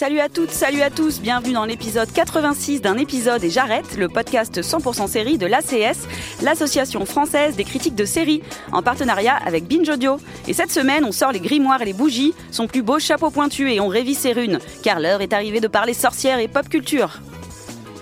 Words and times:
Salut 0.00 0.20
à 0.20 0.30
toutes, 0.30 0.50
salut 0.50 0.80
à 0.80 0.88
tous, 0.88 1.20
bienvenue 1.20 1.52
dans 1.52 1.66
l'épisode 1.66 2.10
86 2.10 2.80
d'un 2.80 2.96
épisode 2.96 3.44
et 3.44 3.50
j'arrête, 3.50 3.98
le 3.98 4.08
podcast 4.08 4.62
100% 4.62 5.06
série 5.08 5.36
de 5.36 5.44
l'ACS, 5.44 6.08
l'association 6.40 7.04
française 7.04 7.54
des 7.54 7.64
critiques 7.64 7.96
de 7.96 8.06
séries, 8.06 8.42
en 8.72 8.80
partenariat 8.82 9.36
avec 9.44 9.64
Binge 9.68 9.90
Audio. 9.90 10.18
Et 10.48 10.54
cette 10.54 10.70
semaine, 10.70 11.04
on 11.04 11.12
sort 11.12 11.32
les 11.32 11.40
grimoires 11.40 11.82
et 11.82 11.84
les 11.84 11.92
bougies, 11.92 12.32
son 12.50 12.66
plus 12.66 12.80
beau 12.80 12.98
chapeau 12.98 13.28
pointu 13.28 13.70
et 13.70 13.78
on 13.78 13.88
révise 13.88 14.20
ses 14.20 14.32
runes, 14.32 14.58
car 14.82 15.00
l'heure 15.00 15.20
est 15.20 15.34
arrivée 15.34 15.60
de 15.60 15.68
parler 15.68 15.92
sorcières 15.92 16.38
et 16.38 16.48
pop 16.48 16.66
culture. 16.70 17.20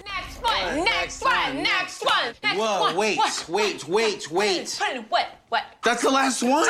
Next 0.07 0.45
one, 0.45 0.85
next 0.85 1.25
one, 1.25 1.57
next 1.57 2.05
one, 2.05 2.33
next 2.45 2.59
Whoa, 2.61 2.91
one. 2.91 2.97
wait, 2.97 3.19
wait, 3.49 3.89
wait, 3.89 4.31
wait. 4.31 4.79
Put 4.79 4.95
it- 4.95 5.05
What? 5.11 5.27
What? 5.51 5.63
That's 5.83 6.03
the 6.03 6.13
last 6.13 6.45
one? 6.45 6.63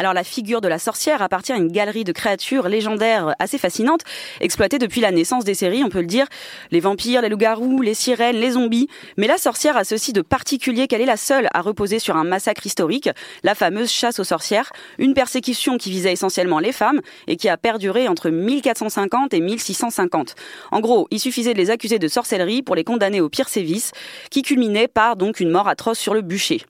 Alors 0.00 0.14
la 0.14 0.24
figure 0.24 0.62
de 0.62 0.68
la 0.68 0.78
sorcière 0.78 1.20
appartient 1.20 1.52
à 1.52 1.56
une 1.56 1.70
galerie 1.70 2.04
de 2.04 2.12
créatures 2.12 2.70
légendaires 2.70 3.34
assez 3.38 3.58
fascinantes, 3.58 4.00
exploitées 4.40 4.78
depuis 4.78 5.02
la 5.02 5.10
naissance 5.10 5.44
des 5.44 5.52
séries, 5.52 5.84
on 5.84 5.90
peut 5.90 6.00
le 6.00 6.06
dire. 6.06 6.24
Les 6.70 6.80
vampires, 6.80 7.20
les 7.20 7.28
loups-garous, 7.28 7.82
les 7.82 7.92
sirènes, 7.92 8.36
les 8.36 8.52
zombies. 8.52 8.88
Mais 9.18 9.26
la 9.26 9.36
sorcière 9.36 9.76
a 9.76 9.84
ceci 9.84 10.14
de 10.14 10.22
particulier 10.22 10.86
qu'elle 10.86 11.02
est 11.02 11.04
la 11.04 11.18
seule 11.18 11.50
à 11.52 11.60
reposer 11.60 11.98
sur 11.98 12.16
un 12.16 12.24
massacre 12.24 12.64
historique, 12.64 13.10
la 13.42 13.54
fameuse 13.54 13.90
chasse 13.90 14.18
aux 14.18 14.24
sorcières, 14.24 14.72
une 14.96 15.12
persécution 15.12 15.76
qui 15.76 15.90
visait 15.90 16.12
essentiellement 16.12 16.60
les 16.60 16.72
femmes 16.72 17.02
et 17.26 17.36
qui 17.36 17.50
a 17.50 17.58
perduré 17.58 18.08
entre 18.08 18.30
1450 18.30 19.34
et 19.34 19.40
1650. 19.40 20.34
En 20.70 20.80
gros, 20.80 21.08
il 21.10 21.20
suffisait 21.20 21.52
de 21.52 21.58
les 21.58 21.68
accuser 21.68 21.98
de 21.98 22.08
sorcellerie 22.08 22.62
pour 22.62 22.74
les 22.74 22.84
condamner 22.84 23.20
au 23.20 23.28
pire 23.28 23.50
sévice, 23.50 23.92
qui 24.30 24.40
culminait 24.40 24.88
par 24.88 25.16
donc 25.16 25.40
une 25.40 25.50
mort 25.50 25.68
atroce 25.68 25.98
sur 25.98 26.14
le 26.14 26.22
bûcher. 26.22 26.62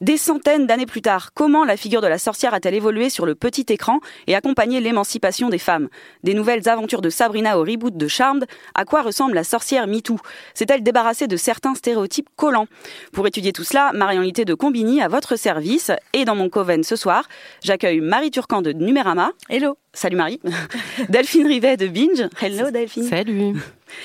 Des 0.00 0.18
centaines 0.18 0.66
d'années 0.66 0.84
plus 0.86 1.00
tard, 1.00 1.32
comment 1.32 1.64
la 1.64 1.76
figure 1.76 2.02
de 2.02 2.06
la 2.06 2.18
sorcière 2.18 2.52
a-t-elle 2.52 2.74
évolué 2.74 3.08
sur 3.08 3.24
le 3.24 3.34
petit 3.34 3.64
écran 3.70 4.00
et 4.26 4.34
accompagné 4.34 4.80
l'émancipation 4.80 5.48
des 5.48 5.58
femmes? 5.58 5.88
Des 6.22 6.34
nouvelles 6.34 6.68
aventures 6.68 7.00
de 7.00 7.08
Sabrina 7.08 7.58
au 7.58 7.62
reboot 7.62 7.96
de 7.96 8.06
Charmed 8.06 8.46
À 8.74 8.84
quoi 8.84 9.00
ressemble 9.02 9.34
la 9.34 9.44
sorcière 9.44 9.86
MeToo? 9.86 10.18
S'est-elle 10.52 10.82
débarrassée 10.82 11.28
de 11.28 11.36
certains 11.36 11.74
stéréotypes 11.74 12.28
collants? 12.36 12.66
Pour 13.12 13.26
étudier 13.26 13.52
tout 13.52 13.64
cela, 13.64 13.92
Marianité 13.94 14.44
de 14.44 14.52
Combini 14.52 15.00
à 15.00 15.08
votre 15.08 15.36
service 15.36 15.90
et 16.12 16.26
dans 16.26 16.34
mon 16.34 16.50
coven 16.50 16.84
ce 16.84 16.96
soir, 16.96 17.26
j'accueille 17.64 18.00
Marie 18.00 18.30
Turcan 18.30 18.60
de 18.60 18.72
Numérama. 18.72 19.32
Hello 19.48 19.78
Salut 19.94 20.16
Marie. 20.16 20.40
Delphine 21.08 21.46
Rivet 21.46 21.78
de 21.78 21.86
Binge. 21.86 22.28
Hello 22.42 22.70
Delphine. 22.70 23.08
Salut. 23.08 23.54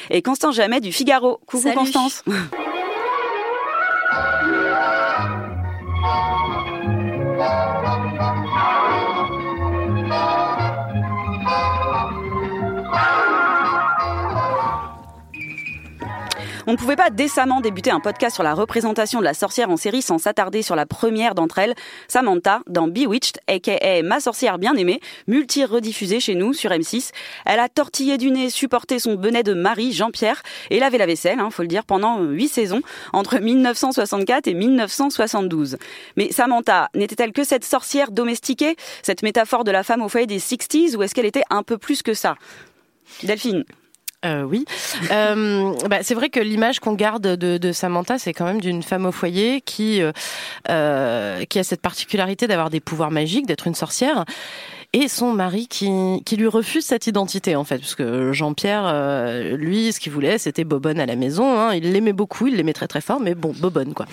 Et 0.10 0.22
Constance 0.22 0.56
Jamais 0.56 0.80
du 0.80 0.94
Figaro. 0.94 1.42
Coucou 1.46 1.64
Salut. 1.64 1.76
Constance. 1.76 2.24
On 16.72 16.76
ne 16.76 16.80
pouvait 16.80 16.96
pas 16.96 17.10
décemment 17.10 17.60
débuter 17.60 17.92
un 17.92 18.00
podcast 18.00 18.34
sur 18.34 18.46
la 18.46 18.54
représentation 18.54 19.20
de 19.20 19.26
la 19.26 19.34
sorcière 19.34 19.70
en 19.70 19.76
série 19.76 20.02
sans 20.02 20.20
s'attarder 20.20 20.62
sur 20.62 20.78
la 20.78 20.86
première 20.86 21.36
d'entre 21.36 21.60
elles, 21.60 21.76
Samantha, 22.08 22.62
dans 22.66 22.88
Bewitched, 22.88 23.40
aka 23.48 24.02
Ma 24.04 24.22
sorcière 24.22 24.58
bien-aimée, 24.58 25.02
multi-rediffusée 25.28 26.22
chez 26.22 26.34
nous 26.34 26.54
sur 26.54 26.72
M6. 26.72 27.12
Elle 27.46 27.60
a 27.60 27.68
tortillé 27.68 28.18
du 28.18 28.32
nez, 28.32 28.50
supporté 28.50 29.00
son 29.00 29.16
bonnet 29.16 29.44
de 29.44 29.54
mari, 29.54 29.92
Jean-Pierre, 29.92 30.44
et 30.70 30.80
lavé 30.80 30.98
la 30.98 31.08
vaisselle, 31.08 31.42
hein, 31.42 31.50
faut 31.50 31.62
le 31.62 31.68
dire, 31.68 31.84
pendant 31.84 32.22
huit 32.22 32.48
saisons, 32.48 32.82
entre 33.12 33.40
1964 33.40 34.48
et 34.48 34.54
1972. 34.54 35.76
Mais 36.16 36.32
Samantha, 36.32 36.88
n'était-elle 36.96 37.34
que 37.34 37.44
cette 37.44 37.66
sorcière 37.66 38.12
domestiquée, 38.12 38.78
cette 39.04 39.24
métaphore 39.24 39.66
de 39.66 39.72
la 39.72 39.84
femme 39.84 40.02
au 40.02 40.08
foyer 40.08 40.26
des 40.26 40.40
60s, 40.40 40.96
ou 40.96 41.04
est-ce 41.04 41.14
qu'elle 41.14 41.26
était 41.26 41.44
un 41.50 41.64
peu 41.64 41.78
plus 41.78 42.02
que 42.02 42.14
ça? 42.14 42.38
Delphine 43.24 43.66
Euh, 44.24 44.44
oui. 44.44 44.66
Euh, 45.12 45.74
bah, 45.90 46.00
c'est 46.04 46.14
vrai 46.14 46.30
que 46.30 46.40
l'image 46.40 46.80
qu'on 46.80 46.94
garde 46.94 47.24
de, 47.24 47.72
Samantha, 47.72 48.20
c'est 48.20 48.34
quand 48.34 48.46
même 48.46 48.62
d'une 48.62 48.84
femme 48.84 49.06
au 49.06 49.12
foyer 49.12 49.62
qui, 49.62 50.02
euh, 50.02 50.12
euh, 50.70 51.44
qui 51.46 51.58
a 51.58 51.64
cette 51.64 51.82
particularité 51.82 52.48
d'avoir 52.48 52.70
des 52.70 52.80
pouvoirs 52.80 53.12
magiques, 53.12 53.48
d'être 53.48 53.68
une 53.68 53.76
sorcière. 53.76 54.26
Et 54.94 55.08
son 55.08 55.32
mari 55.32 55.70
qui, 55.70 55.90
qui 56.26 56.36
lui 56.36 56.48
refuse 56.48 56.84
cette 56.84 57.08
identité 57.08 57.56
en 57.56 57.64
fait, 57.64 57.78
parce 57.78 57.96
que 57.96 58.34
Jean-Pierre, 58.34 58.84
euh, 58.86 59.56
lui, 59.56 59.94
ce 59.94 60.02
qu'il 60.02 60.12
voulait, 60.12 60.38
c'était 60.38 60.66
Bobonne 60.66 61.00
à 61.00 61.06
la 61.06 61.16
maison. 61.16 61.58
Hein. 61.58 61.74
Il 61.76 61.94
l'aimait 61.94 62.12
beaucoup, 62.12 62.48
il 62.48 62.58
l'aimait 62.58 62.74
très 62.74 62.90
très 62.90 63.00
fort, 63.00 63.22
mais 63.22 63.34
bon, 63.34 63.54
Bobonne 63.58 63.94
quoi. 63.94 64.06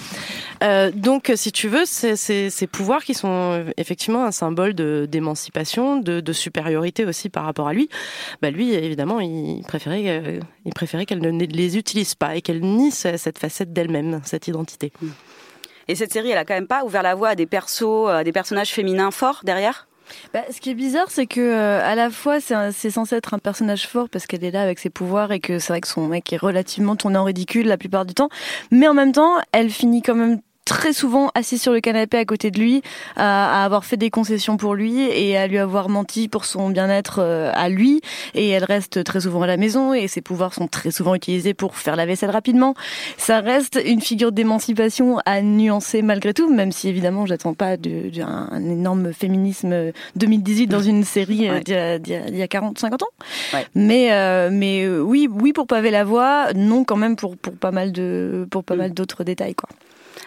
Euh, 0.62 0.92
donc, 0.94 1.32
si 1.34 1.50
tu 1.50 1.66
veux, 1.66 1.84
c'est 1.84 2.14
ces 2.14 2.66
pouvoirs 2.68 3.02
qui 3.02 3.14
sont 3.14 3.64
effectivement 3.76 4.24
un 4.24 4.30
symbole 4.30 4.72
de 4.72 5.08
d'émancipation, 5.10 5.96
de, 5.96 6.20
de 6.20 6.32
supériorité 6.32 7.04
aussi 7.04 7.28
par 7.28 7.42
rapport 7.44 7.66
à 7.66 7.72
lui. 7.72 7.88
Bah 8.40 8.52
lui, 8.52 8.72
évidemment, 8.72 9.18
il 9.18 9.62
préférait, 9.66 10.04
euh, 10.06 10.38
il 10.64 10.72
préférait 10.72 11.06
qu'elle 11.06 11.18
ne 11.20 11.44
les 11.44 11.76
utilise 11.76 12.14
pas 12.14 12.36
et 12.36 12.40
qu'elle 12.40 12.60
nie 12.60 12.92
ce- 12.92 13.16
cette 13.16 13.38
facette 13.40 13.72
d'elle-même, 13.72 14.20
cette 14.24 14.46
identité. 14.46 14.92
Et 15.88 15.96
cette 15.96 16.12
série, 16.12 16.30
elle 16.30 16.38
a 16.38 16.44
quand 16.44 16.54
même 16.54 16.68
pas 16.68 16.84
ouvert 16.84 17.02
la 17.02 17.16
voie 17.16 17.30
à 17.30 17.34
des 17.34 17.46
persos, 17.46 18.08
à 18.08 18.22
des 18.22 18.32
personnages 18.32 18.70
féminins 18.70 19.10
forts 19.10 19.40
derrière? 19.42 19.87
Bah, 20.32 20.40
ce 20.50 20.60
qui 20.60 20.70
est 20.70 20.74
bizarre, 20.74 21.10
c'est 21.10 21.26
que 21.26 21.40
euh, 21.40 21.84
à 21.84 21.94
la 21.94 22.10
fois 22.10 22.40
c'est 22.40 22.90
censé 22.90 23.16
être 23.16 23.34
un 23.34 23.38
personnage 23.38 23.86
fort 23.86 24.08
parce 24.08 24.26
qu'elle 24.26 24.44
est 24.44 24.50
là 24.50 24.62
avec 24.62 24.78
ses 24.78 24.90
pouvoirs 24.90 25.32
et 25.32 25.40
que 25.40 25.58
c'est 25.58 25.72
vrai 25.72 25.80
que 25.80 25.88
son 25.88 26.06
mec 26.06 26.32
est 26.32 26.36
relativement 26.36 26.96
tourné 26.96 27.18
en 27.18 27.24
ridicule 27.24 27.66
la 27.66 27.76
plupart 27.76 28.04
du 28.04 28.14
temps, 28.14 28.28
mais 28.70 28.88
en 28.88 28.94
même 28.94 29.12
temps, 29.12 29.36
elle 29.52 29.70
finit 29.70 30.02
quand 30.02 30.14
même 30.14 30.40
très 30.68 30.92
souvent 30.92 31.30
assise 31.34 31.60
sur 31.62 31.72
le 31.72 31.80
canapé 31.80 32.16
à 32.18 32.24
côté 32.24 32.50
de 32.50 32.58
lui, 32.58 32.82
à, 33.16 33.62
à 33.62 33.64
avoir 33.64 33.84
fait 33.84 33.96
des 33.96 34.10
concessions 34.10 34.56
pour 34.56 34.74
lui 34.74 35.00
et 35.02 35.36
à 35.36 35.46
lui 35.46 35.58
avoir 35.58 35.88
menti 35.88 36.28
pour 36.28 36.44
son 36.44 36.68
bien-être 36.70 37.18
euh, 37.20 37.50
à 37.54 37.68
lui. 37.68 38.00
Et 38.34 38.48
elle 38.50 38.64
reste 38.64 39.02
très 39.04 39.20
souvent 39.22 39.42
à 39.42 39.46
la 39.46 39.56
maison 39.56 39.94
et 39.94 40.08
ses 40.08 40.20
pouvoirs 40.20 40.54
sont 40.54 40.68
très 40.68 40.90
souvent 40.90 41.14
utilisés 41.14 41.54
pour 41.54 41.76
faire 41.76 41.96
la 41.96 42.06
vaisselle 42.06 42.30
rapidement. 42.30 42.74
Ça 43.16 43.40
reste 43.40 43.80
une 43.84 44.00
figure 44.00 44.30
d'émancipation 44.32 45.18
à 45.26 45.42
nuancer 45.42 46.02
malgré 46.02 46.34
tout, 46.34 46.52
même 46.52 46.72
si 46.72 46.88
évidemment 46.88 47.26
j'attends 47.26 47.54
pas 47.54 47.76
d'un 47.76 48.48
un 48.50 48.64
énorme 48.70 49.12
féminisme 49.12 49.72
euh, 49.72 49.92
2018 50.16 50.66
dans 50.68 50.80
une 50.82 51.04
série 51.04 51.48
euh, 51.48 51.54
Ouais. 51.54 51.60
d'il 51.64 51.74
y 51.74 51.76
a- 51.78 51.98
d'il 51.98 52.12
y 52.12 52.16
a- 52.16 52.30
d'il 52.30 52.36
y 52.38 52.42
a 52.42 52.48
40, 52.48 52.78
50 52.78 53.02
ans. 53.02 53.06
Ouais. 53.54 53.66
Mais, 53.74 54.12
euh, 54.12 54.50
mais 54.52 54.86
oui, 54.88 55.28
oui 55.30 55.52
pour 55.52 55.66
paver 55.66 55.90
la 55.90 56.04
voie, 56.04 56.52
non 56.54 56.84
quand 56.84 56.96
même 56.96 57.16
pour, 57.16 57.36
pour 57.36 57.54
pas 57.54 57.70
mal 57.70 57.92
de, 57.92 58.46
pour 58.50 58.64
pas 58.64 58.74
Mm. 58.74 58.78
mal 58.78 58.92
d'autres 58.94 59.24
détails, 59.24 59.54
quoi. 59.54 59.68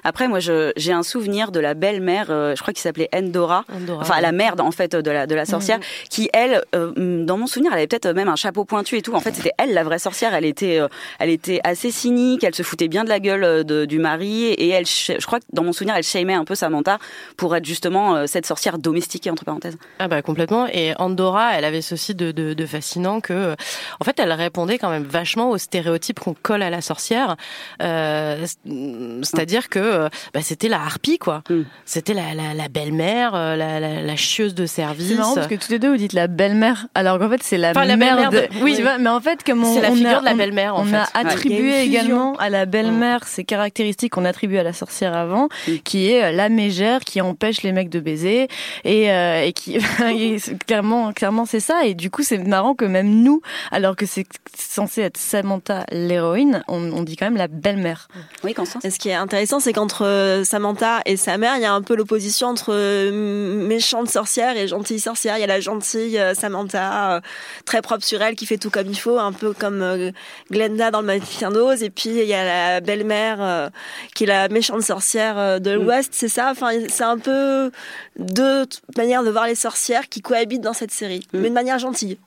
Après, 0.04 0.28
moi, 0.28 0.40
j'ai 0.40 0.92
un 0.94 1.04
souvenir 1.04 1.52
de 1.52 1.60
la 1.60 1.74
belle-mère, 1.74 2.28
euh, 2.30 2.56
je 2.56 2.62
crois 2.62 2.74
qu'il 2.74 2.82
s'appelait 2.82 3.10
Endora, 3.16 3.66
Endora, 3.74 4.02
enfin 4.02 4.16
ouais. 4.16 4.22
la 4.22 4.32
mère 4.32 4.56
en 4.60 4.72
fait 4.72 4.96
de 4.96 5.12
la 5.12 5.28
de 5.28 5.36
la 5.36 5.46
sorcière, 5.46 5.78
Mhm. 5.78 5.84
qui 6.10 6.30
elle, 6.34 6.64
euh, 6.76 7.24
dans 7.26 7.38
mon 7.38 7.48
souvenir, 7.48 7.72
elle 7.72 7.78
avait 7.80 7.88
peut-être 7.88 8.10
même 8.10 8.28
un 8.30 8.36
chapeau 8.36 8.66
pointu 8.66 8.98
et 8.98 9.02
tout. 9.02 9.14
En 9.14 9.20
fait, 9.20 9.34
c'était 9.36 9.52
elle 9.58 9.74
la 9.74 9.84
vraie 9.84 10.00
sorcière. 10.00 10.34
Elle 10.34 10.46
était, 10.46 10.80
euh, 10.80 10.88
elle 11.20 11.30
était 11.30 11.60
assez 11.64 11.92
cynique. 11.92 12.44
Elle 12.44 12.56
se 12.56 12.64
foutait 12.64 12.88
bien 12.88 13.04
de 13.04 13.10
la 13.10 13.20
gueule 13.20 13.64
de- 13.64 13.86
du 13.86 14.00
mari 14.00 14.46
et 14.48 14.70
elle, 14.70 14.86
je 14.86 15.26
crois 15.26 15.40
que 15.40 15.46
dans 15.54 15.64
mon 15.64 15.74
souvenir, 15.74 15.96
elle 15.96 16.04
shamait 16.04 16.34
un 16.34 16.46
peu 16.46 16.56
Samantha 16.56 16.98
pour 17.38 17.56
être 17.56 17.66
justement 17.66 18.26
cette 18.28 18.46
sorcière 18.46 18.78
domestiquée 18.78 19.30
entre 19.30 19.46
parenthèses. 19.46 19.78
Ah 20.00 20.08
bah 20.08 20.22
complètement. 20.22 20.68
Et 20.72 20.94
Andorra, 21.00 21.56
elle 21.58 21.66
avait 21.66 21.82
ceci 21.82 22.16
de, 22.16 22.32
de, 22.32 22.54
de 22.54 22.66
fascinant 22.66 23.22
que, 23.22 23.56
en 24.00 24.04
fait, 24.04 24.20
elle 24.20 24.32
répondait 24.32 24.78
quand 24.78 24.90
même 24.90 25.04
vachement 25.04 25.50
aux 25.52 25.58
stéréotypes 25.58 26.20
qu'on 26.20 26.34
colle 26.34 26.62
à 26.64 26.70
la 26.70 26.82
sorcière. 26.82 27.36
C'est-à-dire 29.24 29.70
que 29.70 29.91
euh, 29.92 30.10
bah, 30.34 30.42
c'était 30.42 30.68
la 30.70 30.82
harpie, 30.82 31.18
quoi. 31.18 31.44
Mm. 31.50 31.62
C'était 31.86 32.14
la, 32.14 32.34
la, 32.34 32.54
la 32.54 32.68
belle-mère, 32.70 33.36
euh, 33.36 33.56
la, 33.56 33.80
la, 33.80 34.02
la 34.02 34.16
chieuse 34.16 34.56
de 34.56 34.66
service. 34.66 35.08
C'est 35.10 35.16
marrant 35.16 35.36
parce 35.36 35.48
que 35.48 35.56
tous 35.56 35.70
les 35.72 35.80
deux 35.80 35.92
vous 35.92 35.98
dites 35.98 36.14
la 36.14 36.28
belle-mère, 36.28 36.88
alors 36.96 37.20
qu'en 37.20 37.30
fait 37.30 37.44
c'est 37.44 37.58
la, 37.58 37.72
Enfin, 37.72 37.86
la 37.86 37.98
mère 37.98 38.30
de... 38.32 38.38
de- 38.38 38.48
oui. 38.62 38.76
Tu 38.76 38.82
vois, 38.82 38.98
mais 38.98 39.10
en 39.10 39.20
fait 39.22 39.44
comme 39.44 39.64
on, 39.64 39.74
C'est 39.74 39.82
la 39.82 39.92
on 39.92 39.96
figure 39.96 40.18
a, 40.18 40.20
de 40.22 40.26
la 40.26 40.34
on- 40.34 40.38
belle-mère, 40.38 40.76
en 40.76 40.82
on 40.82 40.86
fait. 40.86 40.96
a 40.96 41.02
Ouais. 41.02 41.08
Il 41.16 41.24
y 41.24 41.28
a 41.28 41.32
attribué 41.32 41.82
également 41.82 42.36
à 42.38 42.50
la 42.50 42.66
belle-mère 42.66 43.24
ces 43.26 43.44
caractéristiques 43.44 44.14
qu'on 44.14 44.26
attribue 44.26 44.58
à 44.58 44.64
la 44.64 44.74
sorcière 44.74 45.16
avant, 45.16 45.50
Mm. 45.68 45.72
qui 45.84 46.10
est 46.12 46.24
euh, 46.24 46.32
la 46.32 46.50
mégère 46.50 47.02
qui 47.02 47.22
empêche 47.22 47.62
les 47.64 47.72
mecs 47.72 47.90
de 47.90 48.00
baiser 48.00 48.48
et, 48.84 49.12
euh, 49.12 49.44
et 49.44 49.54
qui 49.54 49.78
et 50.10 50.38
clairement 50.68 51.12
clairement 51.14 51.46
c'est 51.46 51.60
ça 51.60 51.86
et 51.86 51.94
du 51.94 52.10
coup 52.10 52.24
c'est 52.24 52.38
marrant 52.40 52.74
que 52.76 52.86
même 52.86 53.10
nous 53.24 53.42
alors 53.72 53.96
que 53.96 54.06
c'est 54.06 54.26
censé 54.58 55.02
être 55.02 55.18
Samantha 55.18 55.86
l'héroïne, 55.92 56.64
on, 56.68 56.92
on 56.92 57.04
dit 57.04 57.16
quand 57.16 57.26
même 57.26 57.38
la 57.38 57.48
belle-mère. 57.48 58.08
Oui, 58.44 58.54
Constance. 58.54 58.84
Et 58.86 58.90
ce 58.92 59.00
qui 59.00 59.10
est 59.10 59.14
intéressant, 59.14 59.60
c'est 59.60 59.74
entre 59.82 60.06
euh, 60.06 60.44
Samantha 60.44 61.02
et 61.06 61.18
sa 61.18 61.38
mère, 61.38 61.56
il 61.58 61.62
y 61.62 61.66
a 61.66 61.74
un 61.74 61.82
peu 61.82 61.96
l'opposition 61.96 62.48
entre 62.48 62.74
euh, 62.74 63.12
méchante 63.68 64.10
sorcière 64.10 64.56
et 64.56 64.68
gentille 64.68 65.00
sorcière. 65.00 65.38
Il 65.38 65.42
y 65.42 65.44
a 65.44 65.48
la 65.48 65.60
gentille 65.60 66.18
euh, 66.20 66.34
Samantha, 66.34 67.22
très 67.66 67.82
propre 67.82 68.06
sur 68.06 68.22
elle, 68.22 68.36
qui 68.36 68.46
fait 68.46 68.58
tout 68.58 68.70
comme 68.70 68.88
il 68.88 68.98
faut, 68.98 69.18
un 69.18 69.34
peu 69.34 69.54
comme 69.54 70.12
Glenda 70.52 70.92
dans 70.92 71.02
le 71.02 71.08
Magicien 71.08 71.52
d'Oz. 71.52 71.84
Et 71.84 71.90
puis 71.90 72.10
il 72.10 72.26
y 72.26 72.34
a 72.34 72.46
la 72.46 72.82
belle-mère 72.82 73.72
qui 74.16 74.24
est 74.24 74.28
la 74.28 74.48
méchante 74.48 74.84
sorcière 74.84 75.60
de 75.60 75.72
l'Ouest, 75.72 76.12
c'est 76.14 76.30
ça? 76.30 76.52
Enfin, 76.52 76.70
c'est 76.88 77.04
un 77.04 77.18
peu 77.18 77.72
deux 78.18 78.66
manières 78.96 79.24
de 79.24 79.32
voir 79.32 79.48
les 79.48 79.56
sorcières 79.56 80.08
qui 80.10 80.22
cohabitent 80.22 80.62
dans 80.62 80.74
cette 80.74 80.92
série, 80.92 81.28
mais 81.34 81.50
de 81.50 81.54
manière 81.54 81.80
gentille. 81.80 82.18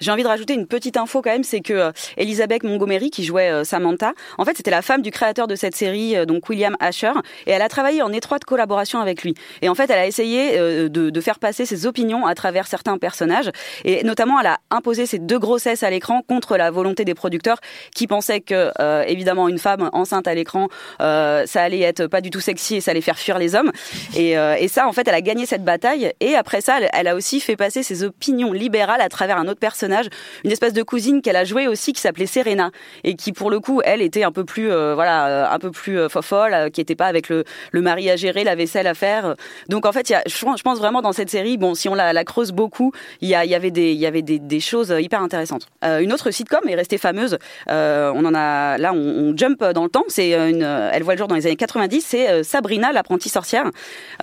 J'ai 0.00 0.10
envie 0.10 0.22
de 0.22 0.28
rajouter 0.28 0.54
une 0.54 0.66
petite 0.66 0.96
info 0.96 1.22
quand 1.22 1.30
même, 1.30 1.44
c'est 1.44 1.60
que 1.60 1.72
euh, 1.72 1.92
Elisabeth 2.16 2.62
Montgomery, 2.64 3.10
qui 3.10 3.24
jouait 3.24 3.50
euh, 3.50 3.64
Samantha, 3.64 4.12
en 4.38 4.44
fait, 4.44 4.56
c'était 4.56 4.70
la 4.70 4.82
femme 4.82 5.02
du 5.02 5.10
créateur 5.10 5.46
de 5.46 5.54
cette 5.54 5.76
série, 5.76 6.16
euh, 6.16 6.24
donc 6.24 6.48
William 6.48 6.76
Asher, 6.80 7.12
et 7.46 7.52
elle 7.52 7.62
a 7.62 7.68
travaillé 7.68 8.02
en 8.02 8.12
étroite 8.12 8.44
collaboration 8.44 9.00
avec 9.00 9.22
lui. 9.22 9.34
Et 9.60 9.68
en 9.68 9.74
fait, 9.74 9.90
elle 9.90 9.98
a 9.98 10.06
essayé 10.06 10.58
euh, 10.58 10.88
de, 10.88 11.20
faire 11.20 11.38
passer 11.38 11.66
ses 11.66 11.86
opinions 11.86 12.26
à 12.26 12.34
travers 12.34 12.66
certains 12.66 12.98
personnages, 12.98 13.50
et 13.84 14.02
notamment, 14.02 14.40
elle 14.40 14.46
a 14.46 14.58
imposé 14.70 15.06
ses 15.06 15.18
deux 15.18 15.38
grossesses 15.38 15.82
à 15.82 15.90
l'écran 15.90 16.22
contre 16.26 16.56
la 16.56 16.70
volonté 16.70 17.04
des 17.04 17.14
producteurs, 17.14 17.58
qui 17.94 18.06
pensaient 18.08 18.40
que, 18.40 18.72
évidemment, 19.06 19.48
une 19.48 19.58
femme 19.58 19.88
enceinte 19.92 20.26
à 20.26 20.34
l'écran, 20.34 20.68
ça 20.98 21.62
allait 21.62 21.80
être 21.80 22.08
pas 22.08 22.20
du 22.20 22.30
tout 22.30 22.40
sexy 22.40 22.76
et 22.76 22.80
ça 22.80 22.90
allait 22.90 23.00
faire 23.00 23.18
fuir 23.18 23.38
les 23.38 23.54
hommes. 23.54 23.70
Et, 24.16 24.34
ça, 24.68 24.88
en 24.88 24.92
fait, 24.92 25.06
elle 25.06 25.14
a 25.14 25.20
gagné 25.20 25.46
cette 25.46 25.64
bataille. 25.64 26.12
Et 26.20 26.34
après 26.34 26.60
ça, 26.60 26.78
elle 26.92 27.06
a 27.06 27.14
aussi 27.14 27.40
fait 27.40 27.56
passer 27.56 27.82
ses 27.82 28.02
opinions 28.02 28.52
libérales 28.52 29.00
à 29.00 29.08
travers 29.08 29.38
un 29.38 29.46
autre 29.46 29.60
personnage, 29.60 29.81
une 29.82 30.50
espèce 30.50 30.72
de 30.72 30.82
cousine 30.82 31.22
qu'elle 31.22 31.36
a 31.36 31.44
joué 31.44 31.66
aussi, 31.66 31.92
qui 31.92 32.00
s'appelait 32.00 32.26
Serena, 32.26 32.70
et 33.04 33.14
qui, 33.14 33.32
pour 33.32 33.50
le 33.50 33.60
coup, 33.60 33.80
elle 33.84 34.02
était 34.02 34.24
un 34.24 34.32
peu 34.32 34.44
plus, 34.44 34.70
euh, 34.70 34.94
voilà, 34.94 35.26
euh, 35.26 35.54
un 35.54 35.58
peu 35.58 35.70
plus 35.70 35.98
euh, 35.98 36.08
fofolle, 36.08 36.54
euh, 36.54 36.70
qui 36.70 36.80
était 36.80 36.94
pas 36.94 37.06
avec 37.06 37.28
le, 37.28 37.44
mari 37.74 38.10
à 38.10 38.16
gérer, 38.16 38.44
la 38.44 38.54
vaisselle 38.54 38.86
à 38.86 38.94
faire. 38.94 39.34
Donc, 39.68 39.86
en 39.86 39.92
fait, 39.92 40.10
y 40.10 40.14
a, 40.14 40.22
je, 40.26 40.62
pense- 40.62 40.78
vraiment 40.78 41.02
dans 41.02 41.12
cette 41.12 41.30
série, 41.30 41.58
bon, 41.58 41.74
si 41.74 41.88
on 41.88 41.94
la, 41.94 42.24
creuse 42.24 42.52
beaucoup, 42.52 42.92
il 43.20 43.28
y, 43.28 43.32
y 43.32 43.54
avait 43.54 43.70
des, 43.70 43.92
il 43.92 43.98
y 43.98 44.06
avait 44.06 44.22
des, 44.22 44.60
choses 44.60 44.94
hyper 44.98 45.20
intéressantes. 45.20 45.66
Euh, 45.84 45.98
une 45.98 46.12
autre 46.12 46.30
sitcom 46.30 46.60
est 46.68 46.74
restée 46.74 46.98
fameuse. 46.98 47.38
Euh, 47.68 48.12
on 48.14 48.24
en 48.24 48.34
a, 48.34 48.78
là, 48.78 48.92
on, 48.92 49.36
jump 49.36 49.64
dans 49.64 49.84
le 49.84 49.88
temps. 49.88 50.04
C'est 50.08 50.34
une, 50.34 50.62
elle 50.62 51.02
voit 51.02 51.14
le 51.14 51.18
jour 51.18 51.28
dans 51.28 51.34
les 51.34 51.46
années 51.46 51.56
90. 51.56 52.04
C'est 52.06 52.28
euh, 52.28 52.42
Sabrina, 52.42 52.92
l'apprentie 52.92 53.28
sorcière. 53.28 53.70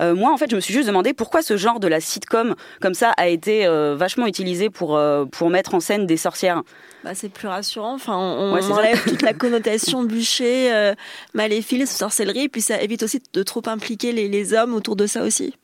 Euh, 0.00 0.14
moi, 0.14 0.32
en 0.32 0.36
fait, 0.36 0.50
je 0.50 0.56
me 0.56 0.60
suis 0.60 0.72
juste 0.72 0.86
demandé 0.86 1.12
pourquoi 1.12 1.42
ce 1.42 1.56
genre 1.56 1.80
de 1.80 1.88
la 1.88 2.00
sitcom 2.00 2.54
comme 2.80 2.94
ça 2.94 3.12
a 3.16 3.28
été 3.28 3.66
euh, 3.66 3.96
vachement 3.96 4.26
utilisé 4.26 4.70
pour 4.70 4.96
euh, 4.96 5.24
pour 5.50 5.52
mettre 5.52 5.74
en 5.74 5.80
scène 5.80 6.06
des 6.06 6.16
sorcières. 6.16 6.62
Bah, 7.02 7.14
c'est 7.14 7.28
plus 7.28 7.48
rassurant. 7.48 7.94
Enfin, 7.94 8.16
on, 8.16 8.54
Ouais, 8.54 8.62
enlève 8.70 9.02
toute 9.02 9.22
la 9.22 9.32
connotation 9.34 10.04
bûcher, 10.04 10.72
euh, 10.72 10.94
maléfique, 11.34 11.86
sorcellerie, 11.88 12.48
puis 12.48 12.60
ça 12.60 12.80
évite 12.80 13.02
aussi 13.02 13.20
de 13.32 13.42
trop 13.42 13.62
impliquer 13.66 14.12
les, 14.12 14.28
les 14.28 14.52
hommes 14.54 14.74
autour 14.74 14.94
de 14.96 15.06
ça 15.06 15.22
aussi. 15.22 15.54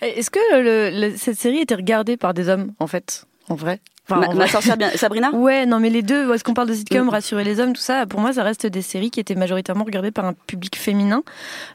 Est-ce 0.00 0.30
que 0.30 0.38
le- 0.54 0.90
le- 1.10 1.16
cette 1.16 1.38
série 1.38 1.58
était 1.58 1.74
regardée 1.74 2.16
par 2.16 2.32
des 2.32 2.48
hommes, 2.48 2.72
en 2.78 2.86
fait 2.86 3.24
En 3.48 3.54
vrai? 3.54 3.80
Enfin, 4.08 4.20
Ma, 4.20 4.28
ma 4.28 4.34
vrai. 4.34 4.48
sorcière 4.48 4.76
bien, 4.76 4.90
Sabrina? 4.94 5.30
Ouais, 5.34 5.66
non, 5.66 5.80
mais 5.80 5.90
les 5.90 6.02
deux, 6.02 6.32
est-ce 6.32 6.44
qu'on 6.44 6.54
parle 6.54 6.68
de 6.68 6.74
sitcom, 6.74 7.06
Mm. 7.06 7.08
rassurer 7.08 7.42
les 7.44 7.58
hommes, 7.60 7.72
tout 7.72 7.80
ça, 7.80 8.06
pour 8.06 8.20
moi, 8.20 8.32
ça 8.32 8.42
reste 8.44 8.66
des 8.66 8.82
séries 8.82 9.10
qui 9.10 9.18
étaient 9.20 9.34
majoritairement 9.34 9.84
regardées 9.84 10.12
par 10.12 10.24
un 10.24 10.32
public 10.46 10.76
féminin 10.76 11.22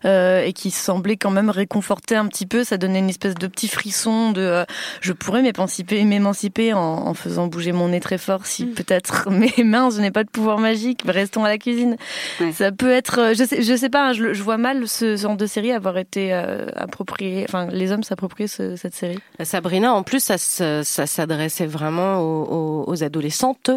euh, 0.06 0.42
et 0.44 0.54
qui 0.54 0.72
semblaient 0.72 1.18
quand 1.18 1.30
même 1.32 1.50
réconforter 1.50 2.16
un 2.16 2.28
petit 2.28 2.46
peu. 2.46 2.64
Ça 2.64 2.78
donnait 2.78 3.00
une 3.00 3.10
espèce 3.10 3.36
de 3.36 3.48
petit 3.48 3.68
frisson 3.68 4.32
de 4.32 4.42
euh, 4.42 4.64
je 5.02 5.14
pourrais 5.14 5.42
m'émanciper, 5.42 6.04
m'émanciper 6.04 6.74
en, 6.74 6.80
en 6.80 7.14
faisant 7.14 7.48
bouger 7.48 7.72
mon 7.74 7.90
nez 7.90 8.00
très 8.00 8.18
fort 8.18 8.46
si 8.46 8.66
peut-être 8.66 9.30
mes 9.32 9.54
mains, 9.64 9.90
je 9.90 10.00
n'ai 10.00 10.12
pas 10.12 10.24
de 10.24 10.30
pouvoir 10.30 10.58
magique, 10.60 11.02
restons 11.06 11.44
à 11.44 11.50
la 11.50 11.58
cuisine. 11.58 11.98
Ouais. 12.40 12.52
Ça 12.54 12.72
peut 12.72 12.92
être, 12.92 13.20
euh, 13.20 13.34
je 13.38 13.44
sais, 13.44 13.62
je 13.62 13.76
sais 13.76 13.90
pas, 13.90 14.10
hein, 14.10 14.14
je, 14.14 14.34
je 14.34 14.44
vois 14.44 14.58
mal 14.58 14.88
ce 14.88 15.18
genre 15.18 15.36
de 15.36 15.46
série 15.46 15.72
avoir 15.74 15.98
été 15.98 16.34
euh, 16.34 16.68
approprié, 16.76 17.46
enfin, 17.48 17.68
les 17.72 17.92
hommes 17.92 18.04
s'approprier 18.04 18.48
ce- 18.48 18.76
cette 18.76 18.96
série. 18.96 19.20
Sabrina, 19.44 19.94
en 19.94 20.04
plus, 20.04 20.20
ça, 20.24 20.38
se- 20.38 20.82
ça 20.84 21.06
s'adressait 21.08 21.66
vraiment 21.66 22.21
aux, 22.22 23.04
adolescentes. 23.04 23.72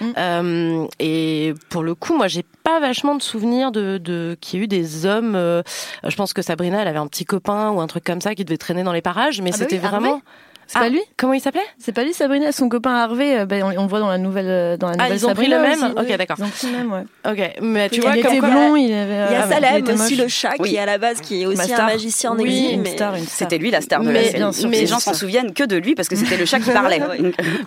Mm. 0.00 0.06
Euh, 0.16 0.86
et 0.98 1.54
pour 1.68 1.82
le 1.82 1.94
coup, 1.94 2.16
moi, 2.16 2.28
j'ai 2.28 2.44
pas 2.62 2.80
vachement 2.80 3.14
de 3.14 3.22
souvenirs 3.22 3.72
de, 3.72 3.98
de 3.98 4.36
qu'il 4.40 4.58
y 4.58 4.62
ait 4.62 4.64
eu 4.64 4.68
des 4.68 5.06
hommes. 5.06 5.34
euh, 5.34 5.62
je 6.06 6.14
pense 6.16 6.32
que 6.32 6.42
Sabrina, 6.42 6.80
elle 6.82 6.88
avait 6.88 6.98
un 6.98 7.06
petit 7.06 7.24
copain 7.24 7.70
ou 7.70 7.80
un 7.80 7.86
truc 7.86 8.04
comme 8.04 8.20
ça 8.20 8.34
qui 8.34 8.44
devait 8.44 8.58
traîner 8.58 8.82
dans 8.82 8.92
les 8.92 9.02
parages, 9.02 9.40
mais 9.40 9.50
Ah 9.52 9.56
bah 9.58 9.64
c'était 9.64 9.78
oui, 9.78 9.84
Harvey. 9.84 9.98
vraiment. 10.00 10.22
C'est 10.70 10.76
Ah, 10.76 10.80
pas 10.82 10.88
lui 10.90 11.00
Comment 11.16 11.32
il 11.32 11.40
s'appelait? 11.40 11.62
C'est 11.78 11.92
pas 11.92 12.04
lui, 12.04 12.12
Sabrina, 12.12 12.52
son 12.52 12.68
copain 12.68 12.94
Harvey. 12.94 13.46
ben, 13.46 13.62
on, 13.64 13.68
on 13.78 13.82
le 13.84 13.88
voit 13.88 14.00
dans 14.00 14.08
la 14.10 14.18
nouvelle, 14.18 14.46
euh, 14.48 14.76
dans 14.76 14.88
la 14.88 14.96
Ah, 14.98 15.02
nouvelle 15.04 15.16
ils 15.18 15.26
ont 15.26 15.32
pris 15.34 15.46
le 15.48 15.58
même 15.60 15.82
aussi. 15.82 15.92
Ok, 16.12 16.16
d'accord. 16.18 16.36
Ils 16.38 16.44
ont 16.44 16.48
pris 16.48 16.66
le 16.66 16.72
même, 16.76 16.92
ouais. 16.92 17.04
Ok, 17.26 17.52
mais 17.62 17.88
tu 17.88 17.96
Il 17.96 18.02
vois, 18.02 18.16
y 18.16 18.20
il 18.20 18.20
a 18.20 18.22
comme 18.28 18.32
était 18.36 18.40
quoi- 18.40 18.50
blond, 18.50 18.76
il 18.76 18.92
avait. 18.92 19.14
Il 19.30 19.32
y 19.32 19.34
a 19.36 19.44
ah, 19.44 19.48
Salem 19.48 19.84
aussi, 19.88 20.16
le 20.16 20.28
chat, 20.28 20.52
Oui. 20.58 20.68
qui 20.68 20.78
à 20.78 20.84
la 20.84 20.98
base 20.98 21.20
qui 21.22 21.40
est 21.42 21.46
aussi 21.46 21.60
un 21.62 21.64
star. 21.64 21.86
magicien 21.86 22.32
en 22.32 22.36
Oui, 22.36 22.44
exil. 22.50 22.74
une 22.74 22.82
mais- 22.82 22.90
star, 22.92 23.14
une 23.14 23.24
star. 23.24 23.34
C'était 23.38 23.56
lui 23.56 23.70
la 23.70 23.80
star 23.80 24.00
de 24.02 24.06
la 24.08 24.12
Mais- 24.12 24.24
série. 24.26 24.36
bien 24.36 24.52
sûr, 24.52 24.68
les 24.68 24.80
mais- 24.80 24.86
gens 24.86 24.98
s'en 25.00 25.14
souviennent 25.14 25.54
que 25.54 25.64
de 25.64 25.76
lui 25.76 25.94
parce 25.94 26.08
que 26.08 26.16
c'était 26.16 26.36
le 26.36 26.44
chat 26.44 26.60
qui 26.60 26.70
parlait. 26.70 27.00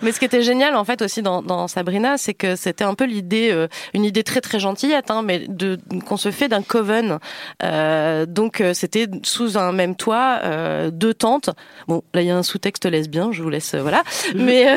Mais 0.02 0.12
ce 0.12 0.20
qui 0.20 0.24
était 0.24 0.42
génial 0.42 0.76
en 0.76 0.84
fait 0.84 1.02
aussi 1.02 1.22
dans, 1.22 1.42
dans 1.42 1.66
Sabrina, 1.66 2.16
c'est 2.18 2.34
que 2.34 2.54
c'était 2.54 2.84
un 2.84 2.94
peu 2.94 3.04
l'idée, 3.04 3.50
euh, 3.50 3.66
une 3.94 4.04
idée 4.04 4.22
très 4.22 4.40
très 4.40 4.60
gentillette, 4.60 5.10
hein, 5.10 5.22
mais 5.24 5.40
de 5.48 5.76
qu'on 6.06 6.16
se 6.16 6.30
fait 6.30 6.46
d'un 6.48 6.62
coven. 6.62 7.18
Euh, 7.64 8.26
donc 8.26 8.62
c'était 8.74 9.06
sous 9.24 9.58
un 9.58 9.72
même 9.72 9.96
toit, 9.96 10.38
euh, 10.44 10.90
deux 10.92 11.14
tantes. 11.14 11.50
Bon, 11.88 12.02
là 12.14 12.22
il 12.22 12.28
y 12.28 12.30
a 12.30 12.36
un 12.36 12.42
sous-texte 12.42 12.86
lesbien, 12.92 13.30
je 13.32 13.42
vous 13.42 13.50
laisse, 13.50 13.74
euh, 13.74 13.80
voilà. 13.82 14.02
Mais 14.36 14.70
euh, 14.70 14.76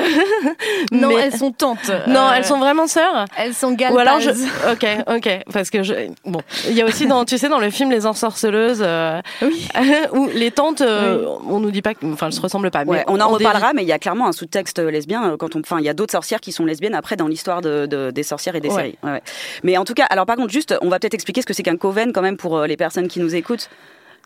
Non, 0.91 1.09
mais- 1.09 1.15
elles 1.21 1.37
sont 1.37 1.51
tantes. 1.51 1.91
non, 2.07 2.21
Euh, 2.21 2.31
elles 2.35 2.45
sont 2.45 2.57
vraiment 2.57 2.87
sœurs. 2.87 3.25
Elles 3.37 3.53
sont 3.53 3.71
galpazes. 3.73 3.95
Ou 3.95 3.99
alors 3.99 4.19
je, 4.19 4.31
ok, 4.31 4.87
ok, 5.15 5.29
parce 5.53 5.69
que 5.69 5.83
je, 5.83 5.93
bon, 6.25 6.39
il 6.67 6.73
y 6.73 6.81
a 6.81 6.85
aussi 6.85 7.05
dans, 7.05 7.25
tu 7.25 7.37
sais, 7.37 7.49
dans 7.49 7.59
le 7.59 7.69
film 7.69 7.91
Les 7.91 8.05
Ensorceleuses, 8.07 8.81
euh, 8.81 9.21
Oui. 9.43 9.67
où 10.13 10.27
les 10.33 10.49
tantes, 10.51 10.81
euh, 10.81 11.27
on 11.47 11.59
nous 11.59 11.71
dit 11.71 11.81
pas, 11.81 11.91
enfin, 12.05 12.27
elles 12.27 12.33
se 12.33 12.41
ressemblent 12.41 12.71
pas. 12.71 12.83
Ouais, 12.85 12.97
mais 12.97 13.03
on 13.07 13.19
en 13.19 13.27
reparlera, 13.29 13.73
mais 13.73 13.83
il 13.83 13.87
y 13.87 13.91
a 13.93 13.99
clairement 13.99 14.27
un 14.27 14.31
sous-texte 14.31 14.79
lesbien 14.79 15.35
quand 15.37 15.55
on, 15.55 15.59
enfin, 15.59 15.77
il 15.79 15.85
y 15.85 15.89
a 15.89 15.93
d'autres 15.93 16.13
sorcières 16.13 16.39
qui 16.41 16.51
sont 16.51 16.65
lesbiennes 16.65 16.95
après 16.95 17.15
dans 17.17 17.27
l'histoire 17.27 17.61
de, 17.61 17.85
de- 17.85 18.11
des 18.11 18.23
sorcières 18.23 18.55
et 18.55 18.61
des 18.61 18.69
Ouais. 18.69 18.75
séries. 18.75 18.97
Ouais, 19.03 19.11
ouais. 19.11 19.21
Mais 19.63 19.77
en 19.77 19.85
tout 19.85 19.93
cas, 19.93 20.05
alors 20.05 20.25
par 20.25 20.35
contre, 20.37 20.51
juste, 20.51 20.75
on 20.81 20.89
va 20.89 20.99
peut-être 20.99 21.13
expliquer 21.13 21.41
ce 21.41 21.45
que 21.45 21.53
c'est 21.53 21.63
qu'un 21.63 21.77
coven 21.77 22.13
quand 22.13 22.21
même 22.21 22.37
pour 22.37 22.61
les 22.61 22.77
personnes 22.77 23.07
qui 23.07 23.19
nous 23.19 23.35
écoutent. 23.35 23.69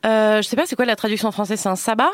Euh, 0.06 0.42
je 0.42 0.48
sais 0.48 0.56
pas, 0.56 0.64
c'est 0.66 0.76
quoi 0.76 0.86
la 0.86 0.96
traduction 0.96 1.28
en 1.28 1.32
français? 1.32 1.58
C'est 1.58 1.68
un 1.70 1.76
sabbat? 1.76 2.12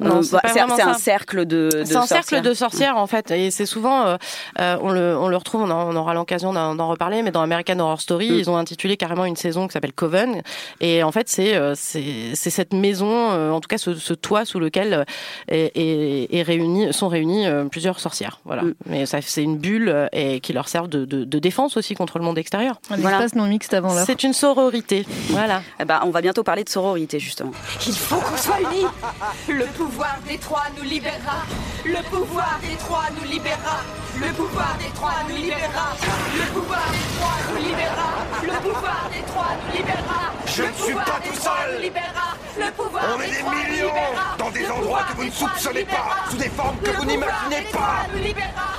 Non, 0.00 0.16
Euh, 0.18 0.22
c'est 0.22 0.32
bah, 0.32 0.40
c'est 0.44 0.60
un 0.82 0.94
cercle 0.94 1.44
de. 1.46 1.70
de 1.72 1.84
C'est 1.84 1.96
un 1.96 2.06
cercle 2.06 2.24
sorcières. 2.24 2.42
de 2.42 2.54
sorcières 2.54 2.96
en 2.98 3.06
fait, 3.06 3.30
et 3.30 3.50
c'est 3.50 3.66
souvent, 3.66 4.02
euh, 4.06 4.16
euh, 4.60 4.76
on, 4.80 4.90
le, 4.90 5.16
on 5.18 5.28
le 5.28 5.36
retrouve, 5.36 5.62
on, 5.62 5.70
en- 5.70 5.92
on 5.92 5.96
aura 5.96 6.14
l'occasion 6.14 6.52
d'en 6.52 6.74
d'en 6.74 6.88
reparler, 6.88 7.22
mais 7.22 7.30
dans 7.30 7.40
American 7.42 7.78
Horror 7.80 8.00
Story, 8.00 8.30
Mm. 8.30 8.34
ils 8.34 8.50
ont 8.50 8.56
intitulé 8.56 8.96
carrément 8.96 9.24
une 9.24 9.36
saison 9.36 9.66
qui 9.66 9.72
s'appelle 9.72 9.92
Coven, 9.92 10.42
et 10.80 11.02
en 11.02 11.10
fait 11.12 11.28
c'est 11.28 11.54
euh, 11.56 11.74
c'est 11.76 12.04
c'est 12.34 12.50
cette 12.50 12.72
maison, 12.72 13.30
euh, 13.32 13.50
en 13.50 13.60
tout 13.60 13.68
cas 13.68 13.78
ce, 13.78 13.94
ce 13.94 14.14
toit 14.14 14.44
sous 14.44 14.60
lequel 14.60 15.04
est, 15.48 15.72
est, 15.74 16.28
est 16.34 16.42
réuni, 16.42 16.92
sont 16.92 17.08
réunies 17.08 17.46
plusieurs 17.70 17.98
sorcières, 18.00 18.40
voilà. 18.44 18.62
Mm. 18.62 18.74
Mais 18.86 19.06
ça 19.06 19.18
c'est 19.22 19.42
une 19.42 19.58
bulle 19.58 19.88
euh, 19.88 20.06
et 20.12 20.40
qui 20.40 20.52
leur 20.52 20.68
servent 20.68 20.88
de, 20.88 21.04
de, 21.04 21.24
de 21.24 21.38
défense 21.38 21.76
aussi 21.76 21.94
contre 21.94 22.18
le 22.18 22.24
monde 22.24 22.38
extérieur. 22.38 22.80
Un 22.90 22.96
Voilà. 22.98 23.16
espace 23.18 23.34
non 23.34 23.46
mixte 23.46 23.74
avant 23.74 23.92
l'heure. 23.94 24.06
C'est 24.06 24.22
une 24.22 24.32
sororité, 24.32 25.06
voilà. 25.30 25.62
Eh 25.80 25.84
ben, 25.84 26.00
on 26.04 26.10
va 26.10 26.20
bientôt 26.20 26.42
parler 26.44 26.62
de 26.64 26.68
sororité 26.68 27.18
justement. 27.18 27.52
Il 27.86 27.92
faut 27.94 28.16
qu'on 28.16 28.36
soit 28.36 28.60
unis. 28.60 28.86
Le 29.48 29.64
pouvoir 29.64 29.87
des 30.26 30.38
trois 30.38 30.64
nous 30.76 30.82
libérera. 30.84 31.42
Le 31.84 32.02
pouvoir 32.10 32.58
des 32.60 32.76
trois 32.76 33.04
nous 33.16 33.28
libérera. 33.28 33.80
Le 34.20 34.32
pouvoir 34.32 34.76
des 34.78 34.90
trois 34.94 35.12
nous 35.28 35.36
libérera. 35.36 35.96
Le 36.36 36.44
pouvoir 36.52 36.90
des 36.92 36.98
trois 37.16 37.38
nous 37.48 37.56
libérera. 37.56 38.10
Le 38.42 38.68
pouvoir 38.68 39.10
des 39.12 39.22
trois 39.22 39.46
nous 39.64 39.76
libérera. 39.76 40.32
Je 40.46 40.62
Le 40.62 40.68
ne 40.68 40.74
suis 40.74 40.92
pouvoir 40.92 41.06
pas 41.06 41.20
tout 41.26 41.34
seul. 41.40 41.74
nous 41.76 41.80
libérera. 41.82 42.28
Le 42.58 42.72
pouvoir 42.72 43.04
On 43.16 43.20
est 43.20 43.30
des 43.30 43.42
millions 43.42 43.92
dans 44.38 44.50
des 44.50 44.60
Le 44.60 44.72
endroits 44.72 44.82
pouvoir 44.82 45.06
que 45.08 45.16
vous 45.16 45.24
ne 45.24 45.30
soupçonnez 45.30 45.84
pas, 45.84 46.08
sous 46.30 46.36
des 46.36 46.48
formes 46.50 46.76
que 46.78 46.86
Le 46.86 46.92
vous 46.96 47.04
pouvoir 47.04 47.18
n'imaginez 47.50 47.70
pas. 47.72 48.06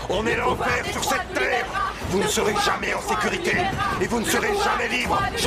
On 0.09 0.25
est 0.27 0.35
Le 0.35 0.43
pouvoir 0.43 0.67
l'enfer 0.69 0.85
sur 0.91 1.03
cette 1.03 1.33
terre. 1.33 1.65
Vous 2.09 2.17
ne 2.19 2.23
Le 2.23 2.29
serez 2.29 2.53
pouvoir 2.53 2.65
jamais 2.65 2.93
en 2.93 3.01
sécurité. 3.01 3.57
Et 4.01 4.07
vous 4.07 4.19
ne 4.19 4.25
Le 4.25 4.31
serez 4.31 4.47
pouvoir 4.49 4.65
jamais 4.77 4.89
des 4.89 4.97
libre. 4.97 5.15
trois 5.15 5.29
nous 5.31 5.37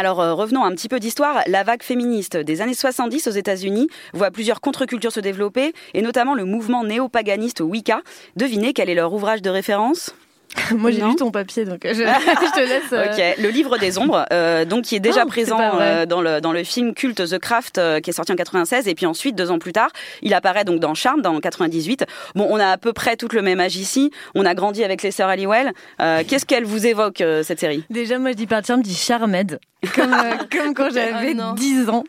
Alors 0.00 0.22
euh, 0.22 0.32
revenons 0.32 0.64
un 0.64 0.70
petit 0.70 0.88
peu 0.88 0.98
d'histoire. 0.98 1.42
La 1.46 1.62
vague 1.62 1.82
féministe 1.82 2.34
des 2.34 2.62
années 2.62 2.72
70 2.72 3.26
aux 3.26 3.32
États-Unis 3.32 3.86
voit 4.14 4.30
plusieurs 4.30 4.62
contre-cultures 4.62 5.12
se 5.12 5.20
développer, 5.20 5.74
et 5.92 6.00
notamment 6.00 6.32
le 6.34 6.46
mouvement 6.46 6.84
néo-paganiste 6.84 7.60
Wicca. 7.60 8.00
Devinez 8.34 8.72
quel 8.72 8.88
est 8.88 8.94
leur 8.94 9.12
ouvrage 9.12 9.42
de 9.42 9.50
référence? 9.50 10.14
Moi, 10.76 10.90
j'ai 10.90 11.00
lu 11.02 11.14
ton 11.16 11.30
papier, 11.30 11.64
donc 11.64 11.84
euh, 11.84 11.90
je, 11.94 12.00
je 12.02 12.54
te 12.54 12.60
laisse. 12.60 12.92
euh, 12.92 13.06
Ok, 13.12 13.38
le 13.42 13.48
livre 13.50 13.78
des 13.78 13.98
ombres, 13.98 14.24
euh, 14.32 14.64
donc 14.64 14.84
qui 14.84 14.96
est 14.96 15.00
déjà 15.00 15.22
Oh, 15.24 15.28
présent 15.28 15.58
euh, 15.80 16.06
dans 16.06 16.20
le 16.20 16.40
dans 16.40 16.52
le 16.52 16.64
film 16.64 16.92
culte 16.94 17.24
The 17.28 17.38
Craft 17.38 17.78
euh, 17.78 18.00
qui 18.00 18.10
est 18.10 18.12
sorti 18.12 18.32
en 18.32 18.36
96 18.36 18.88
et 18.88 18.94
puis 18.94 19.06
ensuite 19.06 19.36
deux 19.36 19.50
ans 19.50 19.58
plus 19.58 19.72
tard, 19.72 19.90
il 20.22 20.34
apparaît 20.34 20.64
donc 20.64 20.80
dans 20.80 20.94
Charme 20.94 21.22
dans 21.22 21.38
98. 21.38 22.04
Bon, 22.34 22.46
on 22.50 22.58
a 22.58 22.66
à 22.68 22.78
peu 22.78 22.92
près 22.92 23.16
tout 23.16 23.28
le 23.32 23.42
même 23.42 23.60
âge 23.60 23.76
ici. 23.76 24.10
On 24.34 24.44
a 24.44 24.54
grandi 24.54 24.82
avec 24.82 25.02
les 25.02 25.10
sœurs 25.10 25.28
Halliwell. 25.28 25.72
Euh, 26.00 26.22
Qu'est-ce 26.26 26.46
qu'elle 26.46 26.64
vous 26.64 26.86
évoque 26.86 27.20
euh, 27.20 27.42
cette 27.42 27.60
série? 27.60 27.84
Déjà, 27.90 28.18
moi, 28.18 28.30
je 28.32 28.36
dis 28.36 28.46
pas 28.46 28.62
tiens, 28.62 28.76
me 28.76 28.82
dis 28.82 28.94
Charmed. 28.94 29.58
Comme, 29.94 30.12
euh, 30.12 30.32
comme 30.52 30.74
quand 30.74 30.90
j'avais 30.92 31.30
Ah, 31.30 31.34
non. 31.34 31.52
10 31.54 31.88
ans. 31.88 32.04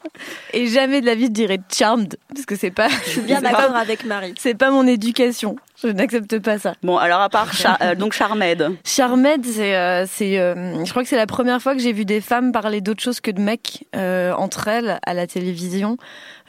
Et 0.53 0.67
jamais 0.67 0.99
de 0.99 1.05
la 1.05 1.15
vie, 1.15 1.25
je 1.27 1.31
dirais 1.31 1.57
Charmed. 1.73 2.17
Parce 2.33 2.45
que 2.45 2.57
c'est 2.57 2.71
pas. 2.71 2.89
Je 3.05 3.09
suis 3.11 3.21
bien 3.21 3.39
d'accord 3.41 3.75
avec 3.75 4.03
Marie. 4.03 4.33
C'est 4.37 4.55
pas 4.57 4.71
mon 4.71 4.85
éducation. 4.87 5.55
Je 5.83 5.87
n'accepte 5.89 6.39
pas 6.39 6.57
ça. 6.59 6.73
Bon, 6.83 6.97
alors 6.97 7.21
à 7.21 7.29
part 7.29 7.53
Char- 7.53 7.77
euh, 7.81 7.95
donc 7.95 8.13
Charmed. 8.13 8.71
Charmed, 8.85 9.45
c'est, 9.45 9.75
euh, 9.75 10.05
c'est, 10.07 10.39
euh, 10.39 10.83
je 10.85 10.89
crois 10.91 11.03
que 11.03 11.09
c'est 11.09 11.15
la 11.15 11.27
première 11.27 11.61
fois 11.61 11.73
que 11.75 11.81
j'ai 11.81 11.93
vu 11.93 12.05
des 12.05 12.21
femmes 12.21 12.51
parler 12.51 12.81
d'autre 12.81 13.01
chose 13.01 13.19
que 13.19 13.31
de 13.31 13.41
mecs 13.41 13.85
euh, 13.95 14.33
entre 14.33 14.67
elles 14.67 14.99
à 15.05 15.13
la 15.13 15.27
télévision, 15.27 15.97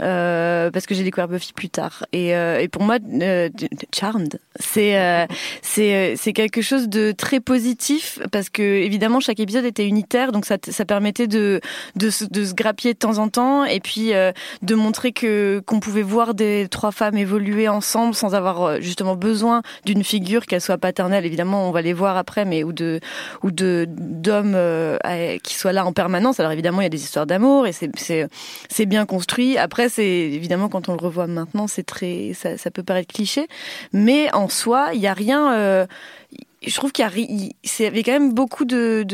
euh, 0.01 0.71
parce 0.71 0.87
que 0.87 0.95
j'ai 0.95 1.05
découvert 1.05 1.29
Buffy 1.29 1.53
plus 1.53 1.69
tard. 1.69 2.05
Et, 2.13 2.35
euh, 2.35 2.67
pour 2.71 2.83
moi, 2.83 2.99
euh, 3.21 3.49
Charmed, 3.95 4.39
c'est, 4.59 5.27
c'est, 5.63 6.33
quelque 6.33 6.63
chose 6.63 6.89
de 6.89 7.13
très 7.13 7.41
positif, 7.41 8.19
parce 8.31 8.49
que 8.49 8.63
évidemment 8.63 9.21
chaque 9.21 9.41
épisode 9.41 9.65
était 9.65 9.87
unitaire, 9.87 10.33
donc 10.33 10.47
ça, 10.47 10.57
ça 10.67 10.85
permettait 10.85 11.27
de, 11.27 11.61
de, 11.97 12.11
se- 12.11 12.25
de 12.25 12.45
se 12.45 12.55
grappiller 12.55 12.95
de 12.95 12.99
temps 12.99 13.19
en 13.19 13.29
temps, 13.29 13.65
et 13.65 13.81
puis 13.81 14.13
de 14.63 14.75
montrer 14.75 15.13
que 15.13 15.63
qu'on 15.67 15.81
pouvait 15.81 16.03
voir 16.03 16.35
des 16.35 16.69
trois 16.71 16.93
femmes 16.93 17.17
évoluer 17.17 17.69
ensemble 17.69 18.15
sans 18.15 18.35
avoir 18.35 18.81
justement 18.81 19.17
besoin 19.17 19.63
d'une 19.85 20.05
figure 20.05 20.47
qu'elle 20.47 20.61
soit 20.61 20.79
paternelle. 20.79 21.27
Évidemment, 21.27 21.69
on 21.69 21.71
va 21.71 21.83
les 21.83 21.93
voir 21.93 22.17
après, 22.17 22.45
mais 22.45 22.65
ou 22.65 22.73
de 22.73 23.01
ou 23.43 23.51
de 23.51 23.87
d'hommes 23.89 24.57
qui 25.43 25.55
soient 25.55 25.73
là 25.73 25.85
en 25.85 25.93
permanence. 25.93 26.41
Alors 26.41 26.53
évidemment, 26.53 26.81
il 26.81 26.85
y 26.85 26.87
a 26.87 26.91
des 26.91 27.03
histoires 27.03 27.27
d'amour 27.27 27.67
et 27.67 27.73
c'est 27.73 27.91
c'est 27.97 28.29
c'est 28.71 28.87
bien 28.87 29.07
construit. 29.07 29.59
Après, 29.59 29.82
c'est 29.89 30.05
évidemment 30.05 30.69
quand 30.69 30.89
on 30.89 30.93
le 30.93 30.99
revoit 31.03 31.27
maintenant, 31.27 31.67
c'est 31.67 31.83
très 31.83 32.33
ça, 32.35 32.71
peut 32.71 32.83
paraître 32.83 33.13
cliché, 33.13 33.49
mais 33.93 34.33
en 34.33 34.49
soi, 34.49 34.91
il 34.95 35.01
y 35.01 35.07
a 35.07 35.15
rien. 35.15 35.55
euh, 35.55 35.87
je 36.67 36.75
trouve 36.77 36.93
qu'il 36.93 37.05
y, 37.05 37.85
avait 37.87 38.03
quand 38.03 38.13
même 38.13 38.33
beaucoup 38.33 38.65
de 38.65 39.05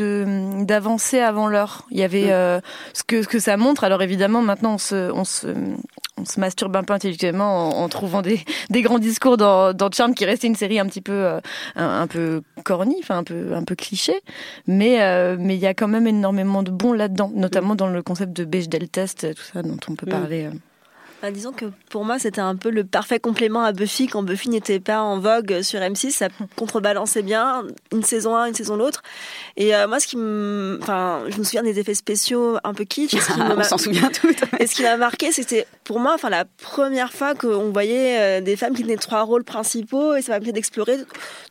d'avancées 0.63 1.19
avant 1.19 1.47
l'heure. 1.47 1.85
Il 1.91 1.97
y 1.97 2.03
avait 2.03 2.31
euh, 2.31 2.59
ce 2.93 3.03
que 3.03 3.21
ce 3.23 3.27
que 3.27 3.39
ça 3.39 3.57
montre. 3.57 3.83
Alors 3.83 4.01
évidemment, 4.01 4.41
maintenant 4.41 4.73
on 4.75 4.77
se 4.77 5.11
on 5.11 5.23
se 5.23 5.47
on 6.17 6.25
se 6.25 6.39
masturbe 6.39 6.75
un 6.75 6.83
peu 6.83 6.93
intellectuellement 6.93 7.79
en, 7.79 7.83
en 7.83 7.89
trouvant 7.89 8.21
des, 8.21 8.41
des 8.69 8.81
grands 8.81 8.99
discours 8.99 9.37
dans, 9.37 9.73
dans 9.73 9.89
Charm 9.89 10.13
qui 10.13 10.25
restait 10.25 10.47
une 10.47 10.55
série 10.55 10.77
un 10.79 10.85
petit 10.85 11.01
peu 11.01 11.13
euh, 11.13 11.39
un, 11.75 12.01
un 12.01 12.07
peu 12.07 12.41
corny, 12.65 12.97
enfin 13.01 13.17
un 13.19 13.23
peu 13.23 13.53
un 13.53 13.63
peu 13.63 13.75
cliché, 13.75 14.13
mais 14.67 15.01
euh, 15.01 15.37
mais 15.39 15.55
il 15.55 15.61
y 15.61 15.67
a 15.67 15.73
quand 15.73 15.87
même 15.87 16.07
énormément 16.07 16.61
de 16.63 16.71
bons 16.71 16.93
là-dedans, 16.93 17.31
notamment 17.33 17.75
dans 17.75 17.87
le 17.87 18.03
concept 18.03 18.33
de 18.33 18.43
Bechdel 18.45 18.89
test, 18.89 19.33
tout 19.33 19.43
ça 19.53 19.61
dont 19.61 19.77
on 19.87 19.95
peut 19.95 20.05
Mm. 20.05 20.09
parler. 20.09 20.45
euh. 20.45 20.51
Bah, 21.21 21.31
disons 21.31 21.51
que 21.51 21.65
pour 21.89 22.05
moi, 22.05 22.17
c'était 22.17 22.39
un 22.39 22.55
peu 22.55 22.69
le 22.69 22.85
parfait 22.85 23.19
complément 23.19 23.61
à 23.61 23.73
Buffy 23.73 24.07
quand 24.07 24.23
Buffy 24.23 24.47
n'était 24.49 24.79
pas 24.79 25.01
en 25.01 25.19
vogue 25.19 25.61
sur 25.63 25.79
M6. 25.81 26.11
Ça 26.11 26.27
contrebalançait 26.55 27.23
bien 27.23 27.63
une 27.91 28.03
saison 28.03 28.37
1, 28.37 28.45
une 28.47 28.53
saison 28.53 28.77
l'autre. 28.77 29.01
Et 29.57 29.75
euh, 29.75 29.85
moi, 29.87 29.99
ce 29.99 30.07
qui 30.07 30.15
me. 30.15 30.79
Enfin, 30.81 31.23
je 31.27 31.37
me 31.37 31.43
souviens 31.43 31.63
des 31.63 31.77
effets 31.77 31.93
spéciaux 31.93 32.57
un 32.63 32.73
peu 32.73 32.85
kitsch. 32.85 33.17
Ce 33.17 33.33
qui 33.33 33.41
On 33.57 33.63
s'en 33.63 33.77
souvient 33.77 34.09
toutes. 34.09 34.43
Et 34.61 34.67
ce 34.67 34.75
qui 34.75 34.83
m'a 34.83 34.95
marqué, 34.95 35.33
c'était 35.33 35.67
pour 35.83 35.99
moi, 35.99 36.13
enfin, 36.15 36.29
la 36.29 36.45
première 36.45 37.11
fois 37.11 37.35
qu'on 37.35 37.71
voyait 37.71 38.39
euh, 38.39 38.41
des 38.41 38.55
femmes 38.55 38.73
qui 38.73 38.83
tenaient 38.83 38.95
trois 38.95 39.23
rôles 39.23 39.43
principaux. 39.43 40.15
Et 40.15 40.21
ça 40.21 40.31
m'a 40.31 40.39
permis 40.39 40.53
d'explorer 40.53 40.95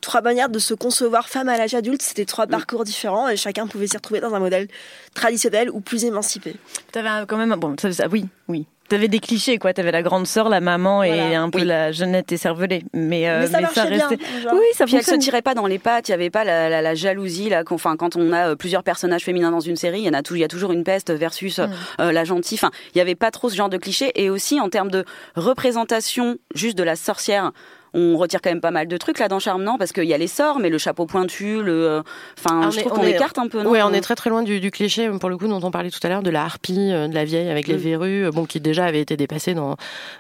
trois 0.01 0.23
manières 0.23 0.49
de 0.49 0.59
se 0.59 0.73
concevoir 0.73 1.29
femme 1.29 1.51
à 1.51 1.59
l'âge 1.59 1.75
adulte. 1.75 2.01
C'était 2.01 2.25
trois 2.25 2.47
parcours 2.47 2.85
différents 2.85 3.29
et 3.29 3.37
chacun 3.37 3.67
pouvait 3.67 3.87
s'y 3.87 3.99
retrouver 3.99 4.21
dans 4.21 4.33
un 4.33 4.39
modèle 4.41 4.69
traditionnel 5.15 5.69
ou 5.71 5.81
plus 5.81 6.05
émancipé. 6.07 6.57
T'avais 6.91 7.09
un- 7.11 7.27
quand 7.27 7.37
même 7.37 7.55
bon, 7.57 7.77
ça, 7.79 7.93
ça- 7.93 8.09
oui, 8.11 8.25
oui. 8.49 8.67
T'avais 8.89 9.09
des 9.09 9.19
clichés 9.21 9.59
quoi. 9.59 9.73
T'avais 9.75 9.93
la 9.93 10.03
grande 10.03 10.27
sœur, 10.27 10.49
la 10.49 10.61
maman 10.61 11.03
et 11.03 11.09
Voilà. 11.15 11.43
un 11.43 11.51
peu 11.51 11.59
Oui. 11.59 11.65
la 11.67 11.93
jeunette 11.93 12.33
écervelée. 12.33 12.85
Mais 12.95 13.29
euh, 13.29 13.41
Mais 13.41 13.47
ça 13.47 13.59
restait. 13.85 13.99
genre. 14.43 14.55
Oui, 14.55 14.61
ça 14.73 14.87
Puis 14.87 14.97
elle 14.97 15.03
se 15.05 15.15
tirait 15.17 15.43
pas 15.43 15.55
dans 15.55 15.67
les 15.67 15.79
pattes, 15.79 16.09
il 16.09 16.13
y 16.13 16.15
avait 16.15 16.31
pas 16.31 16.45
la, 16.45 16.69
la- 16.69 16.81
la 16.83 16.95
jalousie 16.95 17.49
là. 17.51 17.63
Enfin, 17.71 17.97
quand 17.97 18.17
on 18.17 18.33
a 18.33 18.49
euh, 18.51 18.57
plusieurs 18.57 18.83
personnages 18.83 19.25
féminins 19.25 19.51
dans 19.51 19.61
une 19.61 19.77
série, 19.77 20.01
il 20.01 20.07
y 20.07 20.09
en 20.09 20.15
a 20.15 20.23
toujours, 20.23 20.39
il 20.39 20.41
y 20.41 20.45
a 20.45 20.49
toujours 20.49 20.73
une 20.73 20.85
peste 20.85 21.11
versus 21.13 21.59
euh, 21.59 21.67
Mm. 21.67 21.73
euh, 22.01 22.13
la 22.13 22.25
gentille. 22.25 22.57
Enfin, 22.61 22.71
il 22.95 22.99
y 22.99 23.01
avait 23.01 23.15
pas 23.15 23.31
trop 23.31 23.51
ce 23.51 23.57
genre 23.57 23.69
de 23.69 23.77
clichés. 23.77 24.11
Et 24.15 24.31
aussi 24.31 24.59
en 24.61 24.69
termes 24.71 24.91
de 24.91 25.05
représentation 25.37 26.37
juste 26.55 26.79
de 26.79 26.83
la 26.85 26.97
sorcière. 26.97 27.53
On 27.99 28.17
retire 28.17 28.41
quand 28.43 28.51
même 28.51 28.61
pas 28.61 28.71
mal 28.71 28.87
de 28.87 28.97
trucs 28.97 29.19
là 29.19 29.29
dans 29.29 29.39
Charme, 29.41 29.63
non? 29.65 29.77
Parce 29.79 29.93
qu'il 29.93 30.05
y 30.05 30.15
a 30.15 30.19
les 30.19 30.27
sorts, 30.29 30.59
mais 30.61 30.69
le 30.71 30.79
chapeau 30.79 31.07
pointu, 31.07 31.63
le. 31.63 31.73
euh, 31.89 32.03
Enfin, 32.39 32.61
Ah, 32.63 32.67
on 32.69 32.71
je 32.71 32.81
trouve 32.81 32.93
on 32.93 32.97
qu'on 32.97 33.03
écarte 33.07 33.39
un 33.39 33.49
peu, 33.49 33.63
non? 33.63 33.71
Ouais, 33.71 33.83
on 33.83 33.93
est 33.93 34.01
très 34.01 34.15
très 34.15 34.31
loin 34.31 34.43
du, 34.43 34.61
du 34.61 34.71
cliché 34.71 35.09
pour 35.21 35.29
le 35.29 35.37
coup 35.37 35.49
dont 35.49 35.61
on 35.63 35.71
parlait 35.71 35.91
tout 35.91 35.99
à 36.05 36.09
l'heure 36.09 36.23
de 36.23 36.31
la 36.31 36.43
harpie, 36.45 36.93
euh, 36.93 37.09
de 37.09 37.15
la 37.15 37.25
vieille 37.25 37.49
avec 37.51 37.67
les 37.67 37.75
Mm. 37.75 37.79
verrues, 37.79 38.27
euh, 38.27 38.31
bon 38.31 38.45
qui 38.45 38.61
déjà 38.61 38.85
avait 38.85 39.01
été 39.01 39.17
dépassée 39.17 39.55
dans 39.55 39.77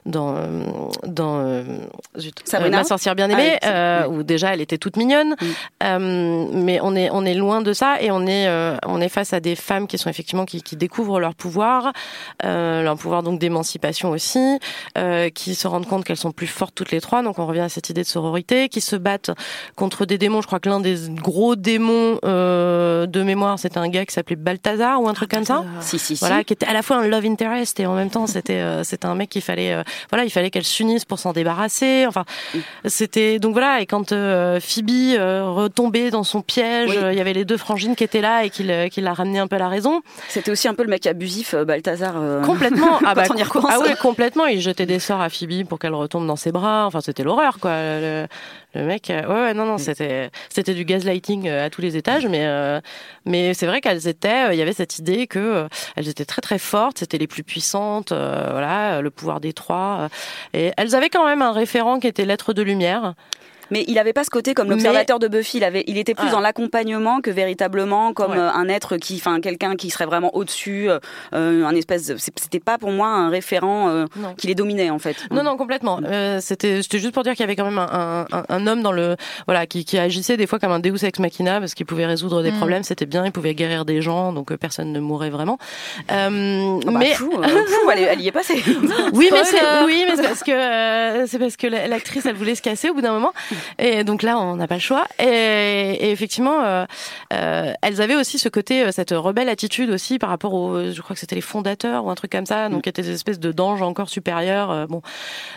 dans 0.07 0.35
euh, 0.37 1.63
Sabrina? 2.45 2.79
Ma 2.79 2.85
sorcière 2.85 3.15
bien 3.15 3.29
aimée, 3.31 3.59
Ah 3.63 3.67
oui, 3.67 3.71
euh, 3.71 4.07
oui. 4.09 4.17
où 4.19 4.23
déjà 4.23 4.53
elle 4.55 4.61
était 4.61 4.79
toute 4.79 4.97
mignonne. 4.97 5.31
Mm. 5.41 5.45
Euh, 5.85 6.47
mais 6.53 6.81
on 6.83 6.95
est 6.97 7.11
on 7.11 7.25
est 7.25 7.35
loin 7.35 7.61
de 7.61 7.73
ça 7.73 8.01
et 8.01 8.11
on 8.11 8.27
est 8.27 8.49
on 8.87 9.01
est 9.01 9.09
face 9.09 9.33
à 9.33 9.41
des 9.41 9.55
femmes 9.55 9.87
qui 9.87 9.99
sont 9.99 10.11
effectivement 10.11 10.45
qui, 10.45 10.63
qui 10.63 10.77
découvrent 10.77 11.21
leur 11.21 11.35
pouvoir, 11.35 11.93
leur 12.43 12.97
pouvoir 12.97 13.23
donc 13.23 13.39
d'émancipation 13.39 14.11
aussi, 14.11 14.59
qui 15.35 15.55
se 15.55 15.69
rendent 15.69 15.87
compte 15.87 16.05
qu'elles 16.05 16.17
sont 16.17 16.33
plus 16.33 16.47
fortes 16.47 16.75
toutes 16.75 16.91
les 16.91 17.01
trois. 17.01 17.23
Donc 17.23 17.39
on 17.39 17.47
revient 17.47 17.67
à 17.69 17.71
cette 17.71 17.91
idée 17.91 18.03
de 18.03 18.07
sororité, 18.07 18.69
qui 18.69 18.81
se 18.81 18.97
battent 18.97 19.31
contre 19.77 20.07
des 20.07 20.17
démons. 20.17 20.41
Je 20.41 20.47
crois 20.47 20.59
que 20.59 20.69
l'un 20.69 20.81
des 20.81 20.97
gros 21.11 21.55
démons 21.55 22.19
euh, 22.25 23.07
de 23.07 23.23
mémoire, 23.23 23.59
c'était 23.59 23.79
un 23.79 23.89
gars 23.89 24.07
qui 24.07 24.15
s'appelait 24.15 24.37
Balthazar 24.37 25.03
ou 25.03 25.09
un 25.09 25.13
truc 25.13 25.31
comme 25.31 25.45
ça. 25.45 25.65
Si, 25.81 25.99
si, 25.99 26.17
si. 26.17 26.25
Voilà, 26.25 26.45
qui 26.45 26.55
était 26.55 26.67
à 26.67 26.73
la 26.73 26.83
fois 26.83 26.97
un 26.97 27.07
love 27.07 27.27
interest 27.27 27.79
et 27.81 27.87
en 27.87 27.95
même 27.95 28.11
temps 28.11 28.27
c'était 28.27 28.55
euh, 28.61 28.85
c'était 28.85 29.07
un 29.07 29.15
mec 29.15 29.29
qu'il 29.29 29.43
fallait 29.43 29.73
euh, 29.73 29.83
voilà 30.11 30.25
il 30.25 30.31
fallait 30.31 30.51
qu'elle 30.51 30.65
s'unisse 30.65 31.05
pour 31.05 31.19
s'en 31.19 31.33
débarrasser. 31.33 32.07
Enfin 32.09 32.25
c'était 32.85 33.39
donc 33.39 33.53
voilà 33.53 33.81
et 33.81 33.87
quand 33.87 34.09
Phoebe 34.09 35.19
retombait 35.19 36.11
dans 36.11 36.25
son 36.25 36.41
piège, 36.41 36.91
Oui. 36.91 36.97
il 37.13 37.19
y 37.19 37.21
avait 37.21 37.35
les 37.35 37.45
deux 37.45 37.57
frangines 37.59 37.95
qui 37.95 38.05
étaient 38.05 38.21
là 38.21 38.45
et 38.45 38.51
qui 38.51 38.67
qui 38.91 39.01
l'a 39.01 39.13
ramené 39.13 39.39
un 39.39 39.47
peu 39.47 39.57
à 39.57 39.61
la 39.61 39.69
raison. 39.69 40.01
C'était 40.29 40.51
aussi 40.51 40.69
un 40.69 40.75
peu 40.75 40.83
le 40.83 40.91
mec 40.91 41.07
abusif, 41.07 41.55
Balthazar. 41.55 42.15
Complètement. 42.45 42.99
Ah, 43.09 43.15
bah, 43.15 43.25
ah 43.71 43.81
ouais, 43.81 43.95
complètement. 44.03 44.47
Il 44.47 44.61
jetait 44.61 44.85
des 44.85 44.99
sorts 44.99 45.21
à 45.21 45.31
Phoebe 45.31 45.67
pour 45.67 45.79
qu'elle 45.79 45.95
retombe 45.95 46.27
dans 46.27 46.37
ses 46.37 46.53
bras. 46.53 46.85
Enfin, 46.87 47.01
c'était 47.01 47.23
l'horreur, 47.23 47.48
quoi. 47.59 47.71
Le, 47.73 48.27
le 48.75 48.85
mec, 48.85 49.09
euh, 49.09 49.27
ouais, 49.27 49.41
ouais, 49.43 49.55
non, 49.55 49.65
non, 49.65 49.79
c'était, 49.79 50.31
c'était 50.51 50.75
du 50.75 50.85
gaslighting 50.85 51.49
euh, 51.49 51.67
à 51.67 51.71
tous 51.71 51.81
les 51.81 51.97
étages, 51.97 52.27
mais, 52.27 52.47
euh, 52.47 52.81
mais 53.25 53.55
c'est 53.55 53.67
vrai 53.67 53.81
qu'elles 53.81 54.07
étaient, 54.09 54.53
il 54.55 54.59
y 54.59 54.63
avait 54.63 54.75
cette 54.75 54.99
idée 54.99 55.27
que 55.27 55.39
euh, 55.39 55.69
elles 55.97 56.09
étaient 56.09 56.27
très 56.27 56.43
très 56.43 56.59
fortes, 56.59 56.99
c'était 56.99 57.19
les 57.19 57.27
plus 57.27 57.43
puissantes, 57.45 58.13
euh, 58.13 58.49
voilà, 58.51 59.01
le 59.01 59.11
pouvoir 59.11 59.41
des 59.41 59.55
trois. 59.55 60.09
et 60.53 60.73
elles 60.77 60.95
avaient 60.95 61.09
quand 61.09 61.25
même 61.25 61.41
un 61.43 61.53
référent 61.53 61.99
qui 61.99 62.07
était 62.07 62.27
l'être 62.27 62.53
de 62.53 62.63
lumière. 62.63 63.15
Mais 63.71 63.85
il 63.89 63.99
avait 63.99 64.13
pas 64.13 64.25
ce 64.25 64.31
côté 64.31 64.55
comme 64.55 64.69
Mais- 64.69 64.75
l'observateur 64.75 65.19
de 65.19 65.29
Buffy. 65.29 65.59
Il 65.59 65.65
avait, 65.65 65.85
il 65.87 65.99
était 65.99 66.15
plus 66.15 66.29
Ah. 66.29 66.33
dans 66.33 66.41
l'accompagnement 66.41 67.21
que 67.21 67.31
véritablement 67.31 68.13
comme 68.13 68.33
Ouais. 68.33 68.39
euh, 68.39 68.51
un 68.53 68.69
être 68.69 68.97
qui, 68.97 69.17
enfin, 69.17 69.41
quelqu'un 69.41 69.77
qui 69.77 69.91
serait 69.91 70.07
vraiment 70.07 70.35
au-dessus, 70.35 70.89
euh, 70.91 70.99
euh, 71.35 71.65
un 71.65 71.75
espèce. 71.75 72.13
C'était 72.17 72.61
pas 72.61 72.79
pour 72.79 72.91
moi 72.91 73.09
un 73.09 73.29
référent 73.31 73.89
euh, 73.89 74.07
qui 74.37 74.47
les 74.47 74.55
dominait 74.55 74.91
en 74.91 74.99
fait. 74.99 75.17
Non, 75.31 75.43
non, 75.43 75.57
complètement. 75.57 76.01
Euh, 76.05 76.39
c'était, 76.41 76.83
c'était 76.83 76.99
juste 76.99 77.13
pour 77.15 77.23
dire 77.23 77.33
qu'il 77.33 77.41
y 77.41 77.45
avait 77.45 77.57
quand 77.57 77.65
même 77.65 77.79
un, 77.79 78.27
un, 78.33 78.45
un 78.49 78.67
homme 78.67 78.83
dans 78.83 78.93
le, 78.93 79.17
voilà, 79.47 79.67
qui, 79.67 79.85
qui 79.85 79.99
agissait 79.99 80.37
des 80.37 80.47
fois 80.47 80.59
comme 80.59 80.73
un 80.73 80.81
Deus 80.81 81.05
ex 81.05 81.19
machina 81.19 81.61
parce 81.61 81.75
qu'il 81.75 81.87
pouvait 81.87 82.07
résoudre 82.07 82.43
des 82.43 82.51
Mm. 82.53 82.57
problèmes. 82.57 82.83
C'était 82.83 83.07
bien, 83.07 83.25
il 83.27 83.33
pouvait 83.33 83.55
guérir 83.55 83.85
des 83.85 84.01
gens, 84.03 84.33
donc 84.33 84.51
euh, 84.53 84.57
personne 84.57 84.93
ne 84.93 85.01
mourait 85.01 85.31
vraiment. 85.31 85.59
Euh, 86.11 86.79
Ah 86.87 86.91
bah, 86.91 86.99
mais 86.99 87.13
fou, 87.15 87.31
fou, 87.31 87.91
elle, 87.93 87.99
elle 88.13 88.21
y 88.21 88.29
est 88.29 88.33
passée. 88.33 88.63
oui, 89.13 89.29
mais 89.33 89.45
c'est, 89.45 89.59
oui, 89.85 90.05
mais 90.09 90.17
c'est 90.17 90.23
parce 90.23 90.43
que 90.43 90.51
euh, 90.53 91.27
c'est 91.27 91.39
parce 91.39 91.57
que 91.57 91.67
la- 91.67 91.87
l'actrice, 91.89 92.25
elle 92.27 92.37
voulait 92.37 92.55
se 92.55 92.63
casser 92.63 92.91
au 92.91 92.95
bout 92.95 93.01
d'un 93.03 93.13
moment, 93.13 93.33
et 93.79 94.05
donc 94.05 94.23
là, 94.23 94.39
on 94.39 94.57
n'a 94.57 94.67
pas 94.67 94.75
le 94.77 94.81
choix. 94.81 95.07
Et, 95.19 95.25
et 95.27 96.11
effectivement, 96.11 96.63
euh, 96.65 96.85
euh, 97.33 97.73
elles 97.83 98.01
avaient 98.01 98.17
aussi 98.17 98.39
ce 98.39 98.49
côté, 98.49 98.85
euh, 98.85 98.93
cette 98.93 99.11
rebelle 99.13 99.49
attitude 99.49 99.91
aussi 99.91 100.19
par 100.19 100.31
rapport 100.31 100.55
aux, 100.55 100.91
je 100.93 101.01
crois 101.03 101.15
que 101.15 101.21
c'était 101.21 101.35
les 101.35 101.41
fondateurs 101.41 102.05
ou 102.05 102.11
un 102.11 102.15
truc 102.15 102.33
comme 102.33 102.47
ça, 102.47 102.69
donc 102.69 102.83
qui 102.83 102.89
étaient 102.89 103.03
des 103.03 103.13
espèces 103.13 103.41
de 103.41 103.53
d'anges 103.53 103.83
encore 103.83 104.09
supérieurs. 104.09 104.71
euh, 104.71 104.87
bon, 104.87 105.03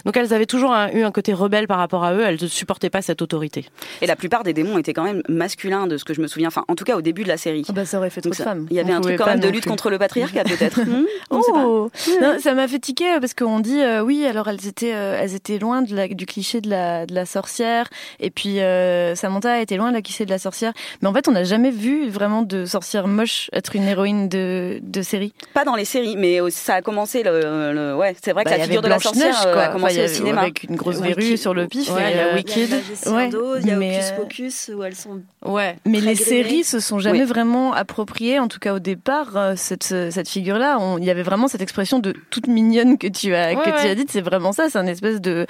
donc 0.05 0.17
elles 0.17 0.33
avaient 0.33 0.45
toujours 0.45 0.73
un- 0.73 0.89
eu 0.91 1.03
un 1.03 1.11
côté 1.11 1.33
rebelle 1.33 1.67
par 1.67 1.77
rapport 1.77 2.03
à 2.03 2.13
eux. 2.13 2.23
Elles 2.25 2.37
ne 2.41 2.47
supportaient 2.47 2.89
pas 2.89 3.01
cette 3.01 3.21
autorité. 3.21 3.65
Et 4.01 4.07
la 4.07 4.15
plupart 4.15 4.43
des 4.43 4.53
démons 4.53 4.77
étaient 4.77 4.93
quand 4.93 5.03
même 5.03 5.21
masculins 5.29 5.87
de 5.87 5.97
ce 5.97 6.05
que 6.05 6.13
je 6.13 6.21
me 6.21 6.27
souviens. 6.27 6.47
Enfin, 6.47 6.65
en 6.67 6.75
tout 6.75 6.83
cas 6.83 6.95
au 6.95 7.01
début 7.01 7.23
de 7.23 7.27
la 7.27 7.37
série. 7.37 7.65
Ah 7.69 7.73
bah, 7.73 7.85
ça 7.85 7.97
aurait 7.97 8.09
fait 8.09 8.21
trop 8.21 8.31
de 8.31 8.35
femmes. 8.35 8.67
Il 8.69 8.75
y 8.75 8.79
avait 8.79 8.93
On 8.93 8.97
un 8.97 9.01
truc 9.01 9.17
quand 9.17 9.25
même 9.27 9.39
de 9.39 9.47
lutte 9.49 9.65
contre 9.65 9.89
le 9.89 9.97
patriarcat 9.97 10.43
peut-être. 10.43 10.79
Hmm 10.91 11.05
On 11.29 11.41
sait 11.41 11.51
pas. 11.51 11.63
Oh 11.65 11.89
non, 12.21 12.37
ça 12.39 12.53
m'a 12.53 12.67
fait 12.67 12.79
tiquer 12.79 13.19
parce 13.19 13.33
qu'on 13.33 13.59
dit 13.59 13.79
euh, 13.81 14.01
oui 14.01 14.25
alors 14.25 14.47
elles 14.49 14.65
étaient 14.67 14.93
euh, 14.93 15.19
elles 15.21 15.35
étaient 15.35 15.59
loin 15.59 15.81
de 15.83 15.95
la, 15.95 16.07
du 16.07 16.25
cliché 16.25 16.59
de 16.59 16.69
la, 16.69 17.05
de 17.05 17.13
la 17.13 17.25
sorcière 17.25 17.85
et 18.19 18.29
puis 18.29 18.59
euh, 18.59 19.15
Samantha 19.15 19.61
était 19.61 19.77
loin 19.77 19.89
de 19.91 19.95
la 19.95 20.01
de 20.01 20.29
la 20.29 20.37
sorcière 20.39 20.73
mais 21.01 21.07
en 21.07 21.13
fait 21.13 21.27
on 21.27 21.31
n'a 21.31 21.43
jamais 21.43 21.71
vu 21.71 22.09
vraiment 22.09 22.41
de 22.41 22.65
sorcière 22.65 23.07
moche 23.07 23.49
être 23.53 23.75
une 23.75 23.83
héroïne 23.83 24.27
de, 24.29 24.79
de 24.81 25.01
série 25.01 25.33
Pas 25.53 25.63
dans 25.65 25.75
les 25.75 25.85
séries, 25.85 26.15
mais 26.17 26.39
aussi, 26.41 26.59
ça 26.59 26.75
a 26.75 26.81
commencé 26.81 27.23
le. 27.23 27.71
le- 27.73 27.95
ouais, 27.95 28.15
c'est 28.21 28.33
vrai 28.33 28.43
que 28.43 28.49
Bah, 28.49 28.57
la 28.57 28.63
figure 28.65 28.81
de 28.81 28.87
la 28.87 28.99
sorcière 28.99 29.35
euh, 29.47 29.53
quoi. 29.53 29.61
a 29.61 29.65
Enfin, 29.69 29.73
commencé 29.73 29.95
il 29.95 30.01
y 30.01 30.05
au 30.05 30.07
cinéma. 30.07 30.41
avec 30.41 30.63
une 30.63 30.75
grosse 30.75 30.99
verrue 30.99 31.21
Wicked. 31.21 31.37
sur 31.37 31.53
le 31.53 31.67
pif 31.67 31.89
Ouais, 31.91 32.11
il 32.11 32.17
y 32.17 32.19
a 32.19 32.25
euh, 32.27 32.35
Wicked. 32.35 32.69
Il 32.69 33.05
y 33.05 33.09
a 33.09 33.13
Ouais, 33.13 33.29
y 33.29 33.35
a 33.71 33.77
Hocus 33.77 34.11
euh, 34.11 34.15
Pocus 34.17 34.71
où 34.75 34.83
elles 34.83 34.95
sont 34.95 35.21
Ouais. 35.45 35.75
Mais 35.85 35.99
les 36.01 36.15
séries 36.15 36.63
se 36.63 36.79
sont 36.79 36.99
jamais 36.99 37.21
Oui. 37.21 37.25
vraiment 37.25 37.73
appropriées, 37.73 38.39
en 38.39 38.47
tout 38.47 38.59
cas 38.59 38.73
au 38.73 38.79
départ, 38.79 39.35
euh, 39.37 39.53
cette, 39.55 39.83
cette 39.83 40.29
figure-là. 40.29 40.77
Il 40.99 41.03
y 41.03 41.09
avait 41.09 41.23
vraiment 41.23 41.47
cette 41.47 41.61
expression 41.61 41.99
de 41.99 42.13
toute 42.29 42.47
mignonne 42.47 42.97
que 42.97 43.07
tu 43.07 43.33
as, 43.35 43.53
Ouais, 43.53 43.55
que 43.55 43.81
tu 43.81 43.87
as 43.87 43.95
dite. 43.95 44.09
C'est 44.11 44.21
vraiment 44.21 44.51
ça. 44.51 44.69
C'est 44.69 44.77
un 44.77 44.87
espèce 44.87 45.19
de 45.21 45.45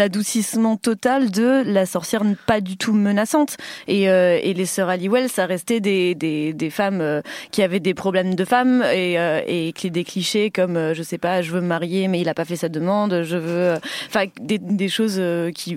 d'adoucissement 0.00 0.76
total 0.76 1.30
de 1.30 1.62
la 1.64 1.85
sorcière 1.86 2.22
pas 2.46 2.60
du 2.60 2.76
tout 2.76 2.92
menaçante. 2.92 3.56
Et, 3.88 4.08
euh, 4.08 4.38
et 4.42 4.54
les 4.54 4.66
sœurs 4.66 4.88
Halliwell, 4.88 5.28
ça 5.28 5.46
restait 5.46 5.80
des, 5.80 6.14
des, 6.14 6.52
des 6.52 6.70
femmes 6.70 7.00
euh, 7.00 7.20
qui 7.50 7.62
avaient 7.62 7.80
des 7.80 7.94
problèmes 7.94 8.34
de 8.34 8.44
femmes 8.44 8.82
et, 8.92 9.18
euh, 9.18 9.40
et 9.46 9.72
des 9.84 10.04
clichés 10.04 10.50
comme, 10.50 10.76
euh, 10.76 10.94
je 10.94 11.02
sais 11.02 11.18
pas, 11.18 11.42
je 11.42 11.52
veux 11.52 11.60
me 11.60 11.66
marier 11.66 12.08
mais 12.08 12.20
il 12.20 12.28
a 12.28 12.34
pas 12.34 12.44
fait 12.44 12.56
sa 12.56 12.68
demande, 12.68 13.22
je 13.22 13.36
veux, 13.36 13.74
enfin 14.08 14.26
des, 14.40 14.88
choses 14.88 15.20
qui 15.54 15.76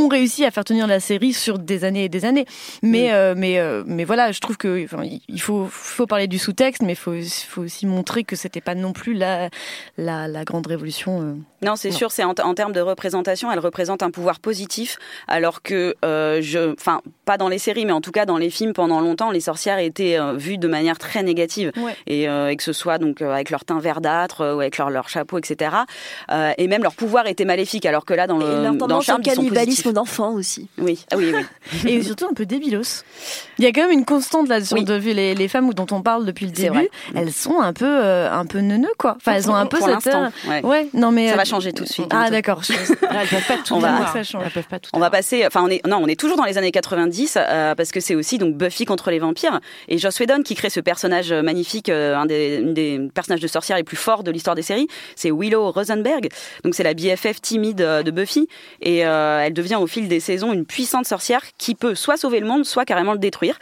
ont 0.00 0.08
réussi 0.08 0.44
à 0.44 0.50
faire 0.50 0.64
tenir 0.64 0.86
la 0.86 1.00
série 1.00 1.32
sur 1.32 1.58
des 1.58 1.84
années 1.84 2.04
et 2.04 2.08
des 2.08 2.24
années. 2.24 2.46
Mais, 2.82 3.12
euh, 3.12 3.34
mais, 3.36 3.58
euh, 3.58 3.82
mais 3.86 4.04
voilà, 4.04 4.32
je 4.32 4.40
trouve 4.40 4.56
que 4.56 4.84
enfin, 4.84 5.02
il 5.28 5.40
faut, 5.40 5.66
faut 5.70 6.06
parler 6.06 6.26
du 6.26 6.38
sous-texte, 6.38 6.82
mais 6.82 6.92
il 6.92 6.96
faut, 6.96 7.14
faut 7.48 7.62
aussi 7.62 7.86
montrer 7.86 8.24
que 8.24 8.36
c'était 8.36 8.60
pas 8.60 8.74
non 8.74 8.92
plus 8.92 9.14
la, 9.14 9.48
la, 9.98 10.28
la 10.28 10.44
grande 10.44 10.66
révolution. 10.66 11.20
euh. 11.22 11.34
Non, 11.62 11.76
c'est 11.76 11.90
sûr, 11.90 12.10
c'est 12.10 12.24
en, 12.24 12.34
en 12.42 12.54
termes 12.54 12.72
de 12.72 12.80
représentation, 12.80 13.52
elle 13.52 13.58
représente 13.58 14.02
un 14.02 14.10
pouvoir 14.10 14.40
positif, 14.40 14.98
alors 15.28 15.62
que, 15.62 15.94
je, 16.02 16.72
enfin, 16.72 17.02
pas 17.26 17.36
dans 17.36 17.48
les 17.48 17.58
séries, 17.58 17.84
mais 17.84 17.92
en 17.92 18.00
tout 18.00 18.12
cas 18.12 18.24
dans 18.24 18.38
les 18.38 18.48
films, 18.50 18.72
pendant 18.72 19.00
longtemps, 19.00 19.30
les 19.30 19.40
sorcières 19.40 19.78
étaient 19.78 20.16
vues 20.36 20.56
de 20.58 20.68
manière 20.68 20.96
très 20.98 21.22
négative, 21.22 21.70
Ouais. 21.76 21.94
et, 22.06 22.22
et 22.24 22.56
que 22.56 22.62
ce 22.62 22.72
soit 22.72 22.96
donc 22.98 23.20
avec 23.20 23.50
leur 23.50 23.64
teint 23.66 23.78
verdâtre 23.78 24.40
ou 24.40 24.60
avec 24.60 24.78
leur, 24.78 24.88
leur 24.90 25.08
chapeau, 25.10 25.36
etc. 25.38 25.76
Et 26.56 26.66
même 26.66 26.82
leur 26.82 26.94
pouvoir 26.94 27.26
était 27.26 27.44
maléfique, 27.44 27.84
alors 27.84 28.04
que 28.06 28.14
là, 28.14 28.26
dans 28.26 28.38
le, 28.38 28.76
dans 28.78 29.00
Charmed, 29.02 29.26
ils 29.26 29.30
sont 29.30 29.36
cannibalisme 29.42 29.89
positifs. 29.92 29.94
d'enfants 29.94 30.32
aussi. 30.34 30.68
Oui, 30.78 31.04
ah 31.12 31.16
oui, 31.16 31.32
oui. 31.34 31.90
Et 31.90 32.02
surtout 32.02 32.26
un 32.26 32.34
peu 32.34 32.46
débilos. 32.46 33.02
Il 33.58 33.64
y 33.64 33.66
a 33.66 33.72
quand 33.72 33.82
même 33.82 33.90
une 33.90 34.04
constante 34.04 34.48
là 34.48 34.62
sur 34.64 34.76
Oui. 34.76 34.84
de- 34.84 34.94
les, 34.94 35.34
les 35.34 35.48
femmes 35.48 35.72
dont 35.74 35.86
on 35.90 36.02
parle 36.02 36.24
depuis 36.26 36.46
le 36.46 36.52
début. 36.52 36.68
vrai. 36.70 36.90
Elles 37.14 37.32
sont 37.32 37.60
un 37.60 37.72
peu, 37.72 37.84
euh, 37.86 38.30
un 38.30 38.46
peu 38.46 38.58
neuneux 38.60 38.92
quoi. 38.98 39.16
Enfin, 39.16 39.32
elles 39.34 39.50
ont 39.50 39.54
un 39.54 39.66
peu 39.66 39.78
Pour 39.78 39.86
cette. 39.86 39.94
l'instant, 40.06 40.30
euh, 40.48 40.60
ouais. 40.62 40.88
non 40.94 41.10
mais. 41.10 41.28
Ça 41.28 41.34
euh, 41.34 41.36
va 41.36 41.44
changer 41.44 41.72
tout 41.72 41.84
de 41.84 41.88
suite. 41.88 42.06
Ah 42.10 42.28
bientôt. 42.30 42.32
d'accord. 42.32 42.62
Je- 42.62 42.72
Elles 43.10 43.28
peuvent 43.28 43.46
pas 43.46 43.56
tout 43.64 43.74
On 43.74 43.78
va- 43.78 43.94
avoir. 43.94 44.12
Ça 44.12 44.22
change. 44.22 44.42
Elles 44.44 44.50
peuvent 44.52 44.68
pas 44.68 44.78
tout 44.78 44.90
On 44.92 44.98
va 44.98 45.10
passer, 45.10 45.44
enfin 45.46 45.62
on 45.64 45.68
est 45.68 45.84
non, 45.86 45.98
on 46.02 46.06
est 46.06 46.18
toujours 46.18 46.36
dans 46.36 46.44
les 46.44 46.58
années 46.58 46.70
90 46.72 47.36
euh, 47.36 47.74
parce 47.74 47.90
que 47.90 48.00
c'est 48.00 48.14
aussi 48.14 48.38
donc 48.38 48.56
Buffy 48.56 48.84
contre 48.84 49.10
les 49.10 49.18
vampires 49.18 49.60
et 49.88 49.98
Joss 49.98 50.18
Whedon 50.20 50.42
qui 50.42 50.54
crée 50.54 50.70
ce 50.70 50.80
personnage 50.80 51.32
euh, 51.32 51.42
magnifique, 51.42 51.88
euh, 51.88 52.16
un 52.16 52.26
des, 52.26 52.56
une 52.58 52.74
des 52.74 53.00
personnages 53.12 53.40
de 53.40 53.48
sorcières 53.48 53.76
les 53.76 53.84
plus 53.84 53.96
forts 53.96 54.22
de 54.22 54.30
l'histoire 54.30 54.54
des 54.56 54.62
séries, 54.62 54.88
c'est 55.16 55.30
Willow 55.30 55.70
Rosenberg. 55.72 56.28
Donc 56.64 56.74
c'est 56.74 56.82
la 56.82 56.94
BFF 56.94 57.40
timide 57.40 57.80
euh, 57.80 58.02
de 58.02 58.10
Buffy 58.10 58.48
et 58.80 59.04
euh, 59.06 59.40
elle 59.44 59.52
devient 59.52 59.69
au 59.78 59.86
fil 59.86 60.08
des 60.08 60.20
saisons 60.20 60.52
une 60.52 60.64
puissante 60.64 61.06
sorcière 61.06 61.42
qui 61.58 61.74
peut 61.74 61.94
soit 61.94 62.16
sauver 62.16 62.40
le 62.40 62.46
monde, 62.46 62.64
soit 62.64 62.84
carrément 62.84 63.12
le 63.12 63.18
détruire. 63.18 63.58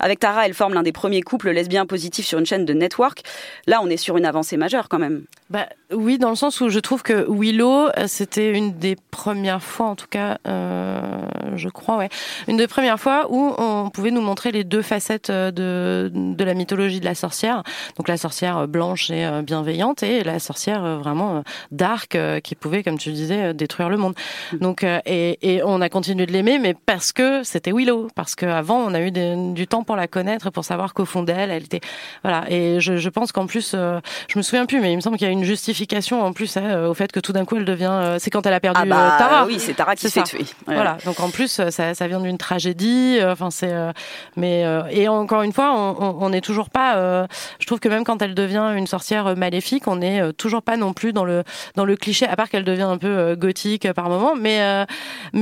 Avec 0.00 0.18
Tara, 0.20 0.46
elle 0.46 0.54
forme 0.54 0.74
l'un 0.74 0.82
des 0.82 0.92
premiers 0.92 1.22
couples 1.22 1.50
lesbiens 1.50 1.86
positifs 1.86 2.26
sur 2.26 2.38
une 2.38 2.46
chaîne 2.46 2.64
de 2.64 2.72
network. 2.72 3.22
Là, 3.66 3.80
on 3.82 3.88
est 3.88 3.96
sur 3.96 4.16
une 4.16 4.24
avancée 4.24 4.56
majeure 4.56 4.88
quand 4.88 4.98
même. 4.98 5.24
Bah, 5.50 5.66
oui, 5.92 6.18
dans 6.18 6.30
le 6.30 6.36
sens 6.36 6.60
où 6.60 6.68
je 6.68 6.78
trouve 6.78 7.02
que 7.02 7.26
Willow, 7.28 7.88
euh, 7.88 8.06
c'était 8.06 8.52
une 8.52 8.72
des 8.78 8.96
premières 9.10 9.62
fois, 9.62 9.86
en 9.86 9.96
tout 9.96 10.06
cas, 10.08 10.38
euh, 10.48 11.26
je 11.56 11.68
crois, 11.68 11.98
ouais, 11.98 12.08
une 12.48 12.56
des 12.56 12.66
premières 12.66 12.98
fois 12.98 13.26
où 13.30 13.54
on 13.58 13.90
pouvait 13.90 14.10
nous 14.10 14.22
montrer 14.22 14.50
les 14.50 14.64
deux 14.64 14.82
facettes 14.82 15.30
euh, 15.30 15.50
de, 15.50 16.10
de 16.12 16.44
la 16.44 16.54
mythologie 16.54 17.00
de 17.00 17.04
la 17.04 17.14
sorcière. 17.14 17.62
Donc 17.96 18.08
la 18.08 18.16
sorcière 18.16 18.66
blanche 18.66 19.10
et 19.10 19.28
bienveillante 19.42 20.02
et 20.02 20.24
la 20.24 20.38
sorcière 20.38 20.98
vraiment 20.98 21.42
dark 21.70 22.16
qui 22.42 22.54
pouvait, 22.54 22.82
comme 22.82 22.98
tu 22.98 23.12
disais, 23.12 23.52
détruire 23.54 23.88
le 23.88 23.96
monde. 23.96 24.14
Donc 24.60 24.82
euh, 24.84 25.00
et, 25.06 25.51
et 25.56 25.62
on 25.64 25.80
a 25.80 25.88
continué 25.88 26.26
de 26.26 26.32
l'aimer, 26.32 26.58
mais 26.58 26.74
parce 26.86 27.12
que 27.12 27.42
c'était 27.42 27.72
Willow, 27.72 28.08
parce 28.14 28.34
qu'avant 28.34 28.78
on 28.78 28.94
a 28.94 29.00
eu 29.00 29.10
du 29.10 29.66
temps 29.66 29.82
pour 29.84 29.96
la 29.96 30.06
connaître 30.08 30.50
pour 30.50 30.64
savoir 30.64 30.94
qu'au 30.94 31.04
fond 31.04 31.22
d'elle, 31.22 31.50
elle 31.50 31.64
était 31.64 31.80
voilà. 32.22 32.44
Et 32.50 32.80
je, 32.80 32.96
je 32.96 33.08
pense 33.08 33.32
qu'en 33.32 33.46
plus, 33.46 33.72
euh, 33.74 34.00
je 34.28 34.38
me 34.38 34.42
souviens 34.42 34.66
plus, 34.66 34.80
mais 34.80 34.92
il 34.92 34.96
me 34.96 35.00
semble 35.00 35.16
qu'il 35.16 35.26
y 35.26 35.30
a 35.30 35.32
une 35.32 35.44
justification 35.44 36.22
en 36.22 36.32
plus 36.32 36.56
hein, 36.56 36.86
au 36.86 36.94
fait 36.94 37.10
que 37.12 37.20
tout 37.20 37.32
d'un 37.32 37.44
coup 37.44 37.56
elle 37.56 37.64
devient. 37.64 37.88
euh, 37.90 38.16
c'est 38.18 38.30
quand 38.30 38.46
elle 38.46 38.54
a 38.54 38.60
perdu 38.60 38.80
Ah 38.82 38.86
bah 38.86 39.14
euh, 39.14 39.18
Tara. 39.18 39.46
oui, 39.46 39.56
c'est 39.58 39.74
Tara 39.74 39.94
qui 39.96 40.08
s'est 40.10 40.22
tuée. 40.22 40.40
Ouais. 40.68 40.74
Voilà. 40.74 40.96
Donc 41.04 41.20
en 41.20 41.30
plus, 41.30 41.58
euh, 41.60 41.70
ça, 41.70 41.94
ça 41.94 42.06
vient 42.08 42.20
d'une 42.20 42.38
tragédie. 42.38 43.18
euh, 43.20 43.32
Enfin, 43.32 43.50
c'est. 43.50 43.72
euh, 43.72 43.92
mais 44.36 44.64
euh, 44.64 44.82
et 44.90 45.08
encore 45.08 45.42
une 45.42 45.52
fois, 45.52 45.72
on- 45.74 46.28
n'est 46.30 46.40
toujours 46.40 46.70
pas. 46.70 46.96
euh, 46.96 47.26
je 47.58 47.66
trouve 47.66 47.80
que 47.80 47.88
même 47.88 48.04
quand 48.04 48.22
elle 48.22 48.34
devient 48.34 48.72
une 48.76 48.86
sorcière 48.86 49.26
euh, 49.26 49.34
maléfique, 49.34 49.86
on 49.88 49.96
n'est 49.96 50.20
euh, 50.22 50.32
toujours 50.32 50.62
pas 50.62 50.76
non 50.76 50.92
plus 50.92 51.12
dans 51.12 51.24
le 51.24 51.42
dans 51.74 51.84
le 51.84 51.96
cliché. 51.96 52.26
À 52.26 52.36
part 52.36 52.48
qu'elle 52.48 52.64
devient 52.64 52.82
un 52.82 52.98
peu 52.98 53.08
euh, 53.08 53.36
gothique 53.36 53.86
euh, 53.86 53.92
par 53.92 54.08
moment, 54.08 54.34
mais 54.38 54.60
euh, 54.62 54.84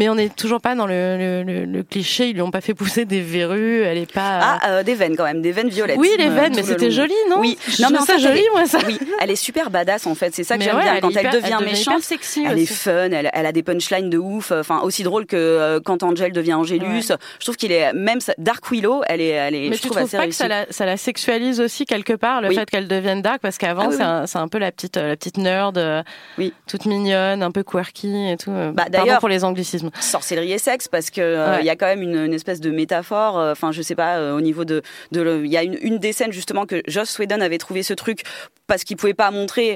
mais 0.01 0.09
on 0.09 0.15
n'est 0.15 0.31
toujours 0.31 0.63
pas 0.63 0.75
dans 0.75 0.87
le, 0.87 1.19
le, 1.19 1.43
le- 1.43 1.65
le 1.67 1.83
cliché. 1.83 2.29
Ils 2.31 2.33
lui 2.35 2.41
ont 2.41 2.51
pas 2.51 2.63
fait 2.63 2.73
pousser 2.73 3.05
des 3.05 3.21
verrues. 3.21 3.83
Elle 3.83 3.99
est 3.99 4.11
pas. 4.11 4.41
Ah, 4.43 4.71
euh, 4.71 4.83
des 4.83 4.95
veines 4.95 5.15
quand 5.15 5.25
même, 5.25 5.43
des 5.43 5.53
veines 5.53 5.69
violettes. 5.69 5.99
oui, 5.99 6.09
les 6.19 6.31
veines, 6.31 6.55
mais 6.57 6.63
c'était 6.63 6.91
joli, 6.91 7.13
non 7.29 7.37
Oui, 7.39 7.59
non, 7.81 7.89
mais 7.93 7.99
ça 7.99 8.17
joli, 8.17 8.41
moi, 8.55 8.65
ça. 8.65 8.79
Oui, 8.87 8.99
elle 9.21 9.31
est 9.31 9.37
super 9.37 9.69
badass 9.69 10.07
en 10.07 10.15
fait. 10.15 10.35
C'est 10.35 10.43
ça 10.43 10.57
que 10.57 10.65
j'aime 10.65 10.77
ouais, 10.77 10.83
bien. 10.85 10.95
elle 10.95 11.01
Quand 11.03 11.11
elle, 11.11 11.27
hyper- 11.27 11.33
devient 11.35 11.57
elle 11.61 11.65
méchante, 11.67 11.95
hyper 11.99 12.05
sexy 12.05 12.45
elle 12.49 12.59
est 12.59 12.65
fun. 12.65 13.11
Elle, 13.13 13.29
elle 13.31 13.47
a 13.47 13.53
des 13.53 13.63
punchlines 13.63 14.09
de 14.09 14.17
ouf. 14.17 14.53
Enfin, 14.53 14.81
aussi 14.81 15.03
drôle 15.03 15.27
que 15.27 15.37
euh, 15.37 15.81
quand 15.85 16.03
Angel 16.03 16.33
devient 16.33 16.55
Angelus. 16.55 17.03
Je 17.39 17.45
trouve 17.45 17.57
qu'il 17.57 17.71
est 17.73 17.93
même 17.93 18.21
Dark 18.39 18.71
Willow. 18.71 19.03
Elle 19.07 19.21
est, 19.21 19.29
elle 19.29 19.55
est. 19.55 19.69
Mais 19.69 19.77
je 19.77 19.83
tu 19.83 19.89
trouve 19.89 19.99
trouves 19.99 20.07
assez 20.09 20.17
pas 20.17 20.23
que 20.23 20.29
réussie. 20.29 20.39
ça 20.39 20.49
la, 20.49 20.65
ça 20.71 20.87
la 20.87 20.97
sexualise 20.97 21.61
aussi 21.61 21.85
quelque 21.85 22.15
part, 22.15 22.41
le 22.41 22.49
Oui. 22.49 22.55
fait 22.55 22.71
qu'elle 22.71 22.89
devienne 22.89 23.21
dark? 23.21 23.41
Parce 23.43 23.59
qu'avant, 23.59 23.83
Ah 23.85 23.89
oui, 23.91 24.27
c'est 24.27 24.39
un, 24.39 24.49
peu 24.49 24.57
la 24.59 24.73
petite, 24.73 24.97
euh, 24.97 25.09
la 25.09 25.17
petite 25.17 25.37
nerd, 25.37 25.79
Oui. 26.39 26.55
toute 26.67 26.87
mignonne, 26.87 27.43
un 27.43 27.51
peu 27.51 27.63
quirky 27.63 28.31
et 28.31 28.37
tout. 28.39 28.51
Bah, 28.73 28.87
d'ailleurs- 28.89 29.19
pour 29.21 29.29
les 29.29 29.45
anglicismes. 29.45 29.90
Sorcellerie 30.01 30.53
et 30.53 30.59
sexe 30.59 30.89
parce 30.89 31.11
que 31.11 31.21
euh, 31.21 31.47
il 31.55 31.61
Ouais. 31.61 31.65
y 31.65 31.71
a 31.71 31.77
quand 31.77 31.87
même 31.87 32.03
une, 32.03 32.17
une 32.27 32.35
espèce 32.35 32.61
de 32.61 32.71
métaphore 32.71 33.39
euh, 33.39 33.53
enfin 33.53 33.73
je 33.73 33.83
sais 33.83 33.95
pas 33.95 34.17
euh, 34.19 34.37
au 34.37 34.41
niveau 34.41 34.65
de 34.65 34.83
il 35.13 35.47
y 35.47 35.57
a 35.57 35.63
une, 35.63 35.77
une 35.81 35.99
des 35.99 36.13
scènes 36.13 36.33
justement 36.33 36.67
que 36.67 36.83
Joss 36.87 37.19
Whedon 37.19 37.41
avait 37.41 37.59
trouvé 37.59 37.83
ce 37.83 37.95
truc 37.95 38.23
parce 38.67 38.85
qu'il 38.85 38.97
pouvait 38.97 39.15
pas 39.15 39.31
montrer 39.33 39.73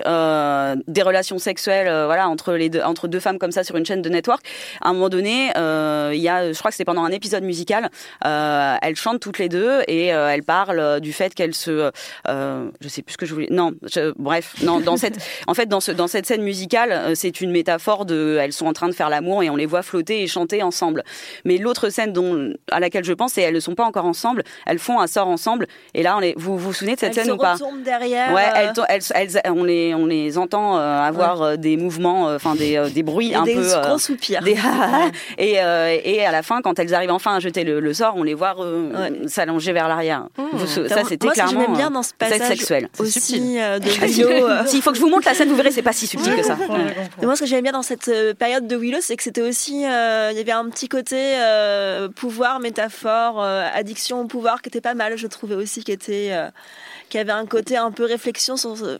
des 0.86 1.02
relations 1.02 1.38
sexuelles 1.38 1.86
voilà 2.06 2.28
entre 2.28 2.52
les 2.54 2.68
deux 2.68 2.80
entre 2.82 3.08
deux 3.08 3.18
femmes 3.20 3.38
comme 3.38 3.50
ça 3.50 3.64
sur 3.64 3.76
une 3.76 3.84
chaîne 3.84 4.02
de 4.02 4.08
network 4.08 4.40
à 4.80 4.88
un 4.90 4.92
moment 4.92 5.08
donné 5.08 5.46
il 5.56 6.20
y 6.20 6.28
a 6.28 6.52
je 6.52 6.58
crois 6.58 6.70
que 6.70 6.76
c'est 6.76 6.84
pendant 6.84 7.02
un 7.04 7.10
épisode 7.10 7.42
musical 7.42 7.88
elles 8.24 8.96
chantent 8.96 9.20
toutes 9.20 9.38
les 9.38 9.48
deux 9.48 9.80
et 9.88 10.06
elles 10.06 10.42
parlent 10.44 11.00
du 11.00 11.12
fait 11.12 11.34
qu'elles 11.34 11.54
se 11.54 11.90
je 12.26 12.88
sais 12.88 13.02
plus 13.02 13.12
ce 13.14 13.18
que 13.18 13.26
je 13.26 13.34
voulais 13.34 13.48
non 13.50 13.72
je- 13.82 14.12
bref 14.16 14.54
non 14.62 14.80
dans 14.80 14.96
cette 14.96 15.16
en 15.48 15.54
fait 15.54 15.66
dans 15.66 15.80
ce 15.80 15.90
dans 15.92 16.06
cette 16.08 16.26
scène 16.26 16.42
musicale 16.42 17.16
c'est 17.16 17.40
une 17.40 17.50
métaphore 17.50 18.04
de 18.06 18.38
elles 18.40 18.52
sont 18.52 18.66
en 18.66 18.72
train 18.72 18.88
de 18.88 18.94
faire 18.94 19.08
l'amour 19.10 19.42
et 19.42 19.50
on 19.50 19.56
les 19.56 19.66
voit 19.66 19.82
flotter 19.82 20.03
et 20.10 20.26
chanter 20.26 20.62
ensemble 20.62 21.02
mais 21.44 21.58
l'autre 21.58 21.88
scène 21.90 22.12
dont 22.12 22.52
à 22.70 22.80
laquelle 22.80 23.04
je 23.04 23.12
pense 23.12 23.32
c'est 23.32 23.42
elles 23.42 23.54
ne 23.54 23.60
sont 23.60 23.74
pas 23.74 23.84
encore 23.84 24.04
ensemble 24.04 24.42
elles 24.66 24.78
font 24.78 25.00
un 25.00 25.06
sort 25.06 25.28
ensemble 25.28 25.66
et 25.94 26.02
là 26.02 26.16
on 26.16 26.20
les 26.20 26.34
vous 26.36 26.56
vous, 26.58 26.66
vous 26.68 26.72
souvenez 26.72 26.94
de 26.94 27.00
cette 27.00 27.14
scène 27.14 27.26
se 27.26 27.30
ou 27.32 27.36
pas? 27.36 27.56
derrière. 27.84 28.32
Ouais, 28.32 28.42
euh, 28.44 28.56
elles, 28.56 28.72
to- 28.72 28.82
elles, 28.88 29.02
elles- 29.14 29.52
on 29.52 29.64
les, 29.64 29.94
on 29.94 30.06
les 30.06 30.38
entend 30.38 30.78
euh, 30.78 31.00
avoir 31.00 31.42
euh, 31.42 31.56
des 31.56 31.76
mouvements, 31.76 32.28
euh, 32.28 32.36
enfin 32.36 32.54
des, 32.54 32.76
euh, 32.76 32.88
des 32.88 33.02
bruits 33.02 33.32
et 33.32 33.34
un 33.34 33.42
des 33.44 33.54
peu, 33.54 33.72
euh, 33.74 33.80
gros 33.82 33.98
soupirs. 33.98 34.42
des 34.42 34.56
et, 35.38 35.60
euh, 35.60 35.96
et 36.04 36.24
à 36.24 36.32
la 36.32 36.42
fin, 36.42 36.60
quand 36.62 36.78
elles 36.78 36.94
arrivent 36.94 37.10
enfin 37.10 37.36
à 37.36 37.40
jeter 37.40 37.64
le, 37.64 37.80
le 37.80 37.94
sort, 37.94 38.14
on 38.16 38.22
les 38.22 38.34
voit 38.34 38.54
euh, 38.60 39.10
s'allonger 39.26 39.72
vers 39.72 39.88
l'arrière. 39.88 40.26
Vous- 40.52 40.66
Ça, 40.66 41.04
c'était 41.04 41.26
Moi, 41.26 41.34
ce 41.34 41.40
que 41.40 41.46
clairement 41.46 41.60
j'aimais 41.62 41.76
bien 41.76 41.90
dans 41.90 42.02
ce 42.02 42.12
passage 42.14 42.46
sexuel. 42.48 42.88
aussi 42.98 43.40
de 43.40 43.88
si, 44.08 44.22
Willow. 44.24 44.48
S'il 44.66 44.82
faut 44.82 44.90
que 44.90 44.96
je 44.96 45.02
vous 45.02 45.08
montre 45.10 45.26
la 45.26 45.34
scène, 45.34 45.48
vous 45.48 45.56
verrez, 45.56 45.70
c'est 45.70 45.82
pas 45.82 45.92
si 45.92 46.06
subtil 46.06 46.34
que 46.36 46.42
ça. 46.42 46.56
Et 47.22 47.26
moi, 47.26 47.36
ce 47.36 47.40
que 47.40 47.46
j'aimais 47.46 47.62
bien 47.62 47.72
dans 47.72 47.82
cette 47.82 48.10
période 48.38 48.66
de 48.66 48.76
Willow, 48.76 48.98
c'est 49.00 49.16
que 49.16 49.22
c'était 49.22 49.42
aussi, 49.42 49.84
euh, 49.86 49.93
il 50.30 50.36
y 50.36 50.40
avait 50.40 50.52
un 50.52 50.68
petit 50.70 50.88
côté 50.88 51.34
euh, 51.36 52.08
pouvoir, 52.08 52.60
métaphore, 52.60 53.42
euh, 53.42 53.68
addiction 53.72 54.20
au 54.20 54.26
pouvoir 54.26 54.62
qui 54.62 54.68
était 54.68 54.80
pas 54.80 54.94
mal. 54.94 55.16
Je 55.16 55.26
trouvais 55.26 55.54
aussi 55.54 55.82
qui 55.84 55.92
était, 55.92 56.30
euh, 56.32 56.50
qui 57.08 57.18
avait 57.18 57.32
un 57.32 57.46
côté 57.46 57.76
un 57.76 57.90
peu 57.90 58.04
réflexion 58.04 58.56
sur 58.56 58.76
euh, 58.82 58.98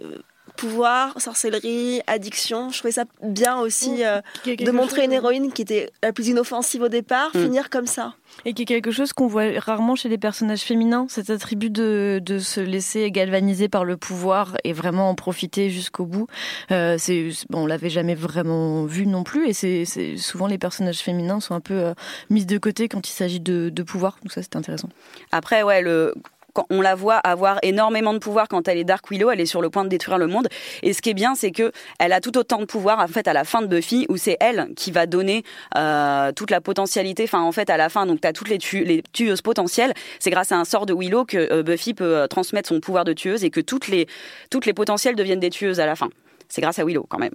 pouvoir, 0.57 1.21
sorcellerie, 1.21 2.01
addiction. 2.07 2.71
Je 2.71 2.79
trouvais 2.79 2.93
ça 2.93 3.05
bien 3.23 3.59
aussi 3.59 4.05
euh, 4.05 4.21
Qui 4.43 4.51
est 4.51 4.57
de 4.57 4.71
montrer 4.71 4.97
chose- 4.97 5.05
une 5.07 5.12
héroïne 5.12 5.53
qui 5.53 5.62
était 5.62 5.90
la 6.03 6.12
plus 6.12 6.29
inoffensive 6.29 6.83
au 6.83 6.88
départ, 6.88 7.31
Mm. 7.35 7.43
finir 7.43 7.71
comme 7.71 7.87
ça. 7.87 8.14
Et 8.45 8.53
qui 8.53 8.62
est 8.62 8.67
quelque 8.67 8.90
chose 8.90 9.12
qu'on 9.12 9.29
voit 9.29 9.45
rarement 9.59 9.95
chez 9.95 10.09
les 10.09 10.19
personnages 10.19 10.62
féminins, 10.62 11.07
cet 11.09 11.31
attribut 11.31 11.71
de, 11.71 12.21
de 12.25 12.38
se 12.40 12.61
laisser 12.61 13.11
galvaniser 13.12 13.69
par 13.69 13.85
le 13.85 13.97
pouvoir 13.97 14.57
et 14.64 14.73
vraiment 14.73 15.09
en 15.09 15.14
profiter 15.14 15.71
jusqu'au 15.71 16.05
bout. 16.05 16.27
Euh, 16.73 16.97
c'est, 16.99 17.29
bon, 17.51 17.62
on 17.62 17.67
l'avait 17.67 17.90
jamais 17.90 18.14
vraiment 18.17 18.85
vu 18.87 19.07
non 19.07 19.23
plus, 19.23 19.47
et 19.49 19.53
c'est, 19.53 19.85
c'est 19.85 20.17
souvent 20.17 20.47
les 20.49 20.59
personnages 20.59 20.99
féminins 20.99 21.38
sont 21.40 21.55
un 21.55 21.61
peu 21.61 21.75
euh, 21.75 21.95
mis 22.31 22.45
de 22.45 22.59
côté 22.59 22.88
quand 22.88 23.09
il 23.09 23.12
s'agit 23.12 23.40
de, 23.40 23.69
de 23.71 23.83
pouvoir. 23.85 24.17
Donc 24.23 24.33
ça, 24.33 24.43
c'est 24.43 24.57
intéressant. 24.57 24.88
Après, 25.31 25.62
ouais, 25.62 25.81
le 25.83 26.14
quand 26.55 26.67
on 26.71 26.81
la 26.81 26.95
voit 26.95 27.17
avoir 27.17 27.59
énormément 27.62 28.14
de 28.14 28.19
pouvoir 28.19 28.49
quand 28.49 28.69
elle 28.69 28.79
est 28.79 28.85
Dark 28.85 29.11
Willow, 29.11 29.31
elle 29.31 29.40
est 29.40 29.47
sur 29.47 29.61
le 29.61 29.69
point 29.69 29.85
de 29.85 29.88
détruire 29.88 30.19
le 30.19 30.27
monde. 30.27 30.49
Et 30.83 30.93
ce 30.93 31.03
qui 31.03 31.11
est 31.11 31.14
bien, 31.14 31.35
c'est 31.35 31.51
que 31.51 31.73
elle 31.99 32.12
a 32.12 32.21
tout 32.21 32.38
autant 32.38 32.59
de 32.59 32.64
pouvoir 32.64 33.01
en 33.01 33.09
fait 33.09 33.29
à 33.29 33.33
la 33.33 33.45
fin 33.45 33.61
de 33.61 33.67
Buffy, 33.67 34.07
où 34.09 34.17
c'est 34.17 34.37
elle 34.40 34.69
qui 34.77 34.90
va 34.90 35.07
donner 35.07 35.43
euh, 35.77 36.33
toute 36.33 36.51
la 36.51 36.61
potentialité. 36.61 37.25
Enfin, 37.25 37.43
en 37.43 37.53
fait, 37.53 37.69
à 37.69 37.77
la 37.77 37.88
fin, 37.88 38.07
donc 38.07 38.21
t'as 38.21 38.33
toutes 38.33 38.49
les, 38.49 38.59
tu 38.59 38.85
les 38.85 39.03
tueuses 39.12 39.43
potentielles. 39.43 39.93
C'est 40.21 40.31
grâce 40.31 40.53
à 40.53 40.57
un 40.57 40.64
sort 40.64 40.87
de 40.87 40.95
Willow 40.95 41.25
que 41.25 41.53
euh, 41.53 41.62
Buffy 41.62 41.93
peut 41.93 42.17
euh, 42.17 42.27
transmettre 42.29 42.69
son 42.69 42.81
pouvoir 42.81 43.05
de 43.05 43.12
tueuse 43.12 43.45
et 43.45 43.51
que 43.51 43.61
toutes 43.61 43.88
les 43.88 44.07
toutes 44.51 44.67
les 44.67 44.73
potentielles 44.73 45.17
deviennent 45.17 45.40
des 45.40 45.51
tueuses 45.51 45.81
à 45.81 45.87
la 45.87 45.97
fin. 45.97 46.09
C'est 46.55 46.61
grâce 46.61 46.79
à 46.79 46.85
Willow 46.85 47.05
quand 47.09 47.19
même. 47.19 47.33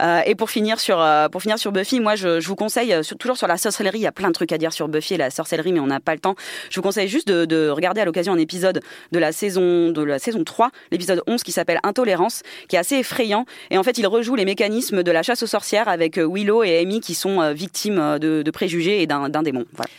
Euh, 0.00 0.22
et 0.24 0.34
pour 0.34 0.48
finir 0.48 0.80
sur 0.80 0.98
euh, 0.98 1.28
pour 1.28 1.42
finir 1.42 1.58
sur 1.58 1.70
Buffy, 1.70 2.00
moi 2.00 2.14
je, 2.16 2.40
je 2.40 2.48
vous 2.48 2.56
conseille 2.56 2.94
euh, 2.94 3.02
toujours 3.18 3.36
sur 3.36 3.46
la 3.46 3.58
sorcellerie. 3.58 3.98
Il 3.98 4.02
y 4.02 4.06
a 4.06 4.12
plein 4.12 4.28
de 4.28 4.32
trucs 4.32 4.52
à 4.52 4.56
dire 4.56 4.72
sur 4.72 4.88
Buffy 4.88 5.12
et 5.12 5.16
la 5.18 5.28
sorcellerie, 5.28 5.74
mais 5.74 5.80
on 5.80 5.86
n'a 5.86 6.00
pas 6.00 6.14
le 6.14 6.18
temps. 6.18 6.34
Je 6.70 6.76
vous 6.76 6.82
conseille 6.82 7.06
juste 7.06 7.28
de, 7.28 7.44
de 7.44 7.68
regarder 7.68 8.00
à 8.00 8.06
l'occasion 8.06 8.32
un 8.32 8.38
épisode 8.38 8.80
de 9.12 9.18
la 9.18 9.32
saison 9.32 9.90
de 9.90 10.02
la 10.02 10.18
saison 10.18 10.44
3, 10.44 10.70
l'épisode 10.90 11.22
11 11.26 11.42
qui 11.42 11.52
s'appelle 11.52 11.78
Intolérance, 11.82 12.40
qui 12.68 12.76
est 12.76 12.78
assez 12.78 12.96
effrayant. 12.96 13.44
Et 13.70 13.76
en 13.76 13.82
fait, 13.82 13.98
il 13.98 14.06
rejoue 14.06 14.34
les 14.34 14.46
mécanismes 14.46 15.02
de 15.02 15.12
la 15.12 15.22
chasse 15.22 15.42
aux 15.42 15.46
sorcières 15.46 15.88
avec 15.88 16.16
euh, 16.16 16.26
Willow 16.26 16.64
et 16.64 16.78
Amy 16.78 17.00
qui 17.00 17.14
sont 17.14 17.42
euh, 17.42 17.52
victimes 17.52 18.18
de, 18.18 18.40
de 18.40 18.50
préjugés 18.50 19.02
et 19.02 19.06
d'un 19.06 19.28
d'un 19.28 19.42
démon. 19.42 19.66
Voilà. 19.74 19.90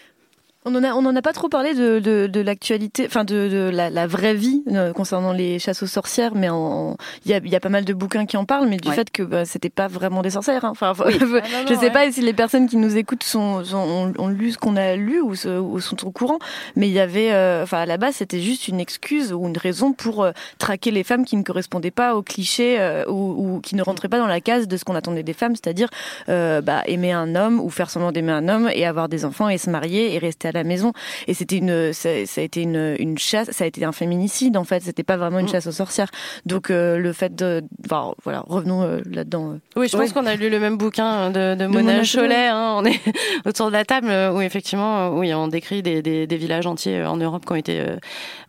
On 0.67 0.73
en 0.73 0.83
a, 0.83 0.93
on 0.93 1.05
en 1.05 1.15
a 1.15 1.21
pas 1.21 1.31
trop 1.31 1.47
parlé 1.47 1.75
de, 1.75 1.99
de, 1.99 2.25
de 2.25 2.41
l'actualité, 2.41 3.05
enfin 3.05 3.23
de, 3.23 3.47
de 3.47 3.69
la, 3.71 3.91
la, 3.91 4.07
vraie 4.07 4.33
vie 4.33 4.63
euh, 4.71 4.93
concernant 4.93 5.31
les 5.31 5.59
chasses 5.59 5.83
aux 5.83 5.87
sorcières, 5.87 6.33
mais 6.33 6.47
il 6.47 7.29
y 7.31 7.35
a, 7.35 7.37
y 7.37 7.55
a 7.55 7.59
pas 7.59 7.69
mal 7.69 7.85
de 7.85 7.93
bouquins 7.93 8.25
qui 8.25 8.35
en 8.35 8.45
parlent, 8.45 8.67
mais 8.67 8.77
du 8.77 8.89
Ouais. 8.89 8.95
fait 8.95 9.11
que 9.11 9.21
bah, 9.21 9.45
c'était 9.45 9.69
pas 9.69 9.87
vraiment 9.87 10.23
des 10.23 10.31
sorcières. 10.31 10.65
hein. 10.65 10.69
Enfin, 10.71 10.93
Oui. 11.05 11.13
je 11.19 11.25
Ah, 11.25 11.63
non, 11.63 11.69
non, 11.69 11.79
sais 11.79 11.85
ouais. 11.85 11.91
pas 11.91 12.11
si 12.11 12.21
les 12.21 12.33
personnes 12.33 12.67
qui 12.67 12.77
nous 12.77 12.97
écoutent 12.97 13.23
sont, 13.23 13.63
sont- 13.63 13.77
ont, 13.77 14.13
ont 14.17 14.27
lu 14.27 14.53
ce 14.53 14.57
qu'on 14.57 14.75
a 14.75 14.95
lu 14.95 15.21
ou, 15.21 15.35
se- 15.35 15.59
ou 15.59 15.79
sont 15.79 16.03
au 16.03 16.09
courant, 16.11 16.39
mais 16.75 16.87
il 16.87 16.93
y 16.93 16.99
avait, 16.99 17.31
euh, 17.31 17.61
enfin 17.61 17.77
à 17.81 17.85
la 17.85 17.97
base 17.97 18.15
c'était 18.15 18.41
juste 18.41 18.67
une 18.67 18.79
excuse 18.79 19.33
ou 19.33 19.47
une 19.47 19.57
raison 19.59 19.93
pour 19.93 20.23
euh, 20.23 20.31
traquer 20.57 20.89
les 20.89 21.03
femmes 21.03 21.25
qui 21.25 21.35
ne 21.37 21.43
correspondaient 21.43 21.91
pas 21.91 22.15
aux 22.15 22.23
clichés 22.23 22.77
euh, 22.79 23.05
ou, 23.07 23.55
ou 23.57 23.59
qui 23.61 23.75
ne 23.75 23.83
rentraient 23.83 24.09
pas 24.09 24.17
dans 24.19 24.25
la 24.27 24.41
case 24.41 24.67
de 24.67 24.77
ce 24.77 24.83
qu'on 24.85 24.95
attendait 24.95 25.21
des 25.23 25.33
femmes, 25.33 25.53
c'est-à-dire 25.55 25.89
euh, 26.29 26.61
bah, 26.61 26.81
aimer 26.87 27.11
un 27.11 27.35
homme 27.35 27.59
ou 27.59 27.69
faire 27.69 27.91
semblant 27.91 28.11
d'aimer 28.11 28.31
un 28.31 28.47
homme 28.49 28.67
et 28.73 28.83
avoir 28.87 29.09
des 29.09 29.25
enfants 29.25 29.47
et 29.49 29.59
se 29.59 29.69
marier 29.69 30.15
et 30.15 30.17
rester 30.17 30.47
à 30.47 30.51
la 30.55 30.63
maison. 30.63 30.91
Et 31.27 31.33
c'était 31.33 31.57
une, 31.57 31.93
ça, 31.93 32.25
ça 32.25 32.41
a 32.41 32.43
été 32.43 32.61
une, 32.63 32.95
une 32.99 33.17
chasse, 33.17 33.51
ça 33.51 33.63
a 33.63 33.67
été 33.67 33.85
un 33.85 33.91
féminicide 33.91 34.57
en 34.57 34.63
fait. 34.63 34.81
C'était 34.83 35.03
pas 35.03 35.17
vraiment 35.17 35.39
une 35.39 35.47
chasse 35.47 35.67
aux 35.67 35.71
sorcières. 35.71 36.09
Donc 36.45 36.69
euh, 36.71 36.97
le 36.97 37.13
fait 37.13 37.35
de, 37.35 37.63
enfin, 37.85 38.13
voilà, 38.23 38.43
revenons 38.47 38.81
euh, 38.83 39.01
là-dedans. 39.09 39.51
euh. 39.53 39.57
Oui, 39.75 39.87
je 39.91 39.97
pense 39.97 40.11
qu'on 40.13 40.25
a 40.25 40.35
lu 40.35 40.49
le 40.49 40.59
même 40.59 40.77
bouquin 40.77 41.29
de, 41.29 41.55
de, 41.55 41.65
Mona 41.67 41.81
Mona 41.83 42.03
Chollet. 42.03 42.27
Chollet. 42.27 42.47
hein. 42.47 42.75
on 42.77 42.85
est 42.85 42.99
autour 43.45 43.67
de 43.67 43.73
la 43.73 43.85
table 43.85 44.07
où 44.33 44.41
effectivement, 44.41 45.09
oui, 45.09 45.33
on 45.33 45.47
décrit 45.47 45.81
des, 45.83 46.01
des, 46.01 46.27
des 46.27 46.37
villages 46.37 46.65
entiers 46.65 47.03
en 47.03 47.17
Europe 47.17 47.45
qui 47.45 47.51
ont 47.51 47.55
été 47.55 47.79
euh, 47.81 47.97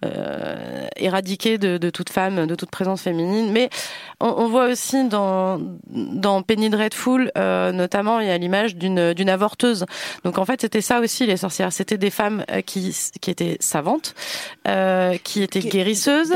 euh, 0.05 0.87
éradiqués 0.97 1.59
de, 1.59 1.79
de 1.79 1.91
toute 1.91 2.11
femme, 2.11 2.47
de 2.47 2.55
toute 2.55 2.71
présence 2.71 3.03
féminine. 3.03 3.51
Mais 3.53 3.69
on, 4.21 4.29
on 4.29 4.49
voit 4.49 4.67
aussi 4.67 5.09
dans, 5.09 5.61
dans 5.89 6.43
Penny 6.43 6.71
Dreadful, 6.71 7.31
euh, 7.37 7.73
notamment, 7.73 8.21
il 8.21 8.27
y 8.29 8.31
a 8.31 8.39
l'image 8.39 8.77
d'une 8.77 9.13
d'une 9.15 9.29
avorteuse. 9.29 9.85
Donc 10.25 10.39
en 10.39 10.45
fait, 10.45 10.61
c'était 10.61 10.81
ça 10.81 11.01
aussi 11.01 11.27
les 11.27 11.37
sorcières. 11.37 11.73
C'était 11.73 11.96
des 11.97 12.11
femmes 12.11 12.45
euh, 12.51 12.61
qui 12.61 12.95
qui 13.21 13.31
étaient 13.31 13.57
savantes, 13.61 14.15
euh, 14.69 15.17
qui 15.23 15.43
étaient 15.43 15.61
Qui- 15.61 15.69
guérisseuses, 15.69 16.33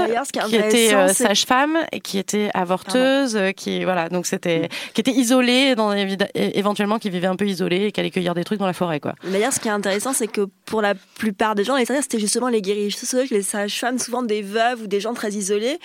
qui 0.49 0.57
étaient 0.57 0.95
euh, 0.95 1.09
sages-femmes 1.13 1.79
qui 2.03 2.19
étaient 2.19 2.51
avorteuses, 2.55 3.39
qui 3.57 3.85
voilà, 3.85 4.09
donc 4.09 4.27
c'était 4.27 4.69
qui 4.95 5.01
étaient 5.01 5.11
isolées, 5.13 5.75
dans 5.75 5.93
éventuellement 6.35 6.99
qui 6.99 7.11
vivaient 7.11 7.27
un 7.27 7.37
peu 7.37 7.47
isolées 7.47 7.87
et 7.87 7.93
qui 7.93 8.01
allaient 8.01 8.11
cueillir 8.11 8.35
des 8.35 8.45
trucs 8.45 8.59
dans 8.59 8.67
la 8.67 8.73
forêt, 8.73 9.01
quoi. 9.01 9.15
D'ailleurs, 9.25 9.53
ce 9.53 9.61
qui 9.61 9.69
est 9.69 9.73
intéressant, 9.73 10.13
c'est 10.13 10.29
que 10.29 10.47
pour 10.65 10.83
la 10.83 10.95
plupart 10.95 11.55
des 11.55 11.65
gens, 11.65 11.77
les 11.77 11.85
c'était 11.85 12.21
justement 12.21 12.49
les 12.49 12.63
guérisseuses, 12.63 13.31
les 13.31 13.43
sages-femmes, 13.43 13.99
souvent 13.99 14.23
des 14.23 14.43
veuves 14.43 14.83
ou 14.83 14.87
des 14.87 15.01
gens 15.01 15.15
très 15.15 15.33
isolés, 15.33 15.79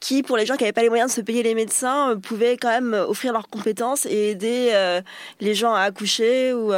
qui, 0.00 0.22
pour 0.22 0.36
les 0.36 0.46
gens 0.46 0.56
qui 0.56 0.64
n'avaient 0.64 0.72
pas 0.72 0.82
les 0.82 0.88
moyens 0.88 1.10
de 1.10 1.14
se 1.14 1.20
payer 1.20 1.42
les 1.42 1.54
médecins, 1.54 2.10
euh, 2.10 2.16
pouvaient 2.16 2.56
quand 2.56 2.70
même 2.70 2.94
euh, 2.94 3.06
offrir 3.06 3.32
leurs 3.32 3.48
compétences 3.48 4.06
et 4.06 4.30
aider 4.30 4.70
euh, 4.72 5.02
les 5.40 5.54
gens 5.54 5.74
à 5.74 5.82
accoucher. 5.82 6.52
Ou, 6.54 6.72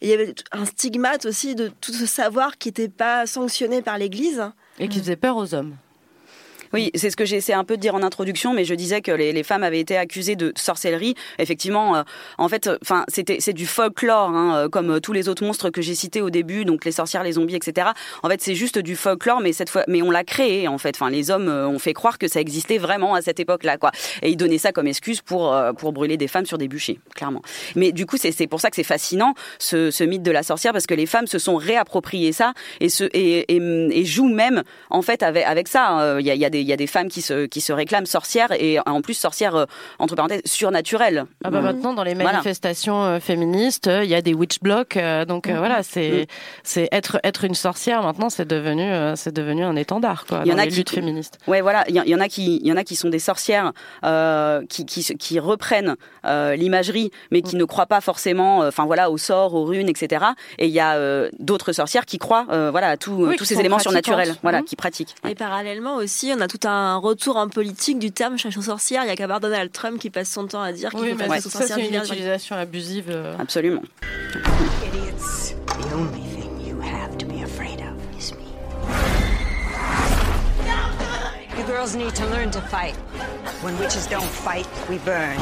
il 0.00 0.08
y 0.08 0.12
avait 0.12 0.34
un 0.52 0.64
stigmate 0.64 1.24
aussi 1.24 1.54
de 1.54 1.70
tout 1.80 1.92
ce 1.92 2.06
savoir 2.06 2.58
qui 2.58 2.68
n'était 2.68 2.88
pas 2.88 3.26
sanctionné 3.26 3.80
par 3.80 3.96
l'Église. 3.96 4.42
Et 4.78 4.88
qui 4.88 4.98
faisait 4.98 5.16
peur 5.16 5.36
aux 5.36 5.54
hommes. 5.54 5.76
Oui, 6.72 6.90
c'est 6.94 7.10
ce 7.10 7.16
que 7.16 7.24
j'ai 7.24 7.36
essayé 7.36 7.56
un 7.56 7.64
peu 7.64 7.76
de 7.76 7.80
dire 7.80 7.94
en 7.94 8.02
introduction, 8.02 8.52
mais 8.52 8.64
je 8.64 8.74
disais 8.74 9.00
que 9.00 9.12
les, 9.12 9.42
femmes 9.42 9.62
avaient 9.62 9.80
été 9.80 9.96
accusées 9.96 10.36
de 10.36 10.52
sorcellerie. 10.56 11.14
Effectivement, 11.38 11.96
euh, 11.96 12.02
en 12.38 12.48
fait, 12.48 12.68
enfin, 12.82 13.04
c'était 13.08 13.38
c'est 13.40 13.52
du 13.52 13.66
folklore, 13.66 14.30
hein, 14.30 14.56
euh, 14.56 14.68
comme 14.68 14.90
euh, 14.90 15.00
tous 15.00 15.12
les 15.12 15.28
autres 15.28 15.44
monstres 15.44 15.70
que 15.70 15.80
j'ai 15.80 15.94
cités 15.94 16.20
au 16.20 16.30
début, 16.30 16.64
donc 16.64 16.84
les 16.84 16.92
sorcières, 16.92 17.22
les 17.22 17.32
zombies, 17.32 17.56
etc. 17.56 17.88
En 18.22 18.28
fait, 18.28 18.42
c'est 18.42 18.54
juste 18.54 18.78
du 18.78 18.96
folklore, 18.96 19.40
mais 19.40 19.52
cette 19.52 19.70
fois, 19.70 19.84
mais 19.88 20.02
on 20.02 20.10
l'a 20.10 20.24
créé 20.24 20.68
en 20.68 20.78
fait. 20.78 20.96
Enfin, 20.96 21.10
les 21.10 21.30
hommes 21.30 21.48
ont 21.48 21.78
fait 21.78 21.94
croire 21.94 22.18
que 22.18 22.28
ça 22.28 22.40
existait 22.40 22.78
vraiment 22.78 23.14
à 23.14 23.22
cette 23.22 23.40
époque-là, 23.40 23.78
quoi. 23.78 23.92
Et 24.22 24.30
ils 24.30 24.36
donnaient 24.36 24.58
ça 24.58 24.72
comme 24.72 24.86
excuse 24.86 25.20
pour 25.20 25.56
pour 25.78 25.92
brûler 25.92 26.16
des 26.16 26.28
femmes 26.28 26.46
sur 26.46 26.58
des 26.58 26.68
bûchers, 26.68 26.98
clairement. 27.14 27.42
Mais 27.76 27.92
du 27.92 28.06
coup, 28.06 28.16
c'est 28.18 28.46
pour 28.46 28.60
ça 28.60 28.70
que 28.70 28.76
c'est 28.76 28.82
fascinant 28.82 29.34
ce, 29.58 29.90
ce 29.90 30.04
mythe 30.04 30.22
de 30.22 30.30
la 30.30 30.42
sorcière 30.42 30.72
parce 30.72 30.86
que 30.86 30.94
les 30.94 31.06
femmes 31.06 31.26
se 31.26 31.38
sont 31.38 31.56
réappropriées 31.56 32.32
ça 32.32 32.52
et 32.80 32.88
se 32.88 33.04
et, 33.12 33.54
et, 33.54 33.56
et 33.56 34.04
jouent 34.04 34.32
même 34.32 34.62
en 34.90 35.02
fait 35.02 35.22
avec 35.22 35.68
ça. 35.68 36.00
Euh, 36.00 36.20
Il 36.20 36.26
y 36.26 36.30
a, 36.30 36.34
y 36.34 36.44
a 36.44 36.50
des 36.50 36.57
il 36.60 36.66
y 36.66 36.72
a 36.72 36.76
des 36.76 36.86
femmes 36.86 37.08
qui 37.08 37.22
se 37.22 37.46
qui 37.46 37.60
se 37.60 37.72
réclament 37.72 38.06
sorcières 38.06 38.52
et 38.52 38.78
en 38.86 39.00
plus 39.02 39.14
sorcières 39.14 39.54
euh, 39.56 39.64
entre 39.98 40.14
parenthèses 40.16 40.42
surnaturelles. 40.44 41.24
Ah 41.44 41.50
bah 41.50 41.60
Mm. 41.60 41.64
maintenant 41.64 41.94
dans 41.94 42.02
les 42.04 42.14
manifestations 42.14 43.04
euh, 43.04 43.20
féministes, 43.20 43.86
euh, 43.88 44.04
il 44.04 44.10
y 44.10 44.14
a 44.14 44.22
des 44.22 44.34
witch 44.34 44.60
blocks, 44.60 44.96
euh, 44.96 45.24
donc 45.24 45.48
euh, 45.48 45.58
voilà, 45.58 45.82
c'est 45.82 46.26
c'est 46.62 46.88
être 46.92 47.18
être 47.24 47.44
une 47.44 47.54
sorcière 47.54 48.02
maintenant, 48.02 48.30
c'est 48.30 48.46
devenu 48.48 48.82
euh, 48.82 49.14
c'est 49.16 49.32
devenu 49.34 49.64
un 49.64 49.76
étendard 49.76 50.24
quoi 50.26 50.42
Il 50.44 50.48
y 50.48 50.52
en 50.52 50.56
dans 50.56 50.62
a 50.62 50.64
les 50.64 50.70
qui- 50.70 50.76
luttes 50.78 50.90
féministes. 50.90 51.38
Ouais, 51.46 51.60
voilà, 51.60 51.84
il 51.88 51.94
y, 51.94 52.14
en 52.14 52.20
a 52.20 52.28
qui, 52.28 52.56
il 52.62 52.66
y 52.66 52.72
en 52.72 52.76
a 52.76 52.84
qui 52.84 52.96
sont 52.96 53.08
des 53.08 53.18
sorcières 53.18 53.72
euh, 54.04 54.64
qui, 54.68 54.84
qui, 54.86 55.02
qui 55.16 55.38
reprennent 55.38 55.94
euh, 56.24 56.56
l'imagerie, 56.56 57.10
mais 57.30 57.42
qui 57.42 57.56
ne 57.56 57.64
croient 57.64 57.86
pas 57.86 58.00
forcément, 58.00 58.62
euh, 58.62 58.68
enfin 58.68 58.84
voilà, 58.86 59.10
aux 59.10 59.18
sorts, 59.18 59.54
aux 59.54 59.64
runes, 59.64 59.88
etc. 59.88 60.24
Et 60.58 60.66
il 60.66 60.72
y 60.72 60.80
a 60.80 60.94
euh, 60.96 61.28
d'autres 61.38 61.72
sorcières 61.72 62.06
qui 62.06 62.18
croient, 62.18 62.46
euh, 62.50 62.70
voilà, 62.70 62.88
à 62.88 62.96
tout, 62.96 63.12
Oui, 63.12 63.36
tous 63.36 63.44
qui 63.44 63.54
ces 63.54 63.60
éléments 63.60 63.78
surnaturels, 63.78 64.34
voilà, 64.42 64.62
qui 64.62 64.76
pratiquent. 64.76 65.14
Et 65.28 65.34
parallèlement 65.34 65.96
aussi, 65.96 66.32
on 66.36 66.40
a 66.40 66.47
tout 66.48 66.66
un 66.66 66.96
retour 66.96 67.36
en 67.36 67.48
politique 67.48 67.98
du 68.00 68.10
terme 68.10 68.36
chasse 68.38 68.56
aux 68.56 68.62
sorcières. 68.62 69.04
Il 69.04 69.08
y 69.08 69.10
a 69.10 69.16
qu'à 69.16 69.26
voir 69.28 69.38
Donald 69.40 69.70
Trump 69.70 70.00
qui 70.00 70.10
passe 70.10 70.28
son 70.30 70.46
temps 70.48 70.62
à 70.62 70.72
dire 70.72 70.90
qu'il 70.90 71.00
Oui, 71.00 71.10
faut 71.10 71.16
mais 71.18 71.24
faire 71.26 71.34
chasse 71.34 71.46
aux 71.46 71.50
ça 71.50 71.58
sorcières. 71.60 71.78
c'est 71.78 71.94
une 71.94 72.02
utilisation 72.02 72.56
abusive. 72.56 73.16
Absolument. 73.38 73.82
Idiots. 74.84 75.54
The 75.66 75.94
only 75.94 76.22
thing 76.34 76.60
you 76.66 76.80
have 76.80 77.16
to 77.18 77.26
be 77.26 77.42
afraid 77.44 77.80
of 77.80 77.94
is 78.18 78.32
me. 78.32 78.46
You 81.56 81.64
girls 81.66 81.94
need 81.94 82.14
to 82.14 82.26
learn 82.26 82.50
to 82.52 82.60
fight. 82.62 82.94
When 83.62 83.78
witches 83.78 84.06
don't 84.06 84.22
fight, 84.22 84.66
we 84.88 84.98
burn. 84.98 85.36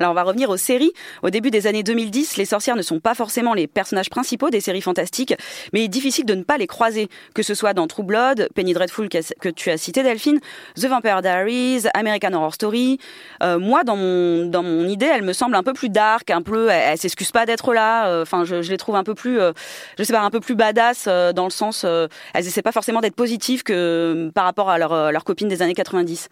Alors 0.00 0.12
on 0.12 0.14
va 0.14 0.22
revenir 0.22 0.48
aux 0.50 0.56
séries. 0.56 0.92
Au 1.22 1.30
début 1.30 1.50
des 1.50 1.66
années 1.66 1.82
2010, 1.82 2.36
les 2.36 2.44
sorcières 2.44 2.76
ne 2.76 2.82
sont 2.82 3.00
pas 3.00 3.14
forcément 3.14 3.54
les 3.54 3.66
personnages 3.66 4.10
principaux 4.10 4.48
des 4.50 4.60
séries 4.60 4.80
fantastiques, 4.80 5.34
mais 5.72 5.80
il 5.80 5.84
est 5.84 5.88
difficile 5.88 6.24
de 6.24 6.34
ne 6.34 6.42
pas 6.44 6.56
les 6.56 6.66
croiser, 6.68 7.08
que 7.34 7.42
ce 7.42 7.54
soit 7.54 7.74
dans 7.74 7.86
True 7.88 8.04
Blood, 8.04 8.48
Penny 8.54 8.74
Dreadful 8.74 9.08
que 9.08 9.48
tu 9.48 9.70
as 9.70 9.76
cité 9.76 10.02
Delphine, 10.02 10.38
The 10.76 10.86
Vampire 10.86 11.20
Diaries, 11.22 11.82
American 11.94 12.32
Horror 12.34 12.54
Story. 12.54 12.98
Euh, 13.42 13.58
moi, 13.58 13.82
dans 13.82 13.96
mon 13.96 14.46
dans 14.46 14.62
mon 14.62 14.86
idée, 14.88 15.06
elle 15.12 15.22
me 15.22 15.32
semble 15.32 15.56
un 15.56 15.62
peu 15.62 15.72
plus 15.72 15.88
dark, 15.88 16.30
un 16.30 16.42
peu, 16.42 16.68
elle, 16.68 16.92
elle 16.92 16.98
s'excuse 16.98 17.32
pas 17.32 17.44
d'être 17.46 17.72
là. 17.74 18.08
euh, 18.08 18.22
Enfin, 18.22 18.44
je, 18.44 18.62
je 18.62 18.70
les 18.70 18.76
trouve 18.76 18.94
un 18.96 19.04
peu 19.04 19.14
plus, 19.14 19.40
euh, 19.40 19.52
je 19.98 20.04
sais 20.04 20.12
pas, 20.12 20.20
un 20.20 20.30
peu 20.30 20.40
plus 20.40 20.54
badass 20.54 21.06
euh, 21.08 21.32
dans 21.32 21.44
le 21.44 21.50
sens, 21.50 21.82
euh, 21.84 22.06
elles 22.34 22.46
essaient 22.46 22.62
pas 22.62 22.72
forcément 22.72 23.00
d'être 23.00 23.16
positives 23.16 23.62
que 23.62 24.30
par 24.34 24.44
rapport 24.44 24.70
à 24.70 24.78
leur 24.78 24.92
euh, 24.92 25.10
leur 25.10 25.24
copine 25.24 25.48
des 25.48 25.62
années 25.62 25.74
90. 25.74 26.28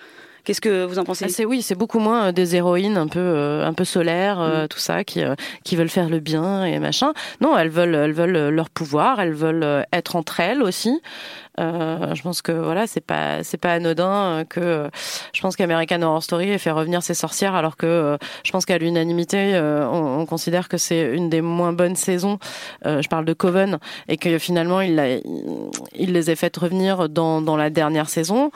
Qu'est-ce 0.46 0.61
que 0.61 0.85
vous 0.85 0.98
en 1.00 1.04
pensez? 1.04 1.24
Ah, 1.26 1.28
c'est 1.28 1.44
oui, 1.44 1.61
c'est 1.61 1.74
beaucoup 1.74 1.98
moins 1.98 2.28
euh, 2.28 2.32
des 2.32 2.54
héroïnes 2.54 2.96
un 2.96 3.09
peu 3.09 3.62
un 3.64 3.72
peu 3.74 3.85
solaires, 3.85 4.40
euh, 4.40 4.66
tout 4.68 4.78
ça, 4.78 5.02
qui 5.02 5.22
qui 5.64 5.74
veulent 5.76 5.88
faire 5.90 6.09
le 6.09 6.20
bien 6.20 6.64
et 6.64 6.78
machin. 6.78 7.12
Non, 7.40 7.59
elles 7.59 7.68
veulent 7.68 7.96
elles 7.96 8.12
veulent 8.12 8.37
euh, 8.37 8.50
leur 8.50 8.70
pouvoir, 8.70 9.20
elles 9.20 9.35
veulent 9.35 9.64
euh, 9.64 9.82
être 9.92 10.14
entre 10.14 10.38
elles 10.40 10.62
aussi. 10.62 11.02
Euh, 11.59 12.14
je 12.14 12.22
pense 12.22 12.42
que 12.42 12.52
voilà, 12.52 12.87
c'est 12.87 13.00
pas 13.00 13.42
c'est 13.42 13.56
pas 13.56 13.72
anodin 13.72 14.12
euh, 14.12 14.44
que 14.44 14.61
euh, 14.61 14.88
je 15.32 15.40
pense 15.40 15.56
qu'American 15.56 16.00
Horror 16.02 16.22
Story 16.22 16.50
ait 16.50 16.59
fait 16.59 16.70
revenir 16.70 17.02
ses 17.02 17.14
sorcières, 17.14 17.54
alors 17.56 17.76
que 17.76 17.87
euh, 17.87 18.16
je 18.44 18.52
pense 18.52 18.66
qu'à 18.66 18.78
l'unanimité, 18.78 19.54
euh, 19.56 19.88
on, 19.88 20.20
on 20.20 20.26
considère 20.26 20.68
que 20.68 20.76
c'est 20.76 21.12
une 21.14 21.28
des 21.28 21.40
moins 21.40 21.72
bonnes 21.72 21.96
saisons. 21.96 22.38
Euh, 22.85 23.02
je 23.02 23.09
parle 23.09 23.24
de 23.24 23.32
Coven 23.32 23.78
et 24.09 24.16
que 24.16 24.38
finalement 24.38 24.80
il, 24.80 24.94
l'a- 24.94 25.16
il 25.16 26.12
les 26.12 26.30
a 26.30 26.37
faites 26.37 26.56
revenir 26.56 27.09
dans 27.09 27.40
dans 27.40 27.56
la 27.56 27.70
dernière 27.70 28.09
saison. 28.11 28.50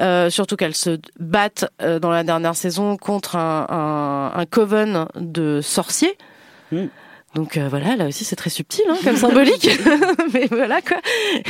Euh, 0.00 0.30
surtout 0.30 0.56
qu'elles 0.56 0.74
se 0.74 0.98
battent 1.18 1.66
euh, 1.82 1.98
dans 1.98 2.10
la 2.10 2.24
dernière 2.24 2.56
saison 2.56 2.96
contre 2.96 3.36
un, 3.36 3.66
un, 3.68 4.40
un 4.40 4.46
coven 4.46 5.06
de 5.16 5.60
sorciers. 5.60 6.16
Mm. 6.72 6.86
Donc 7.34 7.56
euh, 7.56 7.68
voilà, 7.68 7.94
là 7.94 8.06
aussi 8.08 8.24
c'est 8.24 8.34
très 8.34 8.50
subtil 8.50 8.82
hein, 8.88 8.96
comme 9.04 9.14
symbolique, 9.14 9.70
mais 10.34 10.46
voilà 10.50 10.82
quoi, 10.82 10.96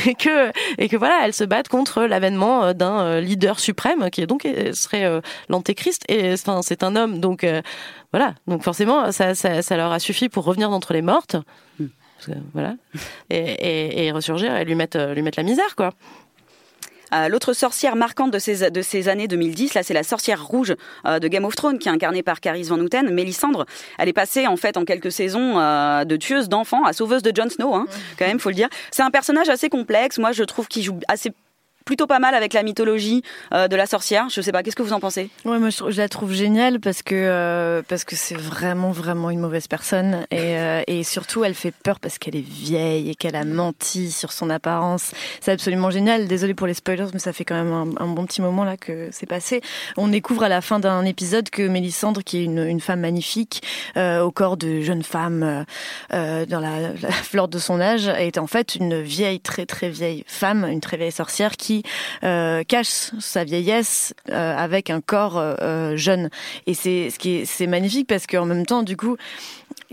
et 0.05 0.13
que 0.13 0.51
et 0.77 0.87
que 0.87 0.95
voilà, 0.95 1.21
elles 1.23 1.33
se 1.33 1.43
battent 1.43 1.69
contre 1.69 2.03
l'avènement 2.03 2.73
d'un 2.75 3.19
leader 3.19 3.59
suprême 3.59 4.11
qui 4.11 4.21
est 4.21 4.27
donc 4.27 4.47
serait 4.73 5.05
euh, 5.05 5.21
l'antéchrist. 5.49 6.03
Et 6.07 6.33
enfin 6.33 6.61
c'est 6.61 6.83
un 6.83 6.95
homme 6.95 7.19
donc 7.19 7.43
euh, 7.43 7.63
voilà. 8.13 8.35
Donc 8.45 8.63
forcément 8.63 9.11
ça, 9.11 9.33
ça 9.33 9.63
ça 9.63 9.75
leur 9.75 9.91
a 9.91 9.97
suffi 9.97 10.29
pour 10.29 10.43
revenir 10.43 10.69
d'entre 10.69 10.93
les 10.93 11.01
mortes, 11.01 11.35
Parce 11.79 12.27
que, 12.27 12.43
voilà, 12.53 12.75
et, 13.31 13.39
et, 13.39 14.05
et 14.05 14.11
ressurgir 14.11 14.55
et 14.55 14.65
lui 14.65 14.75
mettre 14.75 15.13
lui 15.15 15.23
mettre 15.23 15.39
la 15.39 15.43
misère 15.43 15.75
quoi. 15.75 15.93
Euh, 17.13 17.27
L'autre 17.27 17.53
sorcière 17.53 17.95
marquante 17.95 18.31
de 18.31 18.39
ces, 18.39 18.71
de 18.71 18.81
ces 18.81 19.09
années 19.09 19.27
2010, 19.27 19.73
là, 19.73 19.83
c'est 19.83 19.93
la 19.93 20.03
sorcière 20.03 20.45
rouge 20.45 20.75
euh, 21.05 21.19
de 21.19 21.27
Game 21.27 21.45
of 21.45 21.55
Thrones, 21.55 21.79
qui 21.79 21.87
est 21.87 21.91
incarnée 21.91 22.23
par 22.23 22.39
Caris 22.39 22.63
Van 22.63 22.79
Houten, 22.79 23.09
Mélissandre. 23.11 23.65
Elle 23.97 24.09
est 24.09 24.13
passée, 24.13 24.47
en 24.47 24.57
fait, 24.57 24.77
en 24.77 24.85
quelques 24.85 25.11
saisons 25.11 25.59
euh, 25.59 26.05
de 26.05 26.15
tueuse 26.15 26.49
d'enfants 26.49 26.83
à 26.85 26.93
sauveuse 26.93 27.23
de 27.23 27.31
Jon 27.35 27.49
Snow, 27.49 27.73
hein, 27.75 27.85
quand 28.17 28.25
même, 28.25 28.39
faut 28.39 28.49
le 28.49 28.55
dire. 28.55 28.69
C'est 28.91 29.03
un 29.03 29.11
personnage 29.11 29.49
assez 29.49 29.69
complexe. 29.69 30.17
Moi, 30.17 30.31
je 30.31 30.43
trouve 30.43 30.67
qu'il 30.67 30.83
joue 30.83 30.99
assez 31.07 31.31
plutôt 31.85 32.07
pas 32.07 32.19
mal 32.19 32.35
avec 32.35 32.53
la 32.53 32.63
mythologie 32.63 33.23
euh, 33.53 33.67
de 33.67 33.75
la 33.75 33.85
sorcière. 33.85 34.29
Je 34.29 34.41
sais 34.41 34.51
pas, 34.51 34.63
qu'est-ce 34.63 34.75
que 34.75 34.83
vous 34.83 34.93
en 34.93 34.99
pensez? 34.99 35.29
Ouais, 35.45 35.59
moi 35.59 35.69
je, 35.69 35.97
la 35.97 36.09
trouve 36.09 36.33
géniale 36.33 36.79
parce 36.79 37.01
que 37.03 37.15
euh, 37.15 37.81
parce 37.87 38.03
que 38.03 38.15
c'est 38.15 38.35
vraiment 38.35 38.91
vraiment 38.91 39.29
une 39.29 39.39
mauvaise 39.39 39.67
personne 39.67 40.25
et, 40.31 40.57
euh, 40.57 40.81
et 40.87 41.03
surtout 41.03 41.43
elle 41.43 41.55
fait 41.55 41.71
peur 41.71 41.99
parce 41.99 42.17
qu'elle 42.17 42.35
est 42.35 42.47
vieille 42.47 43.09
et 43.09 43.15
qu'elle 43.15 43.35
a 43.35 43.45
menti 43.45 44.11
sur 44.11 44.31
son 44.31 44.49
apparence. 44.49 45.11
C'est 45.41 45.51
absolument 45.51 45.91
génial. 45.91 46.27
Désolée 46.27 46.53
pour 46.53 46.67
les 46.67 46.73
spoilers, 46.73 47.07
mais 47.13 47.19
ça 47.19 47.33
fait 47.33 47.45
quand 47.45 47.55
même 47.55 47.95
un, 47.97 48.07
bon 48.07 48.25
petit 48.25 48.41
moment 48.41 48.63
là 48.63 48.77
que 48.77 49.09
c'est 49.11 49.25
passé. 49.25 49.61
On 49.97 50.07
découvre 50.07 50.43
à 50.43 50.49
la 50.49 50.61
fin 50.61 50.79
d'un 50.79 51.03
épisode 51.05 51.49
que 51.49 51.63
Mélissandre, 51.63 52.23
qui 52.23 52.37
est 52.37 52.43
une, 52.43 52.79
femme 52.81 53.01
magnifique 53.01 53.63
au 53.95 54.31
corps 54.31 54.57
de 54.57 54.81
jeune 54.81 55.03
femme 55.03 55.65
dans 56.09 56.59
la, 56.59 56.93
la 57.01 57.11
fleur 57.11 57.47
de 57.47 57.59
son 57.59 57.79
âge, 57.79 58.07
est 58.07 58.37
en 58.37 58.47
fait 58.47 58.75
une 58.75 59.01
vieille 59.01 59.39
très 59.39 59.65
très 59.65 59.89
vieille 59.89 60.23
femme, 60.27 60.65
une 60.65 60.81
très 60.81 60.97
vieille 60.97 61.11
sorcière 61.11 61.57
qui 61.57 61.70
euh, 62.23 62.63
cache 62.63 63.11
sa 63.19 63.43
vieillesse 63.43 64.13
euh, 64.29 64.55
avec 64.57 64.89
un 64.89 65.01
corps 65.01 65.37
euh, 65.37 65.95
jeune. 65.95 66.29
Et 66.67 66.73
c'est 66.73 67.09
ce 67.09 67.19
qui 67.19 67.37
est, 67.37 67.45
c'est 67.45 67.67
magnifique 67.67 68.07
parce 68.07 68.27
qu'en 68.27 68.45
même 68.45 68.65
temps, 68.65 68.83
du 68.83 68.97
coup, 68.97 69.17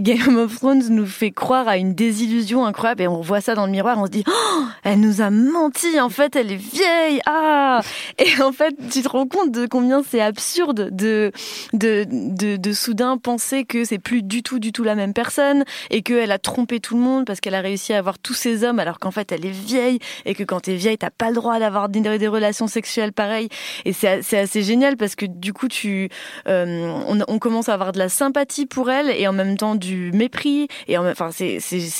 Game 0.00 0.36
of 0.36 0.54
Thrones 0.56 0.84
nous 0.90 1.06
fait 1.06 1.32
croire 1.32 1.66
à 1.66 1.76
une 1.76 1.92
désillusion 1.92 2.64
incroyable 2.64 3.02
et 3.02 3.08
on 3.08 3.20
voit 3.20 3.40
ça 3.40 3.54
dans 3.54 3.66
le 3.66 3.72
miroir, 3.72 3.98
on 3.98 4.06
se 4.06 4.10
dit 4.10 4.24
oh, 4.28 4.62
elle 4.84 5.00
nous 5.00 5.20
a 5.20 5.30
menti, 5.30 6.00
en 6.00 6.08
fait 6.08 6.36
elle 6.36 6.52
est 6.52 6.56
vieille, 6.56 7.20
ah. 7.26 7.80
Et 8.18 8.40
en 8.42 8.52
fait 8.52 8.74
tu 8.90 9.02
te 9.02 9.08
rends 9.08 9.26
compte 9.26 9.50
de 9.50 9.66
combien 9.66 10.02
c'est 10.08 10.20
absurde 10.20 10.90
de, 10.92 11.32
de, 11.72 12.06
de, 12.08 12.56
de 12.56 12.72
soudain 12.72 13.18
penser 13.18 13.64
que 13.64 13.84
c'est 13.84 13.98
plus 13.98 14.22
du 14.22 14.42
tout 14.42 14.58
du 14.58 14.72
tout 14.72 14.84
la 14.84 14.94
même 14.94 15.14
personne 15.14 15.64
et 15.90 16.02
qu'elle 16.02 16.30
a 16.30 16.38
trompé 16.38 16.78
tout 16.78 16.94
le 16.94 17.02
monde 17.02 17.24
parce 17.24 17.40
qu'elle 17.40 17.56
a 17.56 17.60
réussi 17.60 17.92
à 17.92 17.98
avoir 17.98 18.18
tous 18.18 18.34
ces 18.34 18.62
hommes 18.62 18.78
alors 18.78 19.00
qu'en 19.00 19.10
fait 19.10 19.32
elle 19.32 19.44
est 19.44 19.50
vieille 19.50 19.98
et 20.24 20.34
que 20.34 20.44
quand 20.44 20.60
t'es 20.60 20.76
vieille 20.76 20.98
t'as 20.98 21.10
pas 21.10 21.28
le 21.28 21.34
droit 21.34 21.58
d'avoir 21.58 21.88
des, 21.88 22.28
relations 22.28 22.66
sexuelles 22.66 23.12
pareilles. 23.12 23.48
Et 23.84 23.92
c'est 23.92 24.22
c'est 24.22 24.38
assez 24.38 24.62
génial 24.62 24.96
parce 24.96 25.14
que 25.16 25.26
du 25.26 25.52
coup 25.52 25.68
tu 25.68 26.08
euh, 26.46 26.92
on, 27.06 27.18
on 27.26 27.38
commence 27.38 27.68
à 27.68 27.74
avoir 27.74 27.92
de 27.92 27.98
la 27.98 28.08
sympathie 28.08 28.66
pour 28.66 28.90
elle 28.90 29.10
et 29.10 29.26
en 29.26 29.32
même 29.32 29.56
temps 29.56 29.74
du 29.74 29.87
mépris 29.94 30.68
et 30.86 30.98
enfin 30.98 31.30
c'est 31.32 31.58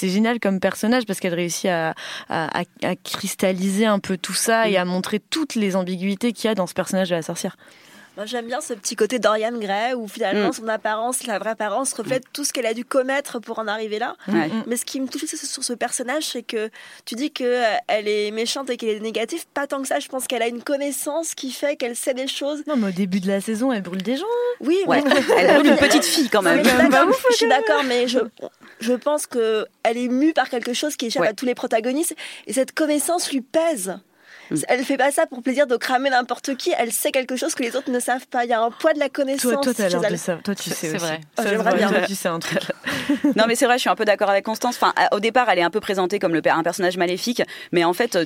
génial 0.09 0.41
comme 0.41 0.61
personnage 0.61 1.05
parce 1.07 1.21
qu'elle 1.21 1.35
réussit 1.35 1.67
à, 1.67 1.95
à, 2.29 2.61
à- 2.61 2.65
à 2.83 2.97
cristalliser 2.97 3.87
un 3.87 3.99
peu 3.99 4.17
tout 4.17 4.35
ça 4.35 4.69
et 4.69 4.77
à 4.77 4.85
montrer 4.85 5.19
toutes 5.21 5.55
les 5.55 5.77
ambiguïtés 5.77 6.33
qu'il 6.33 6.49
y 6.49 6.51
a 6.51 6.55
dans 6.55 6.67
ce 6.67 6.75
personnage 6.75 7.11
de 7.11 7.15
la 7.15 7.23
sorcière. 7.23 7.57
Moi, 8.19 8.27
j'aime 8.27 8.47
bien 8.49 8.61
ce 8.61 8.75
petit 8.75 8.97
côté 8.97 9.21
Dorian 9.21 9.57
Gray 9.57 9.95
où 9.95 10.09
finalement 10.09 10.49
Mm. 10.49 10.53
son 10.53 10.67
apparence, 10.67 11.25
la 11.25 11.39
vraie 11.39 11.51
apparence, 11.51 11.93
reflète 11.93 12.25
tout 12.33 12.45
ce 12.45 12.53
qu'elle 12.53 12.67
a 12.67 12.75
dû 12.75 12.85
commettre 12.85 13.39
pour 13.39 13.61
en 13.61 13.69
arriver 13.69 14.01
là. 14.01 14.17
Ouais. 14.27 14.51
Mais 14.67 14.77
ce 14.77 14.85
qui 14.85 15.01
me 15.01 15.07
touche 15.07 15.25
sur 15.27 15.63
ce 15.63 15.73
personnage, 15.73 16.25
c'est 16.25 16.43
que 16.43 16.69
tu 17.05 17.15
dis 17.15 17.31
qu'elle 17.31 17.79
est 18.09 18.33
méchante 18.33 18.71
et 18.71 18.77
qu'elle 18.77 18.89
est 18.89 18.99
négative. 19.01 19.45
Pas 19.55 19.69
tant 19.69 19.81
que 19.83 19.87
ça, 19.87 20.01
je 20.01 20.09
pense 20.09 20.27
qu'elle 20.27 20.43
a 20.43 20.49
une 20.49 20.65
connaissance 20.65 21.37
qui 21.37 21.53
fait 21.53 21.77
qu'elle 21.77 21.95
sait 21.95 22.13
des 22.13 22.27
choses. 22.27 22.65
Non 22.67 22.75
mais 22.77 22.89
au 22.89 22.91
début 22.91 23.21
de 23.21 23.29
la 23.29 23.41
saison 23.41 23.73
elle 23.73 23.83
brûle 23.83 24.03
des 24.03 24.17
gens. 24.17 24.25
Oui, 24.63 24.79
Ouais, 24.89 25.01
mais- 25.01 25.13
elle 25.37 25.55
brûle 25.55 25.67
une 25.71 25.77
petite 25.77 26.05
fille 26.05 26.29
quand 26.29 26.43
même. 26.43 26.65
je 26.65 26.69
suis 26.69 26.77
d'accord, 26.91 27.15
suis 27.31 27.49
d'accord, 27.49 27.85
mais 27.85 28.09
je, 28.09 28.19
je 28.81 28.95
pense 28.95 29.29
que 29.29 29.65
elle 29.85 29.97
est 29.97 30.09
mue 30.09 30.33
par 30.33 30.49
quelque 30.49 30.73
chose 30.73 30.97
qui 30.97 31.07
échappe 31.07 31.23
Ouais. 31.23 31.29
à 31.29 31.35
tous 31.35 31.47
les 31.47 31.55
protagonistes 31.55 32.17
et 32.49 32.53
cette 32.53 32.73
connaissance 32.73 33.31
lui 33.31 33.43
pèse. 33.43 33.97
Mm. 34.51 34.57
Elle 34.69 34.85
fait 34.85 34.97
pas 34.97 35.11
ça 35.11 35.27
pour 35.27 35.43
plaisir 35.43 35.67
de 35.67 35.77
cramer 35.77 36.11
n'importe 36.11 36.57
qui. 36.57 36.73
Elle 36.79 36.93
sait 36.93 37.11
quelque 37.11 37.37
chose 37.37 37.55
que 37.55 37.63
les 37.63 37.77
autres 37.77 37.91
ne 37.91 38.01
savent 38.01 38.27
pas. 38.27 38.45
Il 38.45 38.51
y 38.51 38.53
a 38.53 38.61
un 38.61 38.71
poids 38.71 38.93
de 38.95 38.99
la 38.99 39.09
connaissance. 39.09 39.53
Toi 39.53 39.61
toi 39.63 39.75
t'as 39.75 39.89
chez 39.89 39.97
l'air 39.97 40.05
elle. 40.07 40.13
de 40.13 40.17
ça. 40.17 40.37
Toi 40.43 40.55
tu 40.55 40.71
sais 40.71 40.91
C'est 40.91 40.99
vrai. 40.99 41.21
Oh, 41.39 41.43
Ça, 41.43 41.49
j'aimerais 41.51 41.75
bien. 41.75 41.89
toi, 41.89 42.01
tu 42.07 42.15
sais 42.15 42.29
un 42.29 42.39
truc. 42.39 42.61
Non, 43.37 43.45
mais 43.47 43.55
c'est 43.55 43.67
vrai, 43.67 43.77
je 43.77 43.81
suis 43.83 43.91
un 43.91 43.95
peu 43.97 44.05
d'accord 44.05 44.31
avec 44.31 44.45
Constance. 44.45 44.77
Enfin, 44.81 44.93
au 45.13 45.21
départ, 45.21 45.49
elle 45.49 45.59
est 45.59 45.63
un 45.63 45.71
peu 45.71 45.81
présentée 45.81 46.19
comme 46.19 46.35
le, 46.35 46.43
un 46.47 46.63
personnage 46.63 46.97
maléfique, 46.97 47.43
mais 47.73 47.85
en 47.85 47.93
fait, 47.93 48.17
euh, 48.17 48.25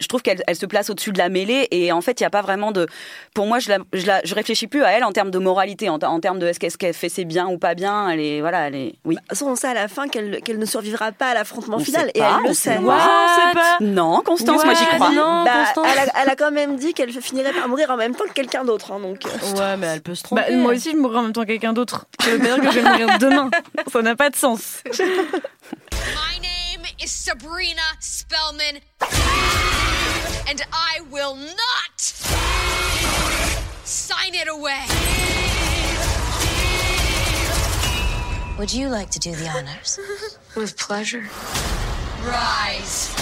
je 0.00 0.08
trouve 0.08 0.22
qu'elle 0.22 0.42
elle 0.46 0.56
se 0.56 0.66
place 0.66 0.90
au-dessus 0.90 1.12
de 1.12 1.18
la 1.18 1.28
mêlée 1.28 1.68
et 1.70 1.92
en 1.92 2.00
fait, 2.00 2.20
il 2.20 2.22
n'y 2.24 2.26
a 2.26 2.30
pas 2.30 2.42
vraiment 2.42 2.72
de. 2.72 2.86
Pour 3.34 3.46
moi, 3.46 3.58
je, 3.60 3.68
la, 3.68 3.78
je, 3.92 4.06
la- 4.06 4.20
je 4.24 4.34
réfléchis 4.34 4.66
plus 4.66 4.82
à 4.82 4.90
elle 4.90 5.04
en 5.04 5.12
termes 5.12 5.30
de 5.30 5.38
moralité, 5.38 5.88
en, 5.88 5.98
en 6.02 6.20
termes 6.20 6.38
de 6.40 6.46
est-ce 6.48 6.76
qu'elle 6.78 6.94
fait 6.94 7.08
c'est 7.08 7.24
bien 7.24 7.46
ou 7.46 7.58
pas 7.58 7.74
bien. 7.74 8.08
Elle 8.10 8.20
est, 8.20 8.40
voilà, 8.40 8.66
elle 8.68 8.74
est. 8.74 8.94
Oui. 9.04 9.14
De 9.14 9.20
toute 9.20 9.28
façon, 9.30 9.46
on 9.46 9.54
sait 9.56 9.68
à 9.68 9.74
la 9.74 9.86
fin 9.88 10.08
qu'elle 10.08 10.40
qu'elle 10.42 10.58
ne 10.58 10.66
survivra 10.66 11.12
pas 11.12 11.28
à 11.28 11.34
l'affrontement 11.34 11.76
On 11.76 11.80
final 11.84 12.06
sait 12.06 12.12
et 12.14 12.20
pas, 12.20 12.36
elle 12.40 12.44
on 12.44 12.48
le 12.48 12.54
sait 12.54 12.74
pas. 12.74 12.80
on 12.80 13.36
sait 13.36 13.54
pas. 13.54 13.76
Non, 13.80 14.20
Constance, 14.24 14.64
moi 14.64 14.74
j'y 14.74 14.84
crois. 14.86 15.10
non. 15.12 15.44
Bah, 15.44 15.50
Constance. 15.74 15.86
elle, 15.92 16.08
a, 16.08 16.22
elle 16.22 16.28
a 16.30 16.36
quand 16.36 16.50
même 16.50 16.76
dit 16.76 16.92
qu'elle 16.92 17.12
finirait 17.12 17.52
par 17.52 17.68
mourir 17.68 17.90
en 17.90 17.96
même 17.96 18.14
temps 18.14 18.24
que 18.24 18.32
quelqu'un 18.32 18.64
d'autre. 18.64 18.92
hein, 18.92 19.00
donc, 19.00 19.24
euh, 19.26 19.52
Ouais, 19.60 19.76
mais 19.76 19.86
elle 19.86 20.02
peut 20.02 20.14
se 20.14 20.24
tromper. 20.24 20.42
Bah, 20.48 20.56
moi 20.56 20.72
aussi 20.72 20.90
je 20.90 20.96
mourrai 20.96 21.18
en 21.18 21.22
même 21.22 21.32
temps 21.32 21.42
que 21.42 21.46
quelqu'un 21.48 21.72
d'autre. 21.72 22.06
Ça 22.20 22.30
veut 22.30 22.38
dire 22.40 22.56
que 22.56 22.70
je 22.70 22.80
vais 22.80 22.82
mourir 22.88 23.18
demain. 23.20 23.50
Ça 23.92 24.02
n'a 24.02 24.16
pas 24.16 24.30
de 24.30 24.36
sens. 24.36 24.82
My 27.04 27.06
name 27.06 27.10
is 27.10 27.12
Sabrina 27.12 27.82
Spellman, 28.00 28.80
and 30.48 30.62
I 30.72 31.00
will 31.10 31.36
not 31.36 32.00
sign 33.84 34.34
it 34.34 34.48
away. 34.48 34.86
Would 38.56 38.72
you 38.72 38.88
like 38.88 39.10
to 39.10 39.18
do 39.18 39.34
the 39.34 39.50
honors? 39.50 40.00
With 40.56 40.78
pleasure. 40.78 41.28
Rise. 42.22 43.14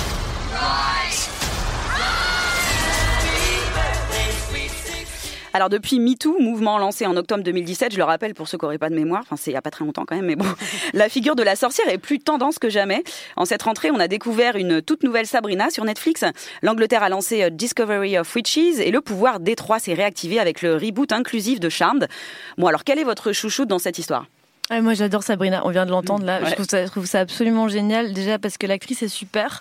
Rise. 0.52 2.31
Alors 5.54 5.68
depuis 5.68 6.00
MeToo, 6.00 6.38
mouvement 6.40 6.78
lancé 6.78 7.04
en 7.04 7.14
octobre 7.16 7.42
2017, 7.42 7.92
je 7.92 7.98
le 7.98 8.04
rappelle 8.04 8.32
pour 8.32 8.48
ceux 8.48 8.56
qui 8.56 8.64
n'auraient 8.64 8.78
pas 8.78 8.88
de 8.88 8.94
mémoire, 8.94 9.20
enfin 9.20 9.36
c'est 9.36 9.50
il 9.50 9.54
y 9.54 9.56
a 9.56 9.62
pas 9.62 9.70
très 9.70 9.84
longtemps 9.84 10.04
quand 10.06 10.16
même, 10.16 10.24
mais 10.24 10.36
bon, 10.36 10.46
la 10.94 11.10
figure 11.10 11.36
de 11.36 11.42
la 11.42 11.56
sorcière 11.56 11.88
est 11.88 11.98
plus 11.98 12.20
tendance 12.20 12.58
que 12.58 12.70
jamais. 12.70 13.04
En 13.36 13.44
cette 13.44 13.62
rentrée, 13.62 13.90
on 13.90 14.00
a 14.00 14.08
découvert 14.08 14.56
une 14.56 14.80
toute 14.80 15.02
nouvelle 15.02 15.26
Sabrina 15.26 15.68
sur 15.68 15.84
Netflix. 15.84 16.24
L'Angleterre 16.62 17.02
a 17.02 17.10
lancé 17.10 17.42
euh, 17.42 17.50
Discovery 17.50 18.18
of 18.18 18.34
Witches 18.34 18.78
et 18.78 18.90
le 18.90 19.02
pouvoir 19.02 19.40
Détroit 19.40 19.78
s'est 19.78 19.94
réactivé 19.94 20.38
avec 20.38 20.62
le 20.62 20.76
reboot 20.76 21.12
inclusif 21.12 21.60
de 21.60 21.68
Charmed. 21.68 22.08
Bon 22.56 22.66
alors 22.66 22.84
quel 22.84 22.98
est 22.98 23.04
votre 23.04 23.32
chouchou 23.32 23.66
dans 23.66 23.78
cette 23.78 23.98
histoire? 23.98 24.26
Ah, 24.74 24.80
moi 24.80 24.94
j'adore 24.94 25.22
Sabrina, 25.22 25.60
on 25.66 25.70
vient 25.70 25.84
de 25.84 25.90
l'entendre 25.90 26.24
là. 26.24 26.40
Ouais. 26.40 26.48
Je, 26.48 26.54
trouve 26.54 26.66
ça, 26.66 26.86
je 26.86 26.90
trouve 26.90 27.04
ça 27.04 27.20
absolument 27.20 27.68
génial. 27.68 28.14
Déjà 28.14 28.38
parce 28.38 28.56
que 28.56 28.66
l'actrice 28.66 29.02
est 29.02 29.08
super 29.08 29.60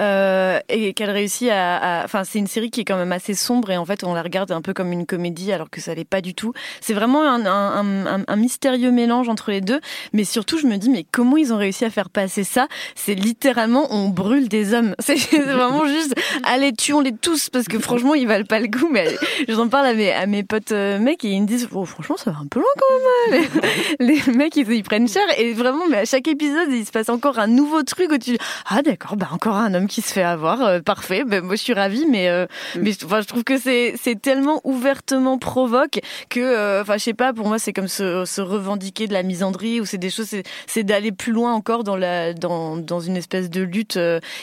euh, 0.00 0.58
et 0.68 0.94
qu'elle 0.94 1.10
réussit 1.10 1.48
à. 1.52 2.02
Enfin, 2.04 2.24
c'est 2.24 2.40
une 2.40 2.48
série 2.48 2.68
qui 2.70 2.80
est 2.80 2.84
quand 2.84 2.96
même 2.96 3.12
assez 3.12 3.34
sombre 3.34 3.70
et 3.70 3.76
en 3.76 3.84
fait 3.86 4.02
on 4.02 4.14
la 4.14 4.22
regarde 4.22 4.50
un 4.50 4.60
peu 4.60 4.74
comme 4.74 4.90
une 4.90 5.06
comédie 5.06 5.52
alors 5.52 5.70
que 5.70 5.80
ça 5.80 5.94
l'est 5.94 6.04
pas 6.04 6.20
du 6.20 6.34
tout. 6.34 6.54
C'est 6.80 6.92
vraiment 6.92 7.22
un, 7.22 7.46
un, 7.46 8.06
un, 8.06 8.24
un 8.26 8.36
mystérieux 8.36 8.90
mélange 8.90 9.28
entre 9.28 9.52
les 9.52 9.60
deux. 9.60 9.80
Mais 10.12 10.24
surtout, 10.24 10.58
je 10.58 10.66
me 10.66 10.76
dis 10.76 10.90
mais 10.90 11.06
comment 11.12 11.36
ils 11.36 11.52
ont 11.52 11.56
réussi 11.58 11.84
à 11.84 11.90
faire 11.90 12.10
passer 12.10 12.42
ça? 12.42 12.66
C'est 12.96 13.14
littéralement 13.14 13.86
on 13.94 14.08
brûle 14.08 14.48
des 14.48 14.74
hommes. 14.74 14.96
C'est 15.00 15.14
vraiment 15.38 15.86
juste 15.86 16.14
allez 16.42 16.72
tuons-les 16.72 17.12
tous 17.12 17.48
parce 17.48 17.66
que 17.66 17.78
franchement 17.78 18.14
ils 18.14 18.26
valent 18.26 18.44
pas 18.44 18.58
le 18.58 18.66
coup. 18.66 18.88
Mais 18.90 19.06
j'en 19.48 19.68
parle 19.68 19.86
à 19.86 19.94
mes, 19.94 20.10
à 20.12 20.26
mes 20.26 20.42
potes 20.42 20.72
euh, 20.72 20.98
mecs 20.98 21.24
et 21.24 21.28
ils 21.28 21.42
me 21.42 21.46
disent 21.46 21.68
oh, 21.72 21.84
franchement 21.84 22.16
ça 22.16 22.32
va 22.32 22.38
un 22.38 22.46
peu 22.46 22.58
loin 22.58 22.68
quand 22.76 23.30
même. 23.30 23.44
les- 24.00 24.18
les 24.26 24.32
mecs 24.34 24.47
ils, 24.56 24.70
ils 24.70 24.82
prennent 24.82 25.08
cher 25.08 25.22
et 25.38 25.52
vraiment 25.52 25.86
mais 25.90 25.98
à 25.98 26.04
chaque 26.04 26.28
épisode 26.28 26.68
il 26.70 26.84
se 26.86 26.90
passe 26.90 27.08
encore 27.08 27.38
un 27.38 27.46
nouveau 27.46 27.82
truc 27.82 28.10
où 28.12 28.18
tu 28.18 28.36
ah 28.68 28.82
d'accord 28.82 29.16
bah 29.16 29.28
encore 29.32 29.56
un 29.56 29.74
homme 29.74 29.86
qui 29.86 30.02
se 30.02 30.12
fait 30.12 30.22
avoir 30.22 30.62
euh, 30.62 30.80
parfait. 30.80 31.24
Ben 31.24 31.42
moi 31.44 31.56
je 31.56 31.62
suis 31.62 31.72
ravie 31.72 32.06
mais 32.10 32.28
euh, 32.28 32.46
mais 32.80 32.92
je- 32.92 33.04
enfin 33.04 33.20
je 33.20 33.26
trouve 33.26 33.44
que 33.44 33.58
c'est 33.58 33.94
c'est 34.02 34.20
tellement 34.20 34.60
ouvertement 34.64 35.38
provoque 35.38 36.00
que 36.28 36.40
euh, 36.40 36.82
enfin 36.82 36.94
je 36.98 37.02
sais 37.04 37.14
pas 37.14 37.32
pour 37.32 37.46
moi 37.48 37.58
c'est 37.58 37.72
comme 37.72 37.88
se, 37.88 38.24
se 38.24 38.40
revendiquer 38.40 39.06
de 39.06 39.12
la 39.12 39.22
misandrie 39.22 39.80
ou 39.80 39.84
c'est 39.84 39.98
des 39.98 40.10
choses 40.10 40.34
c'est 40.66 40.82
d'aller 40.84 41.12
plus 41.12 41.32
loin 41.32 41.52
encore 41.54 41.84
dans 41.84 41.96
la 41.96 42.32
dans 42.34 42.76
dans 42.76 43.00
une 43.00 43.16
espèce 43.16 43.50
de 43.50 43.62
lutte 43.62 43.98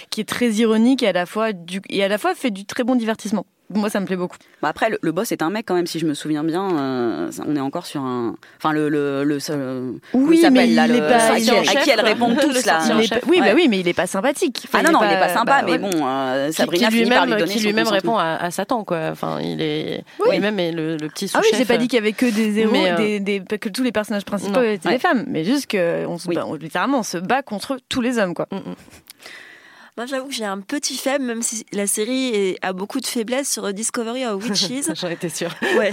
qui 0.09 0.21
est 0.21 0.27
très 0.29 0.49
ironique 0.51 1.03
et 1.03 1.07
à 1.07 1.13
la 1.13 1.25
fois 1.25 1.53
du 1.53 1.81
et 1.89 2.03
à 2.03 2.07
la 2.07 2.17
fois 2.17 2.35
fait 2.35 2.51
du 2.51 2.65
très 2.65 2.83
bon 2.83 2.95
divertissement 2.95 3.45
moi 3.73 3.89
ça 3.89 3.99
me 3.99 4.05
plaît 4.05 4.15
beaucoup 4.15 4.37
Bon, 4.61 4.67
Après, 4.67 4.89
le, 4.89 4.97
le 5.01 5.11
boss 5.11 5.31
est 5.31 5.41
un 5.41 5.49
mec 5.49 5.65
quand 5.67 5.75
même, 5.75 5.87
si 5.87 5.99
je 5.99 6.05
me 6.05 6.13
souviens 6.13 6.43
bien. 6.43 6.69
euh, 6.77 7.31
on 7.47 7.55
est 7.55 7.59
encore 7.59 7.85
sur 7.85 8.01
un. 8.01 8.35
Enfin, 8.57 8.73
le. 8.73 8.89
le, 8.89 9.37
comment 10.11 10.27
Oui, 10.27 10.39
il 10.43 10.51
mais 10.51 10.67
là 10.67 10.85
il 10.87 10.91
le- 10.93 10.97
est 10.97 11.07
pas- 11.07 11.33
à 11.33 11.37
il 11.39 11.43
qui, 11.45 11.51
à 11.51 11.93
elles 11.93 12.01
répondent 12.01 12.37
tous 12.41 12.65
là. 12.65 12.79
Il 12.97 13.03
est 13.03 13.09
pas- 13.09 13.25
oui 13.27 13.39
bah 13.41 13.51
oui 13.55 13.67
mais 13.69 13.79
il 13.79 13.87
est 13.87 13.93
pas 13.93 14.07
sympathique 14.07 14.63
Enfin, 14.67 14.79
Ah 14.81 14.91
non, 14.91 14.99
non, 14.99 14.99
il 15.03 15.07
pas- 15.09 15.13
est 15.15 15.19
pas 15.19 15.29
sympa, 15.33 15.61
bah, 15.61 15.67
mais 15.69 15.77
bon, 15.77 15.89
euh, 16.05 16.47
qui, 16.47 16.53
Sabrina 16.53 16.87
qui 16.87 16.93
finit 16.97 17.09
par 17.09 17.25
lui 17.25 17.31
lui-même, 17.33 17.39
donner 17.39 17.53
qui 17.53 17.59
son 17.59 17.65
lui-même 17.67 17.85
consentement. 17.85 18.15
répond 18.15 18.17
à, 18.17 18.35
à 18.45 18.51
Satan, 18.51 18.83
quoi. 18.83 18.99
Enfin, 19.11 19.39
il 19.41 19.61
est 19.61 20.03
Oui. 20.19 20.31
lui-même 20.31 20.59
est 20.59 20.71
le, 20.71 20.97
le 20.97 21.07
petit 21.09 21.25
Ah 21.33 21.37
sous-chef. 21.39 21.51
oui, 21.53 21.57
j'ai 21.57 21.65
pas 21.65 21.77
dit 21.77 21.87
qu'il 21.87 21.97
y 21.97 22.01
avait 22.01 22.13
que 22.13 22.25
des 22.27 22.59
héros, 22.59 22.71
Mais, 22.71 22.91
euh, 22.91 22.95
des, 22.97 23.19
des- 23.19 23.57
que 23.57 23.69
tous 23.69 23.83
les 23.83 23.91
personnages 23.91 24.25
principaux 24.25 24.59
Non. 24.59 24.61
étaient 24.63 24.87
Ouais. 24.87 24.95
des 24.95 24.99
femmes, 24.99 25.25
mais 25.27 25.43
juste 25.43 25.67
que 25.67 26.05
on 26.05 26.17
se 26.17 26.27
Oui. 26.27 26.35
bat- 26.35 26.45
on- 26.45 26.53
littéralement 26.55 26.99
on 26.99 27.03
se 27.03 27.17
bat 27.17 27.41
contre 27.41 27.77
tous 27.89 28.01
les 28.01 28.17
hommes 28.19 28.33
quoi. 28.33 28.47
Moi, 29.97 30.05
j'avoue 30.07 30.27
que 30.27 30.33
j'ai 30.33 30.43
un 30.43 30.59
petit 30.59 30.97
faible, 30.97 31.23
même 31.23 31.41
si 31.41 31.65
la 31.71 31.87
série 31.87 32.57
a 32.61 32.73
beaucoup 32.73 32.99
de 32.99 33.07
faiblesses 33.07 33.49
sur 33.49 33.71
Discovery 33.71 34.25
of 34.25 34.43
Witches. 34.49 34.93
J'en 34.93 35.09
étais 35.09 35.29
sûre. 35.29 35.55
Ouais. 35.77 35.91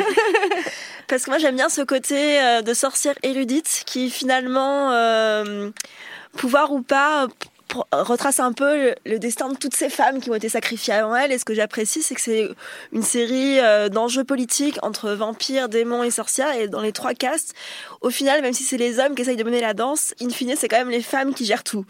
Parce 1.07 1.25
que 1.25 1.31
moi 1.31 1.39
j'aime 1.39 1.57
bien 1.57 1.69
ce 1.69 1.83
côté 1.83 2.41
euh, 2.41 2.63
de 2.63 2.75
sorcière 2.75 3.15
érudite 3.23 3.83
qui 3.87 4.11
finalement, 4.11 4.91
euh, 4.91 5.71
pouvoir 6.37 6.73
ou 6.73 6.83
pas, 6.83 7.29
retrace 7.93 8.41
un 8.41 8.53
peu 8.53 8.77
le, 8.77 8.95
le 9.07 9.19
destin 9.19 9.49
de 9.49 9.57
toutes 9.57 9.75
ces 9.75 9.89
femmes 9.89 10.21
qui 10.21 10.31
ont 10.31 10.35
été 10.35 10.49
sacrifiées 10.49 10.95
avant 10.95 11.15
elle. 11.15 11.31
Et 11.31 11.39
ce 11.39 11.45
que 11.45 11.55
j'apprécie, 11.55 12.03
c'est 12.03 12.17
que 12.17 12.21
c'est 12.21 12.49
une 12.93 13.03
série 13.03 13.61
euh, 13.61 13.89
d'enjeux 13.89 14.25
politiques 14.25 14.79
entre 14.83 15.13
vampires, 15.13 15.69
démons 15.69 16.03
et 16.03 16.11
sorcières. 16.11 16.55
Et 16.57 16.67
dans 16.67 16.81
les 16.81 16.93
trois 16.93 17.15
castes, 17.15 17.55
au 18.01 18.11
final, 18.11 18.43
même 18.43 18.53
si 18.53 18.65
c'est 18.65 18.79
les 18.79 18.99
hommes 18.99 19.15
qui 19.15 19.23
essayent 19.23 19.37
de 19.37 19.45
mener 19.45 19.61
la 19.61 19.75
danse, 19.75 20.13
in 20.21 20.31
fine, 20.31 20.55
c'est 20.57 20.69
quand 20.69 20.79
même 20.79 20.91
les 20.91 21.03
femmes 21.03 21.35
qui 21.35 21.45
gèrent 21.45 21.65
tout. 21.65 21.85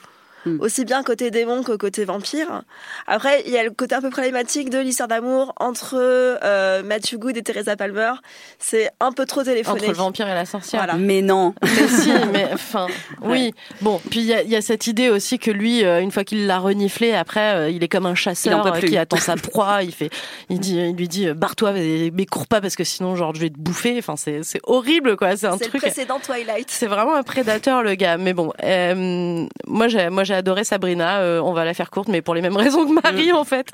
Hmm. 0.45 0.61
aussi 0.61 0.85
bien 0.85 1.03
côté 1.03 1.31
démon 1.31 1.63
que 1.63 1.73
côté 1.73 2.05
vampire. 2.05 2.63
Après, 3.07 3.43
il 3.47 3.53
y 3.53 3.59
a 3.59 3.65
le 3.65 3.71
côté 3.71 3.95
un 3.95 4.01
peu 4.01 4.11
problématique 4.11 4.71
de 4.71 4.79
l'histoire 4.79 5.09
d'amour 5.09 5.55
entre 5.59 5.95
euh, 5.97 6.83
Matthew 6.83 7.17
Good 7.19 7.37
et 7.37 7.43
Teresa 7.43 7.77
Palmer. 7.77 8.13
C'est 8.59 8.91
un 9.01 9.13
peu 9.13 9.25
trop 9.25 9.43
téléphoné. 9.43 9.81
Entre 9.81 9.89
le 9.89 9.97
vampire 9.97 10.29
et 10.29 10.35
la 10.35 10.45
sorcière. 10.45 10.83
Voilà. 10.83 10.99
Mais 10.99 11.23
non. 11.23 11.55
Mais 11.63 11.89
si, 11.89 12.11
mais 12.33 12.49
enfin, 12.53 12.87
oui. 13.23 13.55
Bon, 13.81 14.01
puis 14.11 14.21
il 14.21 14.27
y 14.27 14.35
a, 14.35 14.43
il 14.43 14.51
y 14.51 14.57
a 14.57 14.63
cette 14.63 14.87
idée 14.87 15.09
aussi 15.11 15.39
que 15.39 15.51
lui, 15.51 15.85
euh, 15.85 16.01
une 16.01 16.11
fois 16.11 16.25
qu'il 16.25 16.47
l'a 16.47 16.59
reniflé, 16.59 17.15
après, 17.15 17.55
euh, 17.55 17.71
il 17.71 17.83
est 17.83 17.89
comme 17.89 18.07
un 18.07 18.15
chasseur 18.15 18.67
euh, 18.67 18.81
qui 18.81 18.97
attend 18.97 19.17
sa 19.17 19.37
proie. 19.37 19.83
Il 19.83 19.93
fait, 19.93 20.11
il 20.51 20.61
dit, 20.61 20.77
il 20.77 20.97
lui 20.97 21.09
dit, 21.09 21.31
barre-toi, 21.33 21.73
mais, 21.73 22.11
mais 22.13 22.27
cours 22.27 22.47
pas 22.47 22.61
parce 22.61 22.77
que 22.77 22.85
sinon, 22.85 23.17
genre, 23.17 23.35
je 23.35 23.41
vais 23.41 23.51
te 23.51 23.59
bouffer. 23.59 23.97
Enfin, 23.99 24.17
c'est, 24.17 24.43
c'est 24.43 24.61
horrible, 24.65 25.17
quoi. 25.17 25.37
C'est 25.37 25.47
un 25.47 25.57
C'est 25.57 25.65
le 25.65 25.71
truc. 25.71 25.83
précédent 25.83 26.19
Twilight. 26.21 26.69
C'est 26.71 26.87
vraiment 26.87 27.15
un 27.15 27.23
prédateur, 27.23 27.83
le 27.83 27.95
gars. 27.95 28.17
Mais 28.19 28.33
bon, 28.33 28.53
euh, 28.63 29.47
moi, 29.67 29.89
j'ai, 29.89 30.11
moi, 30.11 30.25
j'ai 30.33 30.39
adoré 30.39 30.65
Sabrina. 30.65 31.21
Euh, 31.21 31.41
on 31.41 31.53
va 31.53 31.65
la 31.65 31.75
faire 31.75 31.91
courte, 31.91 32.09
mais 32.09 32.23
pour 32.23 32.35
les 32.35 32.41
mêmes 32.41 32.57
raisons 32.65 32.87
que 32.87 33.01
Marie, 33.03 33.33
en 33.33 33.45
fait. 33.45 33.69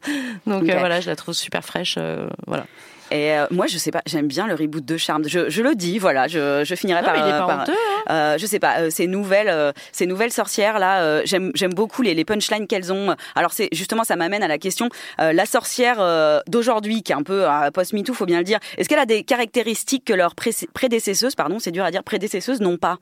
Donc 0.46 0.68
euh, 0.68 0.76
voilà, 0.78 1.00
je 1.00 1.08
la 1.08 1.16
trouve 1.16 1.34
super 1.34 1.64
fraîche. 1.64 1.94
euh, 1.98 2.28
voilà. 2.46 2.66
Et 3.10 3.32
euh, 3.32 3.46
moi, 3.50 3.66
je 3.66 3.78
sais 3.78 3.90
pas, 3.90 4.02
j'aime 4.04 4.26
bien 4.26 4.46
le 4.46 4.52
reboot 4.54 4.84
de 4.84 4.98
Charmed. 4.98 5.26
Je, 5.28 5.48
je 5.48 5.62
le 5.62 5.74
dis, 5.74 5.98
voilà, 5.98 6.28
je, 6.28 6.62
je 6.62 6.74
finirai 6.74 7.00
Non, 7.00 7.06
par. 7.06 7.14
mais 7.14 7.20
il 7.20 7.26
est 7.26 7.32
euh, 7.32 7.38
pas 7.38 7.46
par- 7.46 7.60
honteux, 7.62 7.72
hein. 7.72 8.12
euh, 8.12 8.36
je 8.38 8.44
sais 8.44 8.58
pas, 8.58 8.80
euh, 8.80 8.90
ces 8.90 9.06
nouvelles, 9.06 9.48
euh, 9.48 9.72
ces 9.92 10.04
nouvelles 10.04 10.30
sorcières 10.30 10.78
là, 10.78 11.00
euh, 11.00 11.22
j'aime, 11.24 11.50
j'aime 11.54 11.72
beaucoup 11.72 12.02
les, 12.02 12.12
les 12.12 12.26
punchlines 12.26 12.66
qu'elles 12.66 12.92
ont. 12.92 13.16
Alors 13.34 13.52
c'est 13.54 13.70
justement, 13.72 14.04
ça 14.04 14.16
m'amène 14.16 14.42
à 14.42 14.48
la 14.48 14.58
question, 14.58 14.90
euh, 15.22 15.32
la 15.32 15.46
sorcière 15.46 15.96
euh, 16.00 16.40
d'aujourd'hui, 16.48 17.02
qui 17.02 17.12
est 17.12 17.14
un 17.14 17.22
peu 17.22 17.48
euh, 17.48 17.70
post 17.70 17.94
MeToo, 17.94 18.12
faut 18.12 18.26
bien 18.26 18.38
le 18.38 18.44
dire. 18.44 18.58
Est-ce 18.76 18.90
qu'elle 18.90 18.98
a 18.98 19.06
des 19.06 19.22
caractéristiques 19.22 20.04
que 20.04 20.12
leurs 20.12 20.34
pré- 20.34 20.50
prédécesseuses, 20.74 21.34
pardon, 21.34 21.58
c'est 21.58 21.70
dur 21.72 21.84
à 21.84 21.90
dire, 21.90 22.02
prédécesseuses 22.04 22.60
n'ont 22.60 22.76
pas? 22.76 22.98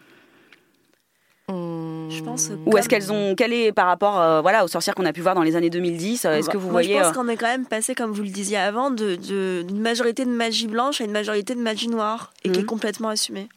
Je 1.49 2.23
pense. 2.23 2.51
Ou 2.67 2.77
est-ce 2.77 2.89
qu'elles 2.89 3.13
ont, 3.13 3.35
est 3.39 3.73
par 3.73 3.87
rapport, 3.87 4.21
euh, 4.21 4.41
voilà, 4.41 4.65
aux 4.65 4.69
sorcières 4.69 4.95
qu'on 4.95 5.05
a 5.05 5.13
pu 5.13 5.21
voir 5.21 5.35
dans 5.35 5.43
les 5.43 5.55
années 5.57 5.71
2010 5.71 6.25
euh, 6.25 6.35
Est-ce 6.37 6.49
que 6.51 6.57
vous 6.57 6.65
Moi, 6.71 6.73
voyez 6.83 6.95
je 6.95 6.99
pense 7.01 7.09
euh, 7.09 7.13
qu'on 7.13 7.29
est 7.29 7.37
quand 7.37 7.47
même 7.47 7.67
passé, 7.67 7.95
comme 7.95 8.11
vous 8.13 8.23
le 8.23 8.29
disiez 8.29 8.57
avant, 8.57 8.91
de- 8.91 9.17
de- 9.17 9.63
d'une 9.67 9.81
majorité 9.81 10.25
de 10.25 10.31
magie 10.31 10.67
blanche 10.67 11.01
à 11.01 11.05
une 11.05 11.13
majorité 11.13 11.55
de 11.55 11.61
magie 11.61 11.89
noire, 11.89 12.33
et 12.45 12.51
qui 12.51 12.59
est 12.59 12.63
Mhm. 12.63 12.67
complètement 12.67 13.09
assumée. 13.09 13.49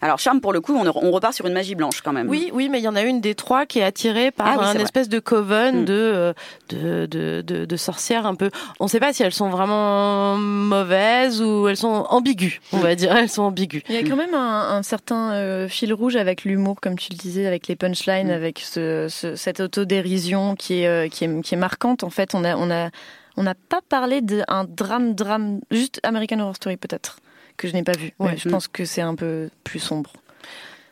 Alors 0.00 0.18
Charme, 0.18 0.40
pour 0.40 0.52
le 0.52 0.60
coup, 0.60 0.74
on, 0.74 0.86
on 0.86 1.10
repart 1.10 1.32
sur 1.34 1.46
une 1.46 1.52
magie 1.54 1.74
blanche 1.74 2.00
quand 2.02 2.12
même. 2.12 2.28
Oui, 2.28 2.50
oui, 2.52 2.68
mais 2.68 2.78
il 2.80 2.84
y 2.84 2.88
en 2.88 2.96
a 2.96 3.02
une 3.02 3.20
des 3.20 3.34
trois 3.34 3.64
qui 3.66 3.78
est 3.78 3.84
attirée 3.84 4.30
par 4.30 4.46
Ah 4.46 4.56
oui, 4.58 4.64
un 4.66 4.72
vrai. 4.74 4.82
espèce 4.82 5.08
de 5.08 5.18
coven 5.18 5.82
Mm. 5.82 5.84
de, 5.86 5.92
euh, 5.94 6.32
de, 6.68 7.06
de, 7.06 7.42
de, 7.42 7.64
de 7.64 7.76
sorcières 7.76 8.26
un 8.26 8.34
peu. 8.34 8.50
On 8.80 8.84
ne 8.84 8.88
sait 8.90 9.00
pas 9.00 9.12
si 9.12 9.22
elles 9.22 9.32
sont 9.32 9.48
vraiment 9.50 10.36
mauvaises 10.36 11.40
ou 11.42 11.68
elles 11.68 11.76
sont 11.76 12.06
ambiguës, 12.10 12.60
on 12.72 12.78
va 12.78 12.94
dire. 12.94 13.14
Elles 13.16 13.28
sont 13.28 13.42
ambiguës. 13.42 13.82
Il 13.88 13.94
y 13.94 13.98
a 13.98 14.02
quand 14.02 14.16
même 14.16 14.34
un, 14.34 14.76
un 14.76 14.82
certain 14.82 15.32
euh, 15.32 15.68
fil 15.68 15.92
rouge 15.94 16.16
avec 16.16 16.44
l'humour, 16.44 16.76
comme 16.80 16.98
tu 16.98 17.10
le 17.12 17.16
disais, 17.16 17.46
avec 17.46 17.68
les 17.68 17.76
punchlines, 17.76 18.30
avec 18.30 18.58
ce, 18.60 19.06
ce- 19.08 19.36
cette 19.36 19.60
autodérision 19.60 20.54
qui 20.56 20.80
est, 20.82 20.86
euh, 20.88 21.08
qui 21.08 21.24
est, 21.24 21.40
qui 21.42 21.54
est 21.54 21.58
marquante. 21.58 22.04
En 22.04 22.10
fait, 22.10 22.34
on 22.34 22.44
a, 22.44 22.56
on 22.56 22.70
a, 22.70 22.90
on 23.36 23.42
n'a 23.42 23.54
pas 23.54 23.80
parlé 23.88 24.20
d'un 24.20 24.44
drame, 24.68 25.14
drame, 25.14 25.60
juste 25.70 26.00
American 26.02 26.40
Horror 26.40 26.56
Story 26.56 26.76
peut-être, 26.76 27.18
que 27.56 27.68
je 27.68 27.72
n'ai 27.72 27.82
pas 27.82 27.92
vu. 27.92 28.12
Ouais. 28.18 28.30
Ouais, 28.30 28.36
je 28.36 28.48
pense 28.48 28.68
que 28.68 28.84
c'est 28.84 29.02
un 29.02 29.14
peu 29.14 29.50
plus 29.64 29.80
sombre. 29.80 30.12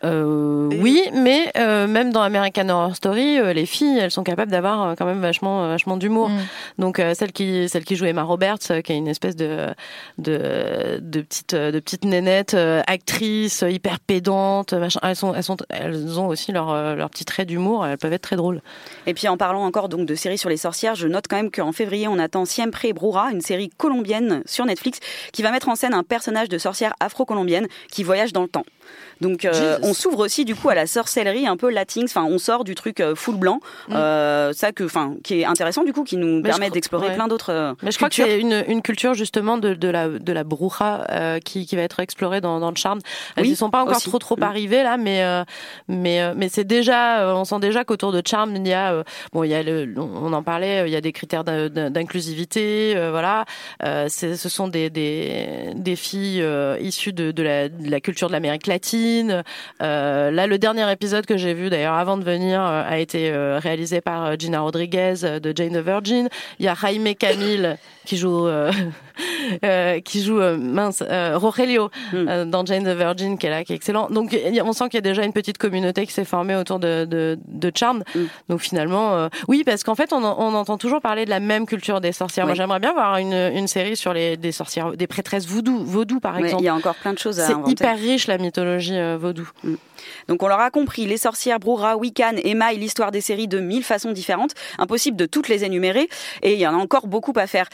Euh, 0.04 0.68
oui, 0.80 1.02
mais 1.12 1.52
euh, 1.56 1.86
même 1.86 2.12
dans 2.12 2.22
American 2.22 2.68
Horror 2.68 2.96
Story, 2.96 3.38
euh, 3.38 3.52
les 3.52 3.66
filles, 3.66 3.98
elles 3.98 4.10
sont 4.10 4.24
capables 4.24 4.50
d'avoir 4.50 4.96
quand 4.96 5.06
même 5.06 5.20
vachement, 5.20 5.68
vachement 5.68 5.96
d'humour. 5.96 6.28
Mm. 6.28 6.40
Donc 6.78 7.00
celle 7.14 7.32
qui, 7.32 7.68
celle 7.68 7.84
qui 7.84 7.96
joue 7.96 8.06
Emma 8.06 8.22
Roberts, 8.22 8.58
qui 8.58 8.92
est 8.92 8.96
une 8.96 9.08
espèce 9.08 9.36
de, 9.36 9.68
de, 10.18 10.98
de 11.00 11.20
petite, 11.20 11.54
de 11.54 11.78
petite 11.80 12.04
nénette, 12.04 12.54
actrice, 12.86 13.64
hyper 13.68 14.00
pédante, 14.00 14.72
machin. 14.72 15.00
Elles 15.02 15.16
sont, 15.16 15.34
elles 15.34 15.44
sont, 15.44 15.56
elles 15.68 16.18
ont 16.18 16.28
aussi 16.28 16.52
leur, 16.52 16.96
leur 16.96 17.10
petit 17.10 17.24
trait 17.24 17.44
d'humour. 17.44 17.86
Elles 17.86 17.98
peuvent 17.98 18.12
être 18.12 18.22
très 18.22 18.36
drôles. 18.36 18.60
Et 19.06 19.14
puis 19.14 19.28
en 19.28 19.36
parlant 19.36 19.64
encore 19.64 19.88
donc 19.88 20.06
de 20.06 20.14
séries 20.14 20.38
sur 20.38 20.48
les 20.48 20.56
sorcières, 20.56 20.94
je 20.94 21.06
note 21.06 21.26
quand 21.28 21.36
même 21.36 21.50
qu'en 21.50 21.72
février, 21.72 22.08
on 22.08 22.18
attend 22.18 22.44
Siempre 22.44 22.92
Brura, 22.92 23.30
une 23.30 23.40
série 23.40 23.70
colombienne 23.70 24.42
sur 24.46 24.64
Netflix, 24.64 24.98
qui 25.32 25.42
va 25.42 25.50
mettre 25.50 25.68
en 25.68 25.76
scène 25.76 25.94
un 25.94 26.02
personnage 26.02 26.48
de 26.48 26.58
sorcière 26.58 26.94
afro-colombienne 27.00 27.68
qui 27.90 28.02
voyage 28.02 28.32
dans 28.32 28.42
le 28.42 28.48
temps. 28.48 28.64
Donc 29.20 29.44
euh, 29.44 29.79
on 29.83 29.94
s'ouvre 29.94 30.25
aussi 30.25 30.44
du 30.44 30.55
coup 30.55 30.68
à 30.68 30.75
la 30.75 30.87
sorcellerie 30.87 31.46
un 31.46 31.57
peu 31.57 31.70
latine, 31.70 32.05
enfin 32.05 32.25
on 32.25 32.38
sort 32.38 32.64
du 32.64 32.75
truc 32.75 33.01
euh, 33.01 33.14
full 33.14 33.37
blanc, 33.37 33.61
Mm. 33.88 33.92
euh, 33.94 34.53
ça 34.53 34.72
que, 34.72 34.85
enfin 34.85 35.14
qui 35.25 35.40
est 35.40 35.44
intéressant 35.44 35.85
du 35.85 35.92
coup, 35.92 36.05
qui 36.05 36.16
nous 36.16 36.37
Mais 36.37 36.42
permet 36.51 36.70
d'explorer 36.70 37.09
ouais. 37.09 37.14
plein 37.14 37.29
d'autres. 37.29 37.77
Mais 37.83 37.90
je 37.90 37.96
crois 37.96 38.09
que 38.09 38.14
cultures. 38.14 38.33
c'est 38.33 38.40
une, 38.40 38.64
une 38.68 38.83
culture 38.83 39.14
justement 39.14 39.59
de, 39.59 39.75
de 39.75 39.88
la 39.88 40.09
de 40.09 40.33
la 40.33 40.42
euh, 41.11 41.38
qui, 41.40 41.66
qui 41.66 41.77
va 41.77 41.83
être 41.83 42.01
explorée 42.01 42.40
dans, 42.40 42.61
dans 42.61 42.70
le 42.70 42.77
charme. 42.77 43.01
Elles 43.37 43.44
Oui, 43.44 43.51
ne 43.51 43.55
sont 43.57 43.70
pas 43.70 43.83
encore 43.83 43.96
aussi. 43.96 44.09
trop 44.09 44.18
trop 44.18 44.37
Mm. 44.37 44.42
arrivées 44.44 44.83
là, 44.83 44.96
mais 44.96 45.22
mais 45.88 46.35
mais 46.35 46.48
c'est 46.48 46.64
déjà 46.64 47.35
on 47.37 47.44
sent 47.44 47.59
déjà 47.61 47.85
qu'autour 47.85 48.12
de 48.12 48.22
charme 48.27 48.57
il 48.57 48.66
y 48.66 48.72
a 48.72 49.03
bon 49.33 49.44
il 49.44 49.51
y 49.51 49.55
a 49.55 49.62
le 49.62 49.92
on 49.96 50.33
en 50.33 50.42
parlait 50.42 50.88
il 50.88 50.92
y 50.92 50.96
a 50.96 51.01
des 51.01 51.12
critères 51.12 51.44
d'in- 51.44 51.68
d'in- 51.68 51.90
d'inclusivité 51.90 52.94
voilà 53.11 53.44
ce 53.83 54.48
sont 54.48 54.68
des 54.68 54.90
des, 54.90 55.70
des 55.75 55.96
filles 55.96 56.44
issues 56.81 57.12
de, 57.12 57.31
de 57.31 57.42
la 57.42 57.68
de 57.68 57.90
la 57.90 58.01
culture 58.01 58.29
de 58.29 58.33
l'Amérique 58.33 58.66
latine. 58.66 59.01
Euh, 59.82 60.30
là 60.30 60.46
le 60.46 60.58
dernier 60.58 60.90
épisode 60.90 61.26
que 61.26 61.36
j'ai 61.36 61.54
vu 61.54 61.70
d'ailleurs 61.70 61.94
avant 61.94 62.16
de 62.16 62.24
venir 62.24 62.60
euh, 62.60 62.82
a 62.86 62.98
été 62.98 63.30
euh, 63.30 63.58
réalisé 63.58 64.00
par 64.00 64.38
Gina 64.38 64.60
Rodriguez 64.60 65.14
de 65.42 65.52
Jane 65.54 65.72
the 65.72 65.84
Virgin. 65.84 66.28
Il 66.58 66.66
y 66.66 66.68
a 66.68 66.74
Jaime 66.74 67.14
Camille 67.14 67.76
qui 68.04 68.16
joue 68.16 68.48
euh, 69.64 70.01
qui 70.01 70.22
joue 70.22 70.40
euh, 70.40 70.57
mince 70.57 71.03
euh, 71.09 71.37
Rogelio 71.38 71.90
Mm. 72.12 72.29
euh, 72.29 72.44
dans 72.44 72.64
Jane 72.64 72.85
the 72.85 72.96
Virgin 72.96 73.38
qui 73.38 73.46
est 73.46 73.51
là 73.51 73.64
qui 73.64 73.72
est 73.72 73.77
excellent. 73.77 74.09
Donc 74.11 74.35
a- 74.35 74.64
on 74.64 74.72
sent 74.72 74.85
qu'il 74.85 74.94
y 74.94 74.98
a 74.98 75.01
déjà 75.03 75.25
une 75.25 75.33
petite 75.33 75.59
communauté 75.59 76.07
qui 76.07 76.12
s'est 76.12 76.25
formée 76.25 76.57
autour 76.57 76.79
de 76.79 77.05
de, 77.05 77.38
de 77.46 77.72
Charmed. 77.75 78.05
Mm. 78.14 78.20
Donc 78.48 78.61
finalement 78.61 79.14
euh, 79.14 79.29
oui 79.48 79.62
parce 79.64 79.83
qu'en 79.85 79.94
fait 79.94 80.12
on, 80.12 80.22
en- 80.25 80.37
on 80.38 80.55
entend 80.55 80.79
toujours 80.79 81.01
parler 81.01 81.25
de 81.25 81.31
la 81.31 81.40
même 81.40 81.66
culture 81.66 82.01
des 82.01 82.12
sorcières. 82.12 82.46
Moi 82.46 82.55
j'aimerais 82.55 82.81
bien 82.81 82.92
voir 82.92 83.16
une 83.18 83.33
une 83.33 83.68
série 83.68 83.96
sur 83.96 84.12
les 84.12 84.37
des 84.37 84.53
sorcières 84.53 84.92
des 84.92 85.07
prêtresses 85.07 85.46
voodoo 85.46 85.79
vaudou 85.85 86.20
par 86.20 86.37
exemple. 86.38 86.62
il 86.62 86.66
y 86.66 86.68
a 86.68 86.75
encore 86.75 86.94
plein 86.96 87.12
de 87.12 87.18
choses 87.18 87.40
à 87.40 87.46
C'est 87.46 87.53
inventer. 87.55 87.72
hyper 87.72 87.96
riche 87.98 88.27
la 88.27 88.38
mythologie 88.38 88.98
vaudou. 89.18 89.48
Donc 90.29 90.42
on 90.42 90.48
l'aura 90.48 90.70
compris, 90.70 91.07
les 91.07 91.16
sorcières, 91.16 91.61
Brura, 91.61 91.96
Wiccan, 91.96 92.33
Emma 92.42 92.72
et 92.72 92.77
l'histoire 92.77 93.11
des 93.12 93.20
séries 93.20 93.46
de 93.48 93.61
mille 93.61 93.85
façons 93.85 94.11
différentes. 94.12 94.53
Impossible 94.79 95.16
de 95.16 95.27
toutes 95.27 95.48
les 95.48 95.64
énumérer 95.64 96.09
et 96.42 96.55
il 96.55 96.59
y 96.59 96.66
en 96.66 96.75
a 96.75 96.77
encore 96.77 97.07
beaucoup 97.07 97.33
à 97.37 97.46
faire. 97.46 97.68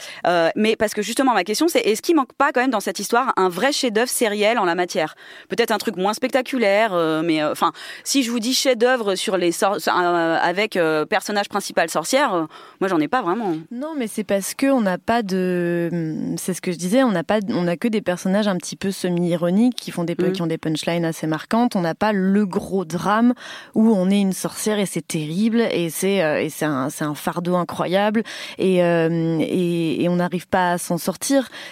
Mais 0.55 0.75
parce 0.75 0.93
que 0.93 1.01
justement 1.01 1.28
ma 1.33 1.43
question 1.43 1.67
c'est 1.67 1.79
est-ce 1.79 2.01
qu'il 2.01 2.15
manque 2.15 2.33
pas 2.33 2.51
quand 2.51 2.61
même 2.61 2.69
dans 2.69 2.79
cette 2.79 2.99
histoire 2.99 3.33
un 3.37 3.49
vrai 3.49 3.71
chef-d'œuvre 3.71 4.09
sériel 4.09 4.59
en 4.59 4.65
la 4.65 4.75
matière? 4.75 5.15
Peut-être 5.49 5.71
un 5.71 5.77
truc 5.77 5.97
moins 5.97 6.13
spectaculaire, 6.13 6.93
euh, 6.93 7.21
mais 7.23 7.41
euh, 7.41 7.51
enfin 7.51 7.71
si 8.03 8.23
je 8.23 8.31
vous 8.31 8.39
dis 8.39 8.53
chef-d'œuvre 8.53 9.15
sur 9.15 9.37
les 9.37 9.51
euh, 9.63 10.37
avec 10.41 10.77
personnage 11.09 11.49
principal 11.49 11.89
sorcière, 11.89 12.47
moi 12.79 12.87
j'en 12.87 12.99
ai 12.99 13.07
pas 13.07 13.21
vraiment. 13.21 13.55
Non, 13.71 13.93
mais 13.97 14.07
c'est 14.07 14.23
parce 14.23 14.53
que 14.53 14.67
on 14.67 14.81
n'a 14.81 14.97
pas 14.97 15.23
de. 15.23 15.89
C'est 16.37 16.53
ce 16.53 16.61
que 16.61 16.71
je 16.71 16.77
disais. 16.77 17.03
On 17.03 17.11
n'a 17.11 17.23
pas. 17.23 17.39
On 17.49 17.67
a 17.67 17.75
que 17.77 17.87
des 17.87 18.01
personnages 18.01 18.47
un 18.47 18.57
petit 18.57 18.75
peu 18.75 18.91
semi-ironiques 18.91 19.75
qui 19.75 19.91
font 19.91 20.03
des 20.03 20.15
Mhm. 20.19 20.33
qui 20.33 20.41
ont 20.41 20.47
des 20.47 20.57
punchlines 20.57 21.05
assez 21.05 21.27
marquantes. 21.27 21.75
On 21.75 21.81
n'a 21.81 21.95
pas 21.95 22.11
le 22.11 22.45
gros 22.45 22.85
drame 22.85 23.33
où 23.75 23.93
on 23.95 24.09
est 24.09 24.19
une 24.19 24.33
sorcière 24.33 24.79
et 24.79 24.85
c'est 24.85 25.05
terrible 25.07 25.61
et 25.71 25.89
c'est 25.89 26.17
et 26.45 26.49
c'est 26.49 26.65
un 26.65 26.89
c'est 26.89 27.03
un 27.05 27.15
fardeau 27.15 27.55
incroyable 27.55 28.23
et 28.57 28.83
euh, 28.83 29.37
et, 29.39 30.03
et 30.03 30.09
on 30.09 30.17
n'arrive 30.17 30.47
pas 30.47 30.73
à 30.73 30.77
s'en 30.77 30.97
sortir. 30.97 31.18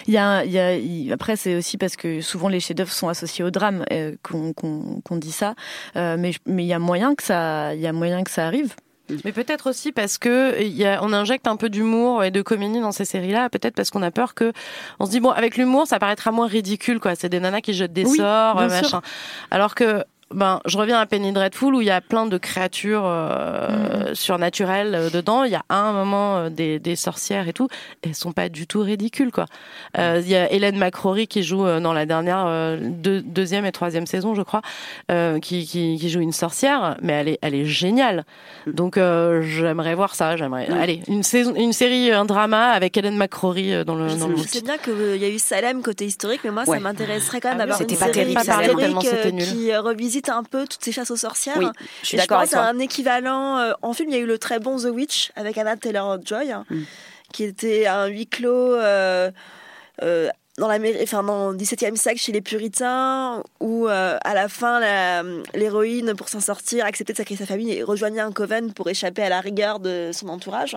Il 0.06 0.14
y 0.14 0.18
a 0.18 0.44
il 0.44 0.50
y 0.52 0.58
a 0.58 0.74
il- 0.76 1.12
après 1.12 1.36
c'est 1.36 1.54
aussi 1.56 1.78
parce 1.78 1.96
que 1.96 2.20
souvent 2.20 2.48
les 2.48 2.60
chefs-d'œuvre 2.60 2.92
sont 2.92 3.08
associés 3.08 3.44
au 3.44 3.50
drame 3.50 3.84
euh, 3.92 4.14
qu'on 4.22 4.52
qu'on 4.52 5.00
qu'on 5.04 5.16
dit 5.16 5.32
ça. 5.32 5.54
Euh, 5.96 6.16
mais 6.18 6.32
mais 6.46 6.64
il 6.64 6.68
y 6.68 6.72
a 6.74 6.78
moyen 6.78 7.14
que 7.14 7.22
ça 7.22 7.74
il 7.74 7.80
y 7.80 7.86
a 7.86 7.92
moyen 7.92 8.22
que 8.24 8.30
ça 8.30 8.46
arrive. 8.46 8.74
Mais 9.24 9.32
peut-être 9.32 9.70
aussi 9.70 9.90
parce 9.90 10.18
que 10.18 10.60
il 10.60 10.76
y 10.76 10.84
a, 10.84 11.02
on 11.02 11.14
injecte 11.14 11.46
un 11.46 11.56
peu 11.56 11.70
d'humour 11.70 12.24
et 12.24 12.30
de 12.30 12.42
comédie 12.42 12.80
dans 12.80 12.92
ces 12.92 13.06
séries-là. 13.06 13.48
Peut-être 13.48 13.74
parce 13.74 13.88
qu'on 13.88 14.02
a 14.02 14.10
peur 14.10 14.34
que 14.34 14.52
on 15.00 15.06
se 15.06 15.10
dit 15.10 15.20
bon 15.20 15.30
avec 15.30 15.56
l'humour 15.56 15.86
ça 15.86 15.98
paraîtra 15.98 16.30
moins 16.30 16.46
ridicule 16.46 17.00
quoi. 17.00 17.14
C'est 17.14 17.30
des 17.30 17.40
nanas 17.40 17.62
qui 17.62 17.72
jettent 17.72 17.94
des 17.94 18.04
Oui, 18.04 18.18
sorts 18.18 18.56
bien 18.56 18.68
machin. 18.68 18.86
sûr. 18.86 19.02
Alors 19.50 19.74
que 19.74 20.04
ben 20.34 20.60
je 20.66 20.76
reviens 20.76 20.98
à 20.98 21.06
Penny 21.06 21.32
Dreadful 21.32 21.74
où 21.74 21.80
il 21.80 21.86
y 21.86 21.90
a 21.90 22.00
plein 22.00 22.26
de 22.26 22.36
créatures 22.38 23.04
euh, 23.06 24.14
surnaturelles 24.14 24.94
euh, 24.94 25.10
dedans. 25.10 25.44
Il 25.44 25.52
y 25.52 25.54
a 25.54 25.62
à 25.68 25.76
un 25.76 25.92
moment 25.92 26.36
euh, 26.36 26.50
des, 26.50 26.78
des 26.78 26.96
sorcières 26.96 27.48
et 27.48 27.52
tout. 27.52 27.68
Elles 28.02 28.14
sont 28.14 28.32
pas 28.32 28.48
du 28.48 28.66
tout 28.66 28.80
ridicules 28.80 29.30
quoi. 29.30 29.46
Euh, 29.98 30.20
Il 30.22 30.28
y 30.28 30.36
a 30.36 30.52
Hélène 30.52 30.76
McCrory 30.78 31.26
qui 31.26 31.42
joue 31.42 31.66
euh, 31.66 31.80
dans 31.80 31.92
la 31.92 32.06
dernière 32.06 32.44
euh, 32.46 32.78
deux- 32.80 33.22
deuxième 33.22 33.64
et 33.64 33.72
troisième 33.72 34.06
saison 34.06 34.34
je 34.34 34.42
crois, 34.42 34.62
euh, 35.10 35.38
qui, 35.40 35.64
qui, 35.66 35.96
qui 35.98 36.10
joue 36.10 36.20
une 36.20 36.32
sorcière, 36.32 36.96
mais 37.02 37.12
elle 37.14 37.28
est 37.28 37.38
elle 37.42 37.54
est 37.54 37.64
géniale. 37.64 38.24
Donc 38.66 38.96
euh, 38.98 39.42
j'aimerais 39.42 39.94
voir 39.94 40.14
ça. 40.14 40.36
J'aimerais. 40.36 40.70
Ouais. 40.70 40.78
Allez, 40.78 41.02
une 41.08 41.22
saison, 41.22 41.54
une 41.56 41.72
série, 41.72 42.12
un 42.12 42.24
drama 42.24 42.70
avec 42.70 42.96
Hélène 42.96 43.16
McCrory 43.16 43.72
euh, 43.72 43.84
dans 43.84 43.94
le. 43.94 44.08
Je 44.08 44.14
dans 44.16 44.26
sais, 44.26 44.28
le 44.32 44.36
je 44.36 44.42
sais 44.42 44.60
bien 44.60 44.76
qu'il 44.78 45.16
y 45.16 45.24
a 45.24 45.28
eu 45.28 45.38
Salem 45.38 45.82
côté 45.82 46.04
historique, 46.04 46.40
mais 46.44 46.50
moi, 46.50 46.64
Ouais. 46.66 46.76
ça 46.76 46.82
m'intéresserait 46.82 47.40
quand 47.40 47.48
même 47.50 47.60
Ah 47.60 47.66
d'avoir 47.66 47.80
une 47.80 47.86
pas 47.86 47.94
série 48.06 48.12
terrible, 48.12 48.40
historique 48.40 49.06
euh, 49.14 49.30
qui 49.30 49.72
euh, 49.72 49.80
revisite 50.18 50.28
un 50.30 50.42
peu 50.42 50.66
toutes 50.66 50.82
ces 50.84 50.92
chasses 50.92 51.10
aux 51.10 51.16
sorcières. 51.16 51.56
Oui, 51.58 51.66
je 52.02 52.06
suis 52.08 52.16
d'accord 52.16 52.38
avec 52.38 52.50
toi. 52.50 52.60
un 52.60 52.78
équivalent. 52.78 53.58
euh, 53.58 53.72
en 53.82 53.92
film, 53.92 54.10
il 54.10 54.14
y 54.14 54.18
a 54.18 54.20
eu 54.20 54.26
le 54.26 54.38
très 54.38 54.58
bon 54.58 54.78
The 54.78 54.86
Witch 54.92 55.30
avec 55.36 55.56
Anna 55.58 55.76
Taylor-Joy, 55.76 56.52
Mm. 56.70 56.82
qui 57.32 57.44
était 57.44 57.86
un 57.86 58.06
huis 58.06 58.26
clos. 58.26 58.74
euh, 58.74 59.30
euh, 60.02 60.28
dans 60.58 60.68
l'Amérique, 60.68 61.00
enfin 61.02 61.22
dans 61.22 61.50
le 61.50 61.56
XVIIe 61.56 61.96
siècle 61.96 62.18
chez 62.20 62.32
les 62.32 62.40
Puritains, 62.40 63.42
où 63.60 63.88
euh, 63.88 64.18
à 64.22 64.34
la 64.34 64.48
fin 64.48 64.80
la- 64.80 65.22
l'héroïne, 65.54 66.14
pour 66.14 66.28
s'en 66.28 66.40
sortir, 66.40 66.84
acceptait 66.84 67.12
de 67.12 67.16
sacrifier 67.18 67.46
sa 67.46 67.52
famille 67.52 67.72
et 67.72 67.82
rejoignait 67.82 68.20
un 68.20 68.32
coven 68.32 68.72
pour 68.72 68.88
échapper 68.88 69.22
à 69.22 69.28
la 69.28 69.40
rigueur 69.40 69.78
de 69.80 70.10
son 70.12 70.28
entourage. 70.28 70.76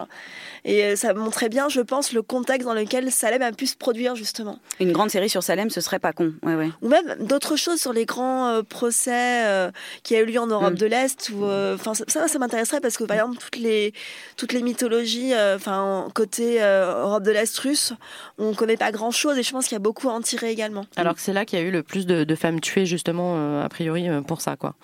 Et 0.66 0.84
euh, 0.86 0.96
ça 0.96 1.14
montrait 1.14 1.50
bien, 1.50 1.68
je 1.70 1.82
pense, 1.82 2.14
le 2.14 2.22
contexte 2.22 2.68
dans 2.68 2.74
lequel 2.74 3.12
Salem 3.12 3.42
a 3.42 3.52
pu 3.52 3.68
se 3.68 3.76
produire 3.76 4.16
justement. 4.16 4.60
Une 4.80 4.92
grande 4.92 5.10
série 5.10 5.30
sur 5.30 5.44
Salem, 5.44 5.70
ce 5.70 5.82
serait 5.82 6.00
pas 6.00 6.14
con. 6.14 6.34
Ouais, 6.44 6.56
ouais. 6.56 6.70
Ou 6.82 6.88
même 6.88 7.16
d'autres 7.20 7.56
choses 7.56 7.80
sur 7.82 7.94
les 7.94 8.06
grands 8.06 8.48
euh, 8.48 8.62
procès 8.64 9.46
euh, 9.46 9.72
qui 10.04 10.16
a 10.16 10.20
eu 10.20 10.26
lieu 10.26 10.40
en 10.40 10.48
Europe 10.48 10.74
Mm. 10.74 10.78
de 10.78 10.86
l'Est. 10.86 11.30
ou, 11.34 11.44
Enfin, 11.46 11.94
ça, 11.96 12.28
ça, 12.28 12.40
m'intéresserait 12.40 12.80
parce 12.82 12.98
que 12.98 13.04
par 13.04 13.18
exemple 13.18 13.38
toutes 13.38 13.56
les 13.58 13.94
toutes 14.38 14.54
les 14.54 14.62
mythologies, 14.62 15.34
enfin 15.56 16.08
côté 16.14 16.62
Europe 16.62 17.24
de 17.24 17.32
l'Est 17.32 17.58
russe, 17.60 17.94
on 18.38 18.54
connaît 18.54 18.78
pas 18.78 18.92
grand 18.92 19.12
chose 19.12 19.38
et 19.38 19.44
je 19.44 19.52
pense 19.52 19.68
qu'il 19.72 19.76
y 19.76 19.78
a 19.78 19.80
beaucoup 19.80 20.10
à 20.10 20.14
en 20.14 20.22
tirer 20.22 20.52
également. 20.52 20.86
Alors 20.98 21.16
que 21.16 21.22
c'est 21.22 21.34
là 21.34 21.46
qu'il 21.46 21.58
y 21.58 21.62
a 21.62 21.66
eu 21.66 21.72
le 21.72 21.82
plus 21.82 22.06
de, 22.06 22.24
de 22.24 22.36
femmes 22.36 22.60
tuées 22.60 22.86
justement 22.86 23.36
euh, 23.38 23.64
a 23.64 23.70
priori 23.70 24.10
euh, 24.10 24.22
pour 24.22 24.42
ça 24.42 24.56
quoi. 24.56 24.76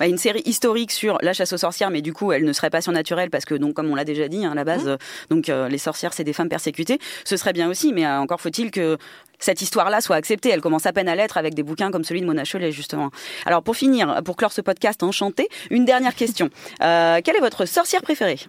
Bah, 0.00 0.06
une 0.06 0.18
série 0.18 0.42
historique 0.44 0.90
sur 0.90 1.18
la 1.22 1.32
chasse 1.32 1.52
aux 1.52 1.58
sorcières, 1.58 1.90
mais 1.90 2.02
du 2.02 2.12
coup, 2.12 2.32
elle 2.32 2.44
ne 2.44 2.52
serait 2.52 2.70
pas 2.70 2.80
surnaturelle 2.80 3.30
parce 3.30 3.44
que, 3.44 3.54
donc, 3.54 3.74
comme 3.74 3.90
on 3.90 3.94
l'a 3.94 4.04
déjà 4.04 4.28
dit, 4.28 4.44
hein, 4.44 4.52
à 4.52 4.54
la 4.54 4.64
base, 4.64 4.88
euh, 4.88 4.96
donc 5.30 5.48
euh, 5.48 5.68
les 5.68 5.78
sorcières, 5.78 6.12
c'est 6.12 6.24
des 6.24 6.32
femmes 6.32 6.48
persécutées. 6.48 6.98
Ce 7.24 7.36
serait 7.36 7.52
bien 7.52 7.68
aussi, 7.70 7.92
mais 7.92 8.04
euh, 8.04 8.18
encore 8.18 8.40
faut-il 8.40 8.70
que 8.70 8.98
cette 9.38 9.62
histoire-là 9.62 10.00
soit 10.00 10.16
acceptée. 10.16 10.48
Elle 10.48 10.60
commence 10.60 10.86
à 10.86 10.92
peine 10.92 11.08
à 11.08 11.14
l'être 11.14 11.36
avec 11.36 11.54
des 11.54 11.62
bouquins 11.62 11.90
comme 11.90 12.04
celui 12.04 12.20
de 12.20 12.26
Mona 12.26 12.44
Chollet, 12.44 12.72
justement. 12.72 13.10
Alors, 13.46 13.62
pour 13.62 13.76
finir, 13.76 14.22
pour 14.24 14.36
clore 14.36 14.52
ce 14.52 14.60
podcast 14.60 15.02
enchanté, 15.02 15.48
une 15.70 15.84
dernière 15.84 16.14
question. 16.14 16.50
Euh, 16.82 17.20
quelle 17.22 17.36
est 17.36 17.40
votre 17.40 17.66
sorcière 17.66 18.02
préférée? 18.02 18.40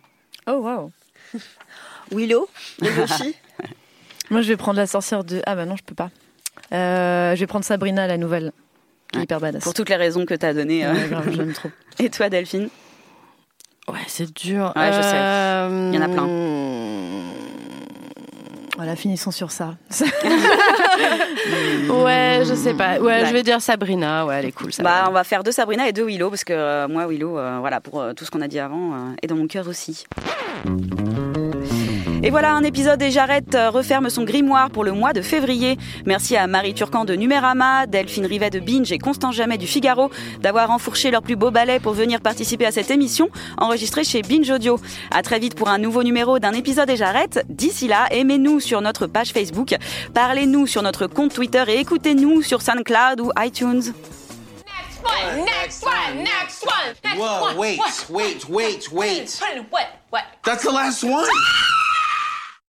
Oh 0.47 0.53
waouh. 0.53 0.91
Willow, 2.11 2.47
de 2.79 2.89
Buffy. 2.89 3.35
Moi, 4.31 4.41
je 4.41 4.47
vais 4.47 4.57
prendre 4.57 4.77
la 4.77 4.87
sorcière 4.87 5.23
de. 5.23 5.41
Ah 5.45 5.55
bah 5.55 5.65
non, 5.65 5.75
je 5.75 5.83
peux 5.83 5.95
pas. 5.95 6.09
Euh, 6.73 7.35
je 7.35 7.39
vais 7.39 7.47
prendre 7.47 7.65
Sabrina, 7.65 8.07
la 8.07 8.17
nouvelle. 8.17 8.51
Qui 9.11 9.19
est 9.19 9.23
hyper 9.23 9.39
badass. 9.39 9.63
Pour 9.63 9.73
toutes 9.73 9.89
les 9.89 9.95
raisons 9.95 10.25
que 10.25 10.33
tu 10.33 10.45
as 10.45 10.53
données. 10.53 10.85
euh. 10.85 10.93
Ouais, 10.93 11.07
grave, 11.09 11.29
j'aime 11.31 11.53
trop. 11.53 11.69
Et 11.99 12.09
toi, 12.09 12.29
Delphine? 12.29 12.69
Ouais, 13.87 13.99
c'est 14.07 14.33
dur. 14.33 14.73
Ouais, 14.75 14.87
je 14.91 15.01
sais. 15.01 15.11
Euh, 15.13 15.89
Il 15.93 15.95
y 15.99 15.99
en 15.99 16.05
a 16.05 16.09
plein. 16.09 16.27
Voilà, 18.77 18.95
finissons 18.95 19.31
sur 19.31 19.51
ça. 19.51 19.75
Ouais, 21.89 22.41
je 22.45 22.55
sais 22.55 22.73
pas. 22.73 22.97
Ouais, 22.99 23.21
Ouais. 23.21 23.25
je 23.27 23.31
vais 23.33 23.43
dire 23.43 23.61
Sabrina. 23.61 24.25
Ouais, 24.25 24.35
elle 24.39 24.45
est 24.45 24.51
cool. 24.51 24.71
Bah, 24.79 25.05
on 25.07 25.11
va 25.11 25.23
faire 25.23 25.43
deux 25.43 25.51
Sabrina 25.51 25.87
et 25.87 25.93
deux 25.93 26.05
Willow 26.05 26.29
parce 26.29 26.43
que 26.43 26.53
euh, 26.53 26.87
moi, 26.87 27.05
Willow, 27.07 27.37
euh, 27.37 27.57
voilà, 27.59 27.79
pour 27.79 28.01
euh, 28.01 28.13
tout 28.13 28.25
ce 28.25 28.31
qu'on 28.31 28.41
a 28.41 28.47
dit 28.47 28.59
avant, 28.59 28.93
euh, 28.93 28.97
est 29.21 29.27
dans 29.27 29.35
mon 29.35 29.47
cœur 29.47 29.67
aussi. 29.67 30.05
Et 32.25 32.31
voilà, 32.31 32.55
un 32.55 32.63
épisode 32.63 32.99
et 33.03 33.11
Jarrette 33.11 33.53
euh, 33.53 33.69
referme 33.69 34.09
son 34.09 34.23
grimoire 34.23 34.71
pour 34.71 34.83
le 34.83 34.93
mois 34.93 35.13
de 35.13 35.21
février. 35.21 35.77
Merci 36.07 36.35
à 36.35 36.47
Marie 36.47 36.73
Turcan 36.73 37.05
de 37.05 37.13
Numérama, 37.13 37.85
Delphine 37.85 38.25
Rivet 38.25 38.49
de 38.49 38.59
Binge 38.59 38.91
et 38.91 38.97
Constant 38.97 39.31
Jamais 39.31 39.59
du 39.59 39.67
Figaro 39.67 40.09
d'avoir 40.41 40.71
enfourché 40.71 41.11
leurs 41.11 41.21
plus 41.21 41.35
beaux 41.35 41.51
ballets 41.51 41.79
pour 41.79 41.93
venir 41.93 42.21
participer 42.21 42.65
à 42.65 42.71
cette 42.71 42.89
émission 42.89 43.29
enregistrée 43.59 44.03
chez 44.03 44.23
Binge 44.23 44.49
Audio. 44.49 44.79
À 45.11 45.21
très 45.21 45.37
vite 45.37 45.53
pour 45.53 45.69
un 45.69 45.77
nouveau 45.77 46.01
numéro 46.01 46.39
d'un 46.39 46.53
épisode 46.53 46.89
et 46.89 46.95
Jarrette. 46.95 47.45
D'ici 47.47 47.87
là, 47.87 48.07
aimez-nous 48.09 48.59
sur 48.59 48.81
notre 48.81 49.05
page 49.05 49.31
Facebook, 49.31 49.75
parlez-nous 50.15 50.65
sur 50.65 50.81
notre 50.81 51.05
compte 51.05 51.31
Twitter 51.31 51.63
et 51.67 51.79
écoutez-nous 51.79 52.41
sur 52.41 52.63
SoundCloud 52.63 53.21
ou 53.21 53.29
iTunes. 53.37 53.93
one, 55.03 55.45
next 55.45 55.85
one, 55.85 56.23
next 56.23 56.65
one, 56.65 56.95
next 57.03 57.19
Whoa, 57.19 57.43
one. 57.43 57.57
wait, 57.57 57.77
what, 57.77 58.09
wait, 58.09 58.49
wait, 58.49 58.91
wait. 58.91 59.39
What? 59.69 59.87
What? 60.09 60.23
That's 60.43 60.63
the 60.63 60.71
last 60.71 61.03
one. 61.03 61.29